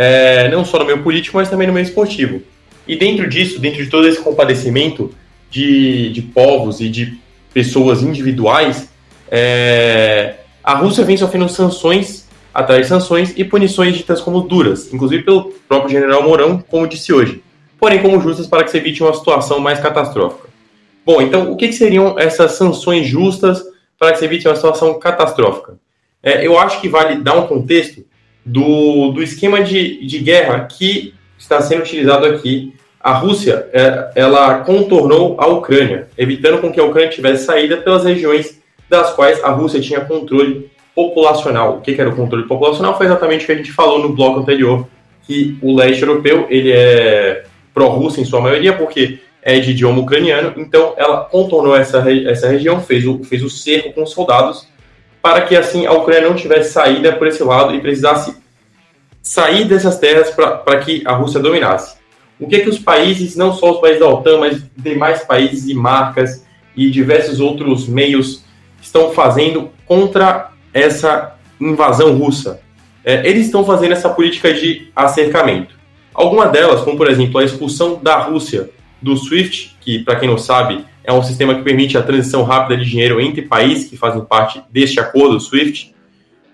[0.01, 2.41] É, não só no meio político, mas também no meio esportivo.
[2.87, 5.13] E dentro disso, dentro de todo esse compadecimento
[5.49, 7.19] de, de povos e de
[7.53, 8.87] pessoas individuais,
[9.29, 15.23] é, a Rússia vem sofrendo sanções atrás de sanções e punições ditas como duras, inclusive
[15.23, 17.43] pelo próprio general Mourão, como disse hoje,
[17.77, 20.47] porém como justas para que se evite uma situação mais catastrófica.
[21.05, 23.61] Bom, então o que, que seriam essas sanções justas
[23.99, 25.77] para que se evite uma situação catastrófica?
[26.21, 28.03] é, eu acho que vale dar um contexto
[28.45, 32.73] do, do esquema de, de guerra que está sendo utilizado aqui.
[32.99, 38.03] A Rússia, é, ela contornou a Ucrânia, evitando com que a Ucrânia tivesse saída pelas
[38.03, 38.59] regiões
[38.89, 41.77] das quais a Rússia tinha controle populacional.
[41.77, 42.97] O que, que era o controle populacional?
[42.97, 44.85] Foi exatamente o que a gente falou no bloco anterior,
[45.23, 50.53] que o leste europeu ele é pró-russo em sua maioria, porque é de idioma ucraniano,
[50.57, 54.67] então ela contornou essa, essa região, fez o, fez o cerco com soldados
[55.21, 58.35] para que assim a Ucrânia não tivesse saída por esse lado e precisasse
[59.21, 61.97] sair dessas terras para que a Rússia dominasse.
[62.39, 65.67] O que é que os países, não só os países da OTAN, mas demais países
[65.67, 68.45] e marcas e diversos outros meios
[68.81, 72.61] estão fazendo contra essa invasão russa?
[73.03, 75.75] É, eles estão fazendo essa política de acercamento.
[76.13, 78.69] Alguma delas, como por exemplo a expulsão da Rússia
[79.01, 82.77] do SWIFT, que para quem não sabe é um sistema que permite a transição rápida
[82.77, 85.95] de dinheiro entre países que fazem parte deste acordo, SWIFT,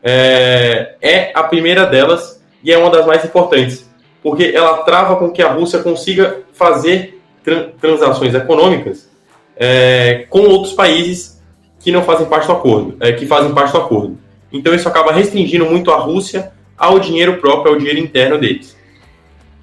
[0.01, 3.89] é, é a primeira delas e é uma das mais importantes,
[4.23, 9.09] porque ela trava com que a Rússia consiga fazer tran transações econômicas
[9.57, 11.43] é, com outros países
[11.79, 14.17] que não fazem parte do acordo, é, que fazem parte do acordo.
[14.51, 18.75] Então isso acaba restringindo muito a Rússia ao dinheiro próprio, ao dinheiro interno deles.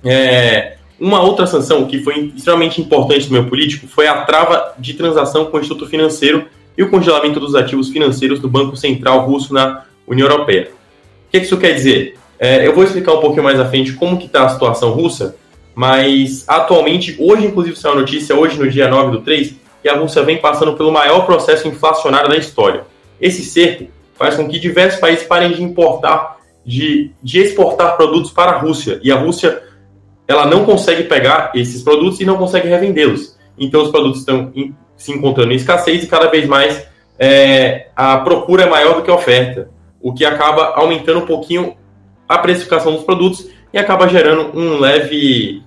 [0.04, 4.94] É, uma outra sanção que foi extremamente importante no meio político foi a trava de
[4.94, 6.46] transação com o Instituto Financeiro
[6.78, 10.70] e o congelamento dos ativos financeiros do Banco Central Russo na União Europeia.
[11.26, 12.16] O que isso quer dizer?
[12.38, 15.34] É, eu vou explicar um pouquinho mais à frente como que está a situação russa,
[15.74, 19.96] mas atualmente, hoje inclusive saiu a notícia, hoje no dia 9 do 3, que a
[19.96, 22.84] Rússia vem passando pelo maior processo inflacionário da história.
[23.20, 28.52] Esse cerco faz com que diversos países parem de importar, de, de exportar produtos para
[28.52, 29.71] a Rússia, e a Rússia
[30.26, 33.36] ela não consegue pegar esses produtos e não consegue revendê-los.
[33.58, 36.86] Então, os produtos estão em, se encontrando em escassez e cada vez mais
[37.18, 39.68] é, a procura é maior do que a oferta,
[40.00, 41.76] o que acaba aumentando um pouquinho
[42.28, 45.62] a precificação dos produtos e acaba gerando um leve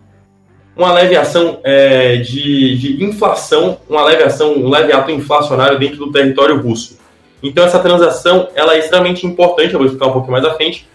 [0.76, 5.98] uma leve ação é, de, de, inflação, uma leve ação, um leve ato inflacionário dentro
[5.98, 6.98] do território russo.
[7.42, 10.86] Então essa transação ela é extremamente importante, eu vou explicar um pouquinho mais à frente,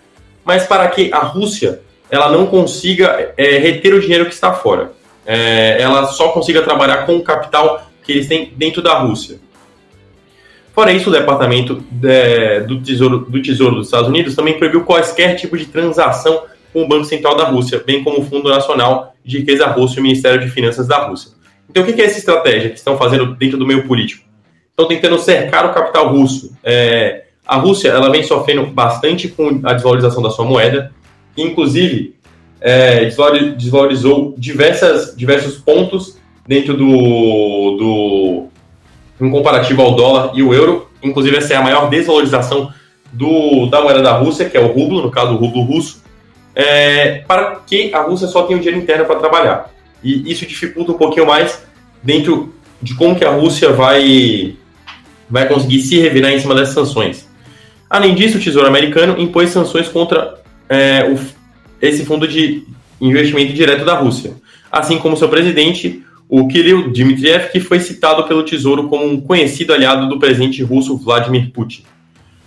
[0.44, 1.80] mas para que a Rússia
[2.10, 4.92] ela não consiga é, reter o dinheiro que está fora.
[5.24, 9.38] É, ela só consiga trabalhar com o capital que eles têm dentro da Rússia.
[10.72, 15.36] Fora isso, o Departamento de, do, Tesouro, do Tesouro dos Estados Unidos também proibiu quaisquer
[15.36, 19.38] tipo de transação com o Banco Central da Rússia, bem como o Fundo Nacional de
[19.38, 21.32] Riqueza Russo e o Ministério de Finanças da Rússia.
[21.68, 24.24] Então, o que é essa estratégia que estão fazendo dentro do meio político?
[24.70, 26.56] Estão tentando cercar o capital russo.
[26.64, 30.92] É, a Rússia ela vem sofrendo bastante com a desvalorização da sua moeda,
[31.34, 32.14] que inclusive
[32.60, 33.06] é,
[33.56, 38.50] desvalorizou diversas, diversos pontos dentro do, do
[39.20, 40.88] em comparativo ao dólar e o euro.
[41.02, 42.72] Inclusive, essa é a maior desvalorização
[43.12, 46.02] do, da moeda da Rússia, que é o rublo, no caso o rublo russo,
[46.54, 49.70] é, para que a Rússia só tenha o dinheiro interno para trabalhar.
[50.02, 51.62] E isso dificulta um pouquinho mais
[52.02, 54.56] dentro de como que a Rússia vai,
[55.28, 57.28] vai conseguir se revirar em cima dessas sanções.
[57.88, 60.40] Além disso, o Tesouro Americano impôs sanções contra
[60.70, 61.18] é, o,
[61.82, 62.64] esse fundo de
[63.00, 64.34] investimento direto da Rússia,
[64.70, 69.74] assim como seu presidente, o Kirill Dmitriev, que foi citado pelo Tesouro como um conhecido
[69.74, 71.82] aliado do presidente russo Vladimir Putin.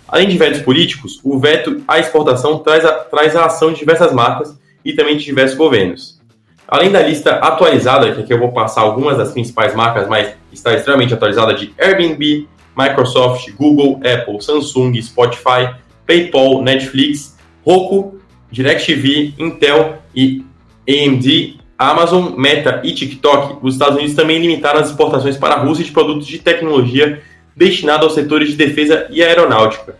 [0.08, 4.12] Além de vetos políticos, o veto à exportação traz a, traz a ação de diversas
[4.12, 6.18] marcas e também de diversos governos.
[6.66, 10.72] Além da lista atualizada, que aqui eu vou passar algumas das principais marcas, mas está
[10.72, 15.74] extremamente atualizada, de Airbnb, Microsoft, Google, Apple, Samsung, Spotify,
[16.06, 18.13] PayPal, Netflix, Roku,
[18.54, 20.44] DirecTV, Intel e
[20.88, 25.84] AMD, Amazon, Meta e TikTok, os Estados Unidos também limitaram as exportações para a Rússia
[25.84, 27.20] de produtos de tecnologia
[27.56, 29.96] destinados aos setores de defesa e aeronáutica.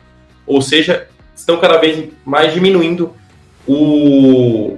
[0.46, 3.12] Ou seja, estão cada vez mais diminuindo
[3.66, 4.76] o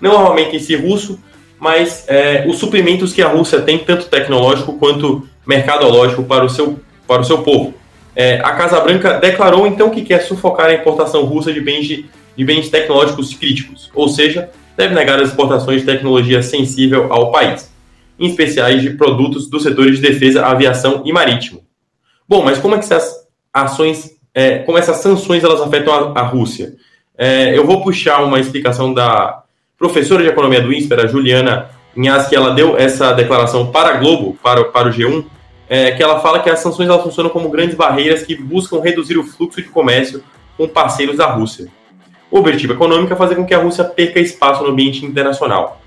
[0.00, 1.18] não armamento em si russo,
[1.60, 6.78] mas é, os suprimentos que a Rússia tem, tanto tecnológico quanto mercadológico, para o seu,
[7.06, 7.74] para o seu povo.
[8.14, 12.06] É, a Casa Branca declarou então que quer sufocar a importação russa de bens, de,
[12.38, 17.68] de bens tecnológicos críticos, ou seja, deve negar as exportações de tecnologia sensível ao país,
[18.16, 21.64] em especiais de produtos do setor de defesa, aviação e marítimo.
[22.28, 26.22] Bom, mas como é que essas ações, é, como essas sanções elas afetam a, a
[26.22, 26.76] Rússia?
[27.16, 29.42] É, eu vou puxar uma explicação da
[29.76, 33.96] professora de economia do INSPER, a Juliana Inhas, que ela deu essa declaração para a
[33.96, 35.24] Globo, para, para o G1,
[35.68, 39.18] é, que ela fala que as sanções elas funcionam como grandes barreiras que buscam reduzir
[39.18, 40.22] o fluxo de comércio
[40.56, 41.66] com parceiros da Rússia.
[42.30, 45.80] O objetivo econômico é fazer com que a Rússia perca espaço no ambiente internacional.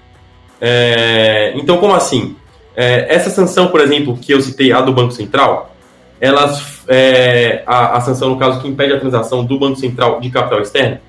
[0.59, 2.35] É, então, como assim?
[2.76, 5.76] É, essa sanção, por exemplo, que eu citei, a do Banco Central,
[6.19, 10.30] elas, é, a, a, sanção, no caso, que impede a transação do Banco Central de
[10.30, 10.99] capital externo,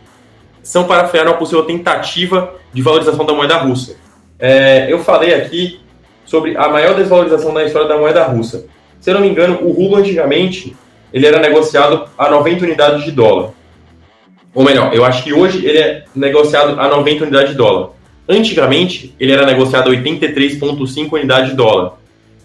[0.63, 3.97] são para frear uma possível tentativa de valorização da moeda russa.
[4.39, 5.81] É, eu falei aqui
[6.25, 8.67] sobre a maior desvalorização da história da moeda russa.
[9.01, 10.75] Se eu não me engano, o rublo antigamente
[11.13, 13.51] ele era negociado a 90 unidades de dólar.
[14.55, 17.91] Ou melhor, eu acho que hoje ele é negociado a 90 unidades de dólar.
[18.29, 21.95] Antigamente, ele era negociado a 83,5 unidades de dólar.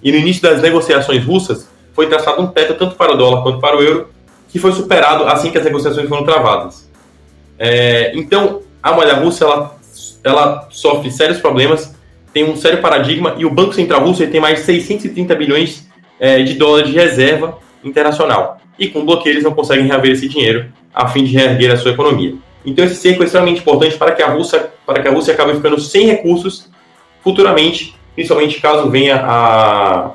[0.01, 3.59] E no início das negociações russas, foi traçado um teto tanto para o dólar quanto
[3.59, 4.09] para o euro,
[4.47, 6.89] que foi superado assim que as negociações foram travadas.
[7.59, 9.77] É, então, a moeda russa ela,
[10.23, 11.93] ela sofre sérios problemas,
[12.31, 15.87] tem um sério paradigma, e o Banco Central Russo tem mais de 630 bilhões
[16.19, 18.59] é, de dólares de reserva internacional.
[18.77, 21.91] E com bloqueio eles não conseguem reaver esse dinheiro a fim de reerguer a sua
[21.91, 22.33] economia.
[22.65, 25.53] Então esse cerco é extremamente importante para que a Rússia, para que a Rússia acabe
[25.53, 26.67] ficando sem recursos
[27.23, 30.13] futuramente, principalmente caso venha a,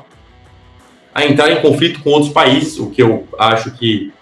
[1.15, 4.13] a entrar em conflito com outros países, o que eu acho que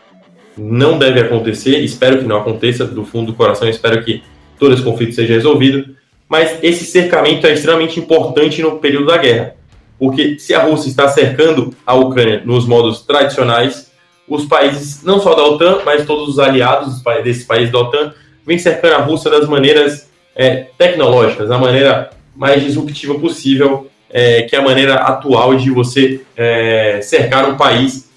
[0.54, 4.22] não deve acontecer, espero que não aconteça, do fundo do coração, espero que
[4.58, 5.96] todo esse conflito seja resolvido,
[6.28, 9.54] mas esse cercamento é extremamente importante no período da guerra,
[9.98, 13.89] porque se a Rússia está cercando a Ucrânia nos modos tradicionais,
[14.30, 18.14] os países, não só da OTAN, mas todos os aliados desses países da OTAN,
[18.46, 24.54] vêm cercando a Rússia das maneiras é, tecnológicas, da maneira mais disruptiva possível, é, que
[24.54, 28.08] é a maneira atual de você é, cercar um país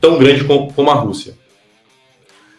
[0.00, 1.34] tão grande como, a Rússia.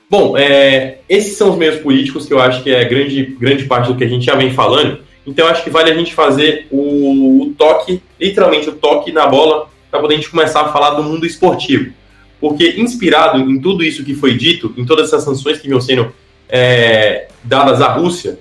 [0.08, 3.88] Bom, é, esses são os meios políticos que eu acho que é grande, grande parte
[3.88, 5.00] do que a gente já vem falando.
[5.26, 9.68] Então, acho que vale a gente fazer o, o toque, literalmente o toque na bola,
[9.90, 11.98] para poder a gente começar a falar do mundo esportivo
[12.40, 16.12] porque inspirado em tudo isso que foi dito, em todas essas sanções que vinham sendo
[16.48, 18.40] é, dadas à Rússia,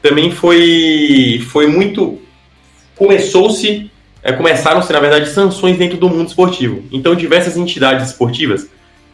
[0.00, 2.20] também foi, foi muito.
[2.94, 3.90] Começou-se,
[4.22, 6.84] é, começaram-se, na verdade, sanções dentro do mundo esportivo.
[6.92, 8.68] Então, diversas entidades esportivas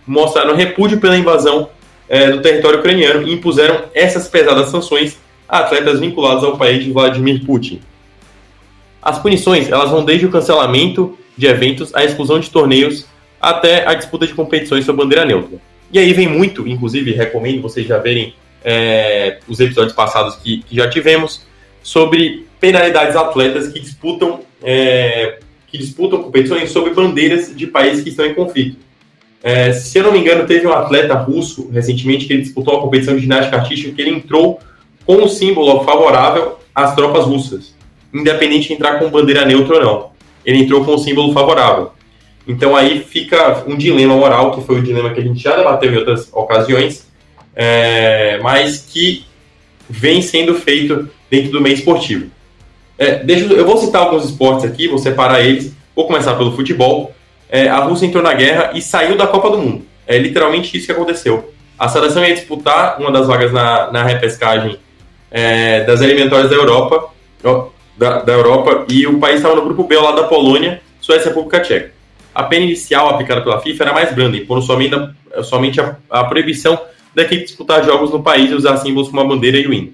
[0.07, 1.71] mostraram repúdio pela invasão
[2.09, 5.19] é, do território ucraniano e impuseram essas pesadas sanções
[5.49, 7.81] a atletas vinculados ao país de Vladimir Putin.
[9.01, 13.07] As punições elas vão desde o cancelamento de eventos à exclusão de torneios
[13.43, 15.59] até a disputa de competições sob bandeira neutra.
[15.93, 20.77] E aí vem muito, inclusive recomendo vocês já verem é, os episódios passados que, que,
[20.77, 21.43] já tivemos,
[21.83, 28.25] sobre penalidades atletas que disputam, é, que disputam competições sobre bandeiras de países que estão
[28.25, 28.77] em conflito.
[29.43, 32.81] É, se eu não me engano, teve um atleta russo recentemente que ele disputou a
[32.81, 34.61] competição de ginástica artística que ele entrou
[35.05, 37.75] com o símbolo favorável às tropas russas,
[38.15, 40.13] independente de entrar com bandeira neutra ou não.
[40.47, 41.91] Ele entrou com o símbolo favorável.
[42.47, 45.93] Então aí fica um dilema moral, que foi o dilema que a gente já debateu
[45.93, 47.07] em outras ocasiões,
[47.55, 49.25] é, mas que
[49.89, 52.31] vem sendo feito dentro do meio esportivo.
[52.99, 55.75] É, deixa, eu vou citar alguns esportes aqui, vou separar eles.
[55.95, 57.13] Vou começar pelo futebol.
[57.49, 59.85] É, a Rússia entrou na guerra e saiu da Copa do Mundo.
[60.07, 61.53] É literalmente isso que aconteceu.
[61.79, 64.79] A seleção ia disputar uma das vagas na, na repescagem
[65.31, 67.11] é, das eliminatórias da Europa,
[67.97, 71.29] da, da Europa, e o país estava no grupo B, lá da Polônia, Suécia e
[71.29, 71.93] República Tcheca.
[72.35, 76.25] A pena inicial aplicada pela FIFA era mais branda, impondo somente, a, somente a, a
[76.25, 76.81] proibição
[77.15, 79.93] da equipe disputar jogos no país e usar símbolos como a bandeira e o hino.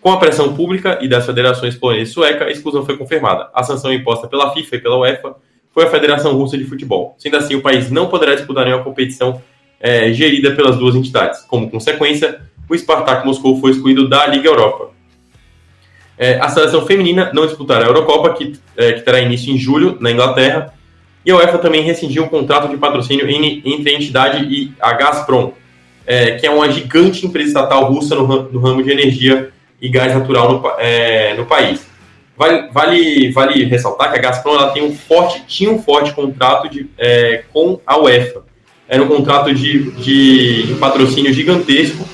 [0.00, 3.48] Com a pressão pública e das federações polonesa e sueca, a exclusão foi confirmada.
[3.52, 5.34] A sanção imposta pela FIFA e pela UEFA
[5.72, 7.16] foi a Federação Russa de Futebol.
[7.18, 9.42] Sendo assim, o país não poderá disputar nenhuma competição
[9.80, 11.40] é, gerida pelas duas entidades.
[11.42, 14.90] Como consequência, o Spartak Moscou foi excluído da Liga Europa.
[16.16, 19.98] É, a seleção feminina não disputará a Eurocopa, que, é, que terá início em julho,
[20.00, 20.72] na Inglaterra,
[21.26, 25.52] e a UEFA também rescindiu um contrato de patrocínio entre a entidade e a Gazprom,
[26.06, 29.50] é, que é uma gigante empresa estatal russa no, no ramo de energia
[29.82, 31.84] e gás natural no, é, no país.
[32.36, 36.68] Vale, vale, vale ressaltar que a Gazprom ela tem um forte, tinha um forte contrato
[36.68, 38.44] de, é, com a UEFA.
[38.88, 42.06] Era um contrato de, de, de patrocínio gigantesco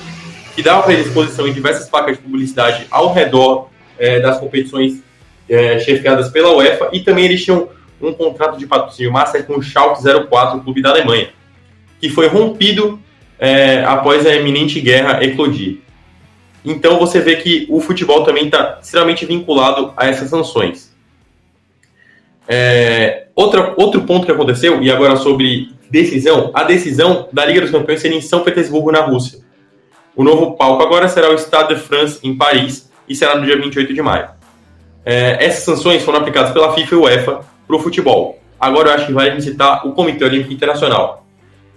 [0.55, 3.69] que dava para exposição em diversas placas de publicidade ao redor
[3.99, 5.03] é, das competições
[5.47, 7.69] é, chefiadas pela UEFA e também eles tinham
[8.05, 11.29] um contrato de patrocínio master com o Schalke 04, o clube da Alemanha,
[11.99, 12.99] que foi rompido
[13.39, 15.79] é, após a eminente guerra eclodir.
[16.65, 20.93] Então você vê que o futebol também está extremamente vinculado a essas sanções.
[22.47, 27.71] É, outra, outro ponto que aconteceu, e agora sobre decisão, a decisão da Liga dos
[27.71, 29.39] Campeões seria em São Petersburgo, na Rússia.
[30.15, 33.57] O novo palco agora será o Stade de France, em Paris, e será no dia
[33.57, 34.29] 28 de maio.
[35.05, 38.39] É, essas sanções foram aplicadas pela FIFA e UEFA para o futebol.
[38.59, 41.25] Agora eu acho que vale citar o Comitê Olímpico Internacional.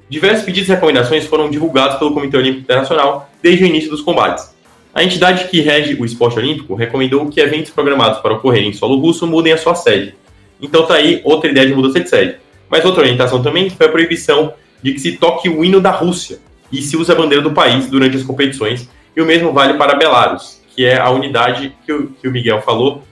[0.09, 4.55] Diversos pedidos e recomendações foram divulgados pelo Comitê Olímpico Internacional desde o início dos combates.
[4.95, 8.99] A entidade que rege o esporte olímpico recomendou que eventos programados para ocorrer em solo
[8.99, 10.15] russo mudem a sua sede.
[10.61, 12.37] Então tá aí outra ideia de mudança de sede.
[12.69, 16.39] Mas outra orientação também foi a proibição de que se toque o hino da Rússia
[16.73, 19.95] e se use a bandeira do país durante as competições, e o mesmo vale para
[19.95, 23.03] Belarus, que é a unidade que o, que o Miguel falou,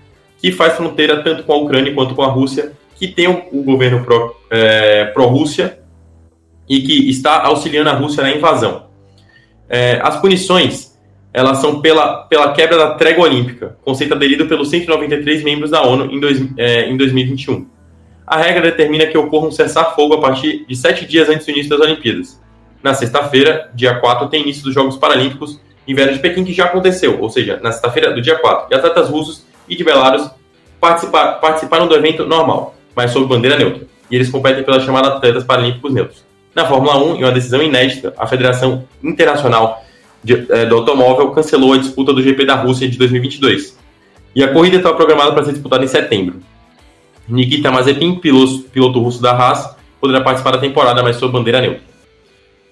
[0.45, 3.63] que faz fronteira tanto com a Ucrânia quanto com a Rússia, que tem o, o
[3.63, 4.05] governo
[4.51, 5.83] é, pró-Rússia é, pró
[6.69, 8.89] e que está auxiliando a Rússia na invasão.
[9.71, 10.99] É, as punições
[11.33, 16.13] elas são pela, pela quebra da trégua olímpica, conceito aderido pelos 193 membros da ONU
[16.13, 17.67] em, dois, é, em 2021.
[18.27, 21.71] A regra determina que ocorra um cessar-fogo a partir de sete dias antes do início
[21.71, 22.39] das Olimpíadas.
[22.83, 25.59] Na sexta-feira, dia 4, tem início dos Jogos Paralímpicos
[25.89, 28.69] Inverno de Pequim, que já aconteceu, ou seja, na sexta-feira do dia 4.
[28.71, 30.29] E atletas russos e de Belarus
[30.81, 35.45] participar, participaram do evento normal, mas sob bandeira neutra, e eles competem pela chamada Atletas
[35.45, 36.25] Paralímpicos Neutros.
[36.55, 39.83] Na Fórmula 1, em uma decisão inédita, a Federação Internacional
[40.23, 43.77] de, é, do Automóvel cancelou a disputa do GP da Rússia de 2022.
[44.35, 46.41] E a corrida estava programada para ser disputada em setembro.
[47.29, 51.83] Nikita Mazepin, piloto, piloto russo da Haas, poderá participar da temporada, mas sob bandeira neutra.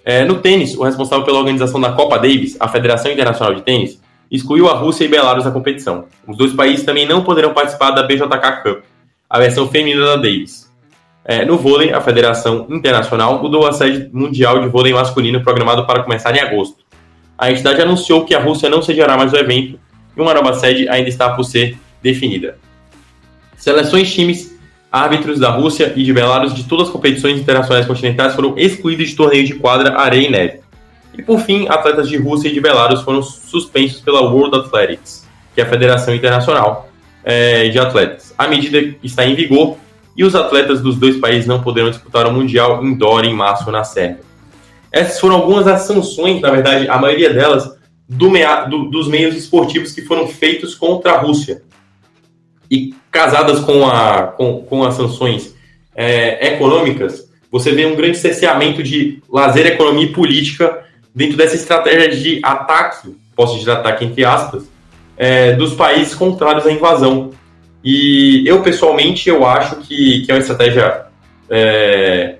[0.04, 4.00] É, no tênis, o responsável pela organização da Copa Davis, a Federação Internacional de Tênis,
[4.32, 6.06] excluiu a Rússia e Belarus da competição.
[6.26, 8.82] Os dois países também não poderão participar da BJK Cup,
[9.28, 10.72] a versão feminina da Davis.
[11.24, 16.02] É, no vôlei, a Federação Internacional mudou a sede mundial de vôlei masculino programado para
[16.02, 16.78] começar em agosto.
[17.36, 19.78] A entidade anunciou que a Rússia não sediará mais o evento
[20.16, 22.58] e uma nova sede ainda está por ser definida.
[23.56, 24.58] Seleções, times,
[24.90, 29.16] árbitros da Rússia e de Belarus de todas as competições internacionais continentais foram excluídos de
[29.16, 30.61] torneios de quadra, areia e neve.
[31.16, 35.60] E por fim, atletas de Rússia e de Belarus foram suspensos pela World Athletics, que
[35.60, 36.88] é a Federação Internacional
[37.22, 38.34] é, de Atletas.
[38.38, 39.76] A medida está em vigor
[40.16, 43.84] e os atletas dos dois países não poderão disputar o Mundial Indoor em março na
[43.84, 44.20] Sérvia.
[44.90, 47.78] Essas foram algumas das sanções, na verdade, a maioria delas,
[48.08, 51.62] do mea, do, dos meios esportivos que foram feitos contra a Rússia.
[52.70, 55.54] E casadas com, a, com, com as sanções
[55.94, 60.81] é, econômicas, você vê um grande cerceamento de lazer, economia e política
[61.14, 64.64] dentro dessa estratégia de ataque, posso dizer ataque entre aspas,
[65.16, 67.30] é, dos países contrários à invasão.
[67.84, 71.06] E eu, pessoalmente, eu acho que, que é uma estratégia
[71.50, 72.36] é,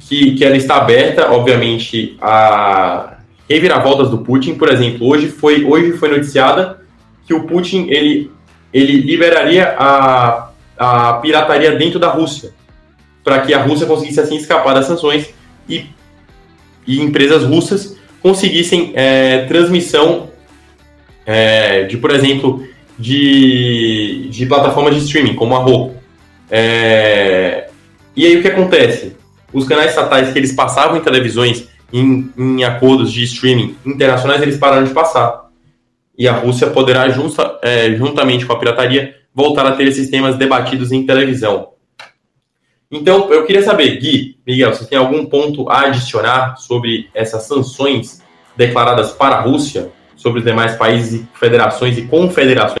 [0.00, 4.54] que, que ela está aberta, obviamente, a, reviravoltas do Putin.
[4.54, 6.80] Por exemplo, hoje foi, hoje foi noticiada
[7.26, 8.30] que o Putin ele,
[8.72, 12.52] ele liberaria a, a pirataria dentro da Rússia,
[13.24, 15.32] para que a Rússia conseguisse assim escapar das sanções
[15.68, 15.86] e,
[16.88, 20.30] e empresas russas conseguissem é, transmissão
[21.26, 22.66] é, de, por exemplo,
[22.98, 25.94] de, de plataformas de streaming, como a Roku.
[26.50, 27.68] É,
[28.16, 29.14] e aí o que acontece?
[29.52, 34.56] Os canais estatais que eles passavam em televisões em, em acordos de streaming internacionais, eles
[34.56, 35.48] pararam de passar.
[36.16, 37.06] E a Rússia poderá,
[37.62, 41.68] é, juntamente com a pirataria, voltar a ter esses temas debatidos em televisão.
[42.90, 48.22] Então, eu queria saber, Gui, Miguel, você tem algum ponto a adicionar sobre essas sanções
[48.56, 52.78] declaradas para a Rússia sobre os demais países, federações e confederações?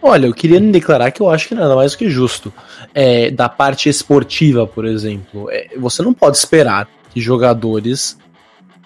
[0.00, 2.52] Olha, eu queria declarar que eu acho que nada mais do que justo.
[2.94, 8.16] É, da parte esportiva, por exemplo, é, você não pode esperar que jogadores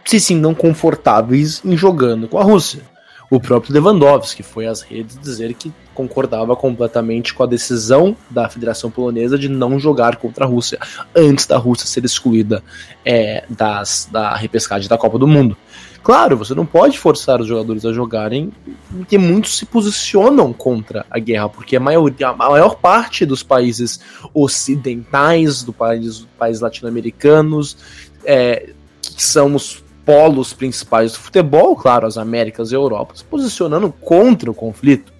[0.06, 2.93] se sintam confortáveis em jogando com a Rússia.
[3.34, 8.92] O próprio Lewandowski foi às redes dizer que concordava completamente com a decisão da Federação
[8.92, 10.78] Polonesa de não jogar contra a Rússia
[11.12, 12.62] antes da Rússia ser excluída
[13.04, 15.56] é, das, da repescagem da Copa do Mundo.
[16.00, 18.52] Claro, você não pode forçar os jogadores a jogarem,
[18.88, 23.98] porque muitos se posicionam contra a guerra, porque a, a maior parte dos países
[24.32, 27.76] ocidentais, do país, países latino-americanos,
[28.24, 28.70] é,
[29.02, 33.90] que são os polos principais do futebol, claro, as Américas e a Europa, se posicionando
[33.90, 35.12] contra o conflito.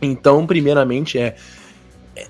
[0.00, 1.36] Então, primeiramente, é,
[2.16, 2.26] é,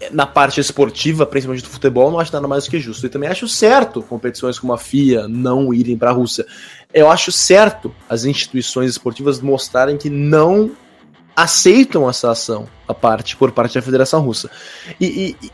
[0.00, 3.04] é, na parte esportiva, principalmente do futebol, não acho nada mais do que justo.
[3.06, 6.46] E também acho certo competições como a FIA não irem para a Rússia.
[6.92, 10.70] Eu acho certo as instituições esportivas mostrarem que não
[11.34, 14.50] aceitam essa ação a parte por parte da Federação Russa.
[15.00, 15.50] E, e,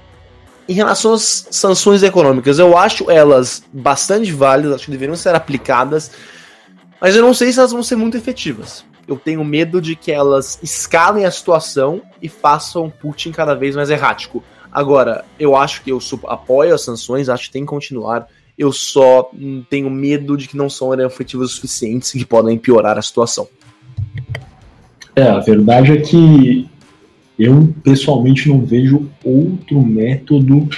[0.69, 6.11] em relação às sanções econômicas, eu acho elas bastante válidas, acho que deveriam ser aplicadas,
[7.01, 8.85] mas eu não sei se elas vão ser muito efetivas.
[9.07, 13.91] Eu tenho medo de que elas escalem a situação e façam Putin cada vez mais
[13.91, 14.43] errático.
[14.73, 18.27] Agora, eu acho que eu apoio as sanções, acho que tem que continuar.
[18.57, 19.31] Eu só
[19.69, 23.47] tenho medo de que não são efetivas o suficientes e que podem piorar a situação.
[25.15, 26.69] É, a verdade é que
[27.39, 30.69] eu pessoalmente não vejo outro método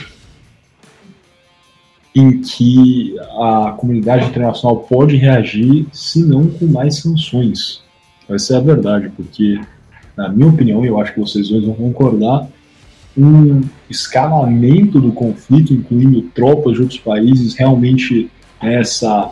[2.14, 7.82] em que a comunidade internacional pode reagir se não com mais sanções.
[8.28, 9.60] Essa é a verdade, porque,
[10.16, 12.48] na minha opinião, eu acho que vocês dois vão concordar,
[13.16, 18.30] um escalamento do conflito, incluindo tropas de outros países, realmente
[18.60, 19.30] essa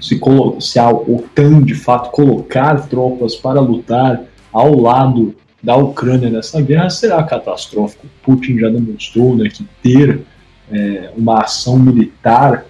[0.00, 0.20] se,
[0.60, 4.22] se a OTAN de fato colocar tropas para lutar
[4.52, 8.06] ao lado da Ucrânia nessa guerra será catastrófico.
[8.22, 10.22] Putin já demonstrou né, que ter
[10.70, 12.64] é, uma ação militar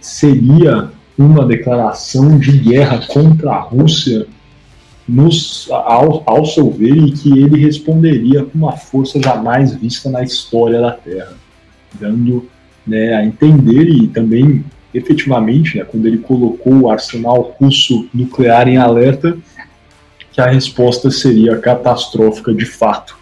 [0.00, 4.26] seria uma declaração de guerra contra a Rússia
[5.08, 10.22] nos, ao, ao seu ver e que ele responderia com uma força jamais vista na
[10.22, 11.32] história da Terra,
[11.94, 12.48] dando
[12.86, 18.76] né, a entender e também efetivamente, né, quando ele colocou o arsenal russo nuclear em
[18.76, 19.36] alerta,
[20.36, 23.16] que a resposta seria catastrófica de fato.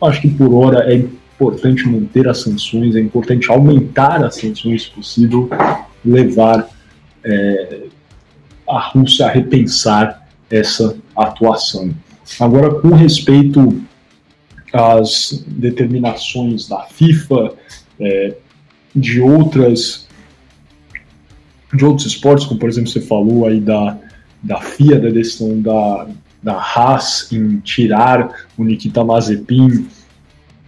[0.00, 4.90] Acho que por hora é importante manter as sanções, é importante aumentar as sanções se
[4.90, 5.50] possível,
[6.02, 6.66] levar
[7.22, 7.82] é,
[8.66, 11.94] a Rússia a repensar essa atuação.
[12.40, 13.78] Agora, com respeito
[14.72, 17.52] às determinações da FIFA,
[18.00, 18.34] é,
[18.94, 20.06] de outras
[21.74, 23.98] de outros esportes, como por exemplo você falou aí da,
[24.42, 26.06] da FIA, da decisão da,
[26.42, 29.86] da Haas em tirar o Nikita Mazepin,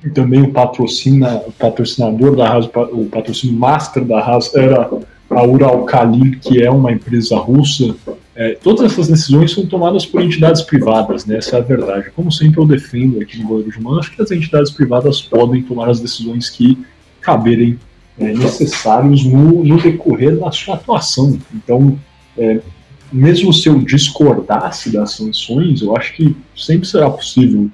[0.05, 4.89] e também o, patrocina, o patrocinador da Haas, o patrocínio master da Haas era
[5.31, 7.95] a Uralkali, que é uma empresa russa.
[8.35, 11.36] É, todas essas decisões são tomadas por entidades privadas, né?
[11.36, 12.11] essa é a verdade.
[12.15, 15.62] Como sempre eu defendo aqui no Goleiro de Mano, acho que as entidades privadas podem
[15.62, 16.78] tomar as decisões que
[17.20, 17.78] caberem
[18.19, 21.39] é, necessários no, no decorrer da sua atuação.
[21.53, 21.99] Então,
[22.36, 22.61] é,
[23.13, 27.71] mesmo se eu discordasse das sanções, eu acho que sempre será possível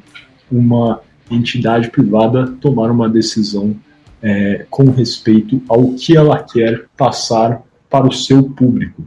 [0.51, 1.01] uma
[1.31, 3.74] entidade privada tomar uma decisão
[4.23, 9.05] é, com respeito ao que ela quer passar para o seu público.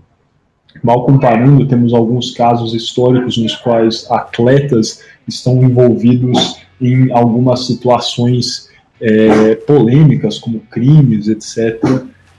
[0.83, 8.69] Mal comparando, temos alguns casos históricos nos quais atletas estão envolvidos em algumas situações
[9.01, 11.81] é, polêmicas, como crimes, etc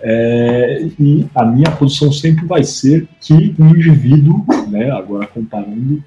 [0.00, 6.02] é, e a minha posição sempre vai ser que o indivíduo, né, agora comparando,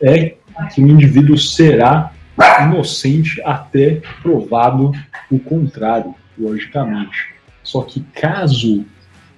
[0.00, 0.34] é
[0.74, 2.12] que o indivíduo será
[2.64, 4.92] inocente até provado
[5.30, 7.34] o contrário, logicamente.
[7.62, 8.84] Só que caso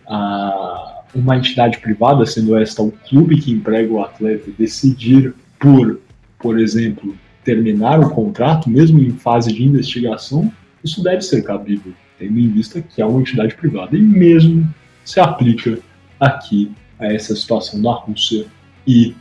[0.06, 6.00] a, uma entidade privada, sendo esta o clube que emprega o atleta, decidir por,
[6.38, 10.52] por exemplo, terminar o contrato, mesmo em fase de investigação,
[10.82, 13.96] isso deve ser cabível, tendo em vista que é uma entidade privada.
[13.96, 14.66] E mesmo
[15.04, 15.78] se aplica
[16.18, 18.46] aqui a essa situação da Rússia
[18.86, 19.14] e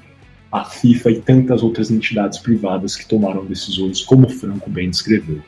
[0.51, 5.41] a FIFA e tantas outras entidades privadas que tomaram decisões, como o Franco bem descreveu.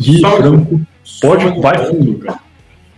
[0.00, 0.80] E só Franco,
[1.20, 2.40] pode, vai fundo, cara.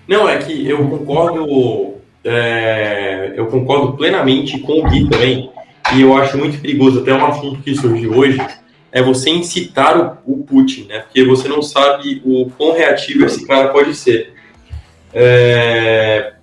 [0.07, 5.51] Não, é que eu concordo, é, eu concordo plenamente com o Gui também,
[5.95, 8.39] e eu acho muito perigoso, até um assunto que surgiu hoje,
[8.95, 11.01] é você incitar o, o Putin, né?
[11.01, 14.33] Porque você não sabe o quão reativo esse cara pode ser.
[15.13, 16.35] É,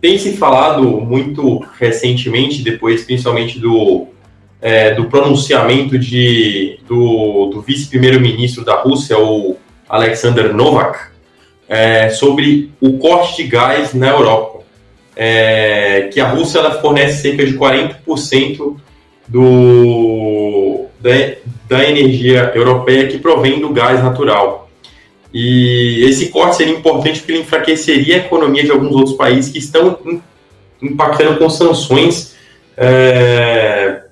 [0.00, 4.06] tem se falado muito recentemente, depois principalmente do,
[4.58, 11.10] é, do pronunciamento de, do, do vice-primeiro-ministro da Rússia, o Alexander Novak,
[11.68, 14.60] é, sobre o corte de gás na Europa.
[15.14, 18.76] É, que a Rússia ela fornece cerca de 40%
[19.26, 21.10] do, da,
[21.68, 24.68] da energia europeia que provém do gás natural.
[25.32, 29.58] E esse corte seria importante porque ele enfraqueceria a economia de alguns outros países que
[29.58, 29.98] estão
[30.80, 32.34] impactando com sanções
[32.76, 34.04] é,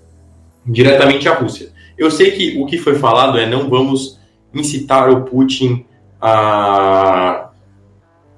[0.67, 1.71] diretamente à Rússia.
[1.97, 4.21] Eu sei que o que foi falado é não vamos
[4.53, 5.87] incitar o Putin
[6.21, 7.49] a,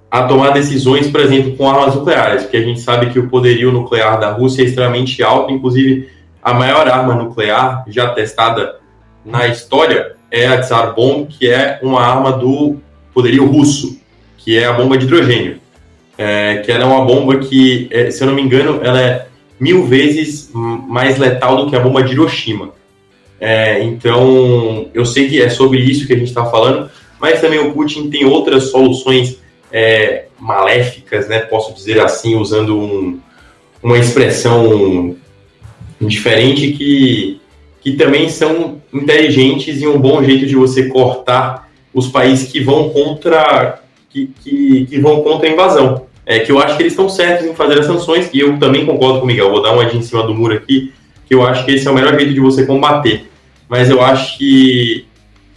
[0.09, 3.73] a tomar decisões, por exemplo, com armas nucleares, porque a gente sabe que o poderio
[3.73, 6.09] nuclear da Rússia é extremamente alto, inclusive
[6.41, 8.77] a maior arma nuclear já testada
[9.29, 12.79] na história é a Tsar Bomb, que é uma arma do
[13.13, 14.01] poderio russo,
[14.39, 15.61] que é a bomba de hidrogênio.
[16.17, 19.27] É, que ela é uma bomba que, é, se eu não me engano, ela é
[19.61, 22.71] mil vezes mais letal do que a bomba de Hiroshima.
[23.41, 26.91] É, então, eu sei que é sobre isso que a gente está falando,
[27.21, 29.39] mas também o Putin tem outras soluções
[29.71, 33.21] é, maléficas, né, posso dizer assim, usando um,
[33.83, 35.15] uma expressão
[36.01, 37.41] diferente que
[37.81, 42.91] que também são inteligentes e um bom jeito de você cortar os países que vão
[42.91, 46.07] contra que, que, que vão contra a invasão.
[46.25, 48.85] É, que eu acho que eles estão certos em fazer as sanções, e eu também
[48.85, 50.93] concordo com o Miguel, vou dar uma em cima do muro aqui,
[51.27, 53.31] que eu acho que esse é o melhor jeito de você combater.
[53.67, 55.07] Mas eu acho que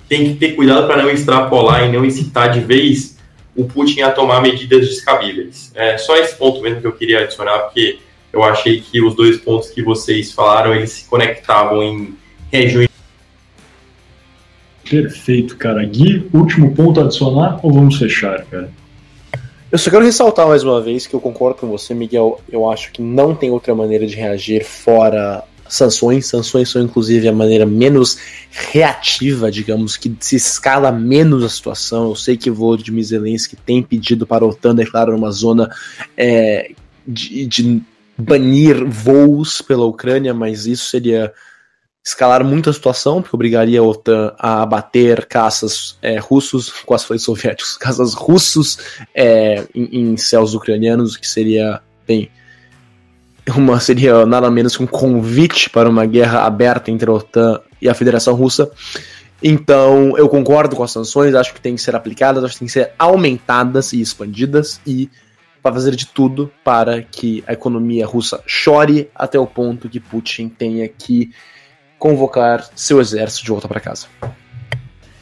[0.07, 3.17] tem que ter cuidado para não extrapolar e não incitar de vez
[3.55, 5.71] o Putin a tomar medidas descabíveis.
[5.75, 7.99] É só esse ponto mesmo que eu queria adicionar, porque
[8.31, 12.13] eu achei que os dois pontos que vocês falaram, eles se conectavam em
[12.51, 12.90] regiões.
[14.91, 15.81] Perfeito, cara.
[15.85, 18.69] Gui, último ponto a adicionar ou vamos fechar, cara?
[19.71, 22.41] Eu só quero ressaltar mais uma vez que eu concordo com você, Miguel.
[22.51, 26.25] Eu acho que não tem outra maneira de reagir fora sanções.
[26.25, 28.17] Sanções são, inclusive, a maneira menos
[28.51, 32.09] reativa, digamos, que se escala menos a situação.
[32.09, 35.73] Eu sei que o Volodymyr Zelensky tem pedido para a OTAN declarar uma zona
[36.17, 36.69] é,
[37.07, 37.81] de, de
[38.17, 41.31] banir voos pela Ucrânia, mas isso seria
[42.03, 47.19] escalar muito a situação, porque obrigaria a OTAN a abater caças é, russos, quase falei
[47.19, 48.79] soviéticos, caças russos
[49.13, 52.29] é, em, em, céus ucranianos, que seria, bem,
[53.55, 57.87] uma, seria nada menos que um convite para uma guerra aberta entre a OTAN e
[57.87, 58.71] a Federação Russa.
[59.43, 62.67] Então, eu concordo com as sanções, acho que tem que ser aplicadas, acho que tem
[62.67, 65.09] que ser aumentadas e expandidas, e
[65.63, 70.49] vai fazer de tudo para que a economia russa chore até o ponto que Putin
[70.49, 71.31] tenha que
[72.01, 74.07] convocar seu exército de volta para casa.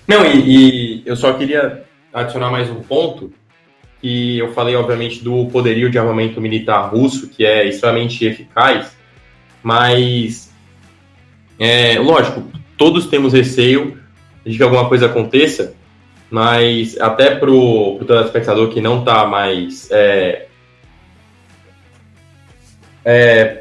[0.08, 1.84] Não, e, e, eu só queria
[2.14, 3.34] adicionar mais um ponto,
[4.00, 8.96] que eu falei, obviamente, do poderio de armamento militar russo, que é extremamente eficaz,
[9.62, 10.54] mas,
[11.60, 14.00] é, lógico, todos temos receio
[14.46, 15.74] de que alguma coisa aconteça,
[16.32, 19.92] mas até para o telespectador que não está mais.
[19.92, 20.46] É,
[23.04, 23.59] é,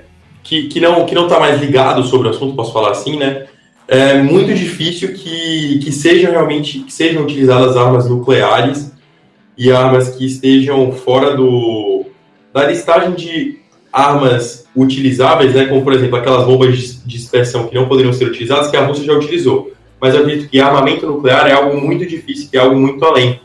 [0.48, 3.46] que, que, não que não está mais ligado sobre o assunto, posso falar assim, né?
[3.86, 8.92] É muito difícil que, que sejam realmente que sejam utilizadas armas nucleares
[9.56, 12.04] e armas que estejam fora do
[12.52, 13.58] da listagem de
[13.92, 15.66] armas utilizáveis, né?
[15.66, 19.04] Como por exemplo aquelas bombas de dispersão que não poderiam ser utilizadas que a Rússia
[19.04, 22.76] já utilizou mas eu acredito que armamento nuclear é algo muito difícil, que é algo
[22.76, 23.40] muito além.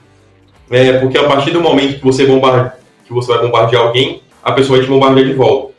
[0.70, 2.74] É, porque a partir do momento que você, bombarde,
[3.06, 5.73] que você vai bombardear alguém, a pessoa vai te bombardear de volta.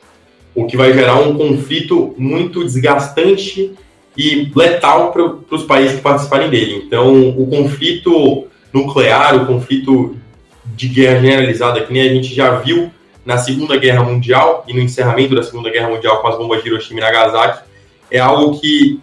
[0.55, 3.73] O que vai gerar um conflito muito desgastante
[4.17, 6.85] e letal para os países que participarem dele.
[6.87, 10.17] Então, o conflito nuclear, o conflito
[10.65, 12.91] de guerra generalizada, que nem a gente já viu
[13.25, 16.69] na Segunda Guerra Mundial e no encerramento da Segunda Guerra Mundial com as bombas de
[16.69, 17.65] Hiroshima e Nagasaki,
[18.11, 19.01] é algo que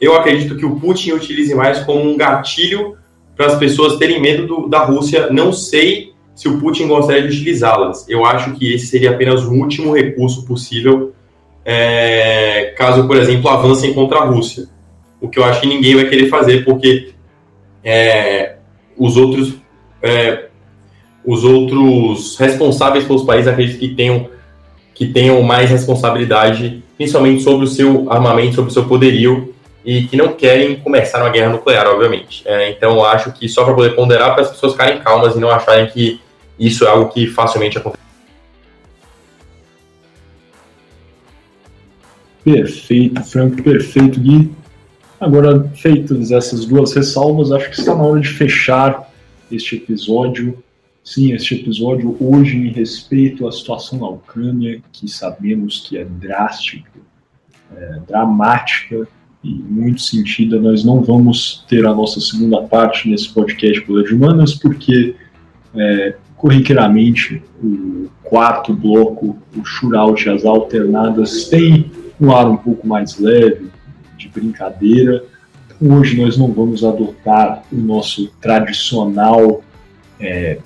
[0.00, 2.96] eu acredito que o Putin utilize mais como um gatilho
[3.36, 5.28] para as pessoas terem medo do, da Rússia.
[5.30, 8.08] Não sei se o Putin gostaria de utilizá-las.
[8.08, 11.12] Eu acho que esse seria apenas o último recurso possível
[11.64, 14.66] é, caso, por exemplo, avancem contra a Rússia.
[15.20, 17.14] O que eu acho que ninguém vai querer fazer, porque
[17.82, 18.56] é,
[18.96, 19.54] os outros
[20.02, 20.46] é,
[21.24, 24.28] os outros responsáveis pelos países acredito que tenham
[24.94, 29.52] que tenham mais responsabilidade, principalmente sobre o seu armamento, sobre o seu poderio,
[29.84, 32.42] e que não querem começar uma guerra nuclear, obviamente.
[32.46, 35.50] É, então, acho que só para poder ponderar, para as pessoas ficarem calmas e não
[35.50, 36.20] acharem que
[36.58, 38.04] isso é algo que facilmente acontece.
[42.44, 44.52] Perfeito, Franco, perfeito, Gui.
[45.18, 49.10] Agora, feitas essas duas ressalvas, acho que está na hora de fechar
[49.50, 50.62] este episódio.
[51.02, 57.00] Sim, este episódio hoje em respeito à situação na Ucrânia, que sabemos que é drástica,
[57.74, 59.08] é, dramática
[59.42, 60.60] e muito sentido.
[60.60, 65.14] Nós não vamos ter a nossa segunda parte nesse podcast Poder de Humanas, porque
[65.74, 71.90] é, corriqueiramente o quarto bloco, o shootout, as alternadas, tem
[72.20, 73.70] um ar um pouco mais leve,
[74.18, 75.24] de brincadeira.
[75.80, 79.64] Hoje nós não vamos adotar o nosso tradicional
[80.20, 80.58] é,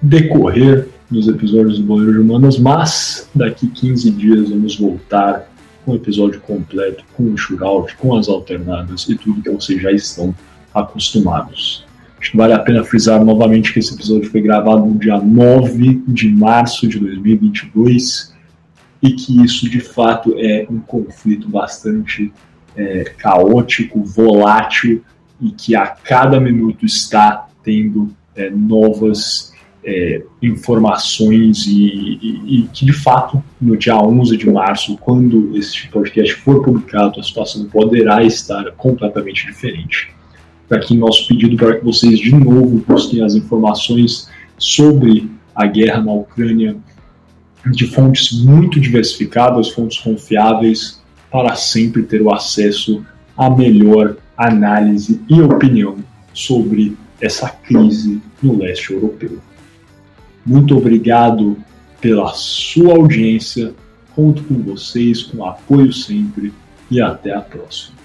[0.00, 5.46] decorrer nos episódios do Banheiro de Humanas, mas daqui 15 dias vamos voltar
[5.84, 9.92] com o episódio completo, com o shootout, com as alternadas e tudo que vocês já
[9.92, 10.34] estão
[10.72, 11.86] acostumados.
[12.18, 16.02] Acho que vale a pena frisar novamente que esse episódio foi gravado no dia 9
[16.08, 18.34] de março de 2022
[19.00, 22.32] e que isso de fato é um conflito bastante
[22.76, 25.02] é, caótico, volátil
[25.40, 29.52] e que a cada minuto está tendo é, novas
[29.84, 35.88] é, informações e, e, e, que de fato no dia 11 de março, quando este
[35.88, 40.17] podcast for publicado, a situação poderá estar completamente diferente.
[40.70, 44.28] Aqui nosso pedido para que vocês de novo busquem as informações
[44.58, 46.76] sobre a guerra na Ucrânia,
[47.72, 53.04] de fontes muito diversificadas, fontes confiáveis, para sempre ter o acesso
[53.36, 55.96] à melhor análise e opinião
[56.32, 59.38] sobre essa crise no leste europeu.
[60.46, 61.56] Muito obrigado
[62.00, 63.74] pela sua audiência,
[64.14, 66.52] conto com vocês, com apoio sempre
[66.90, 67.97] e até a próxima.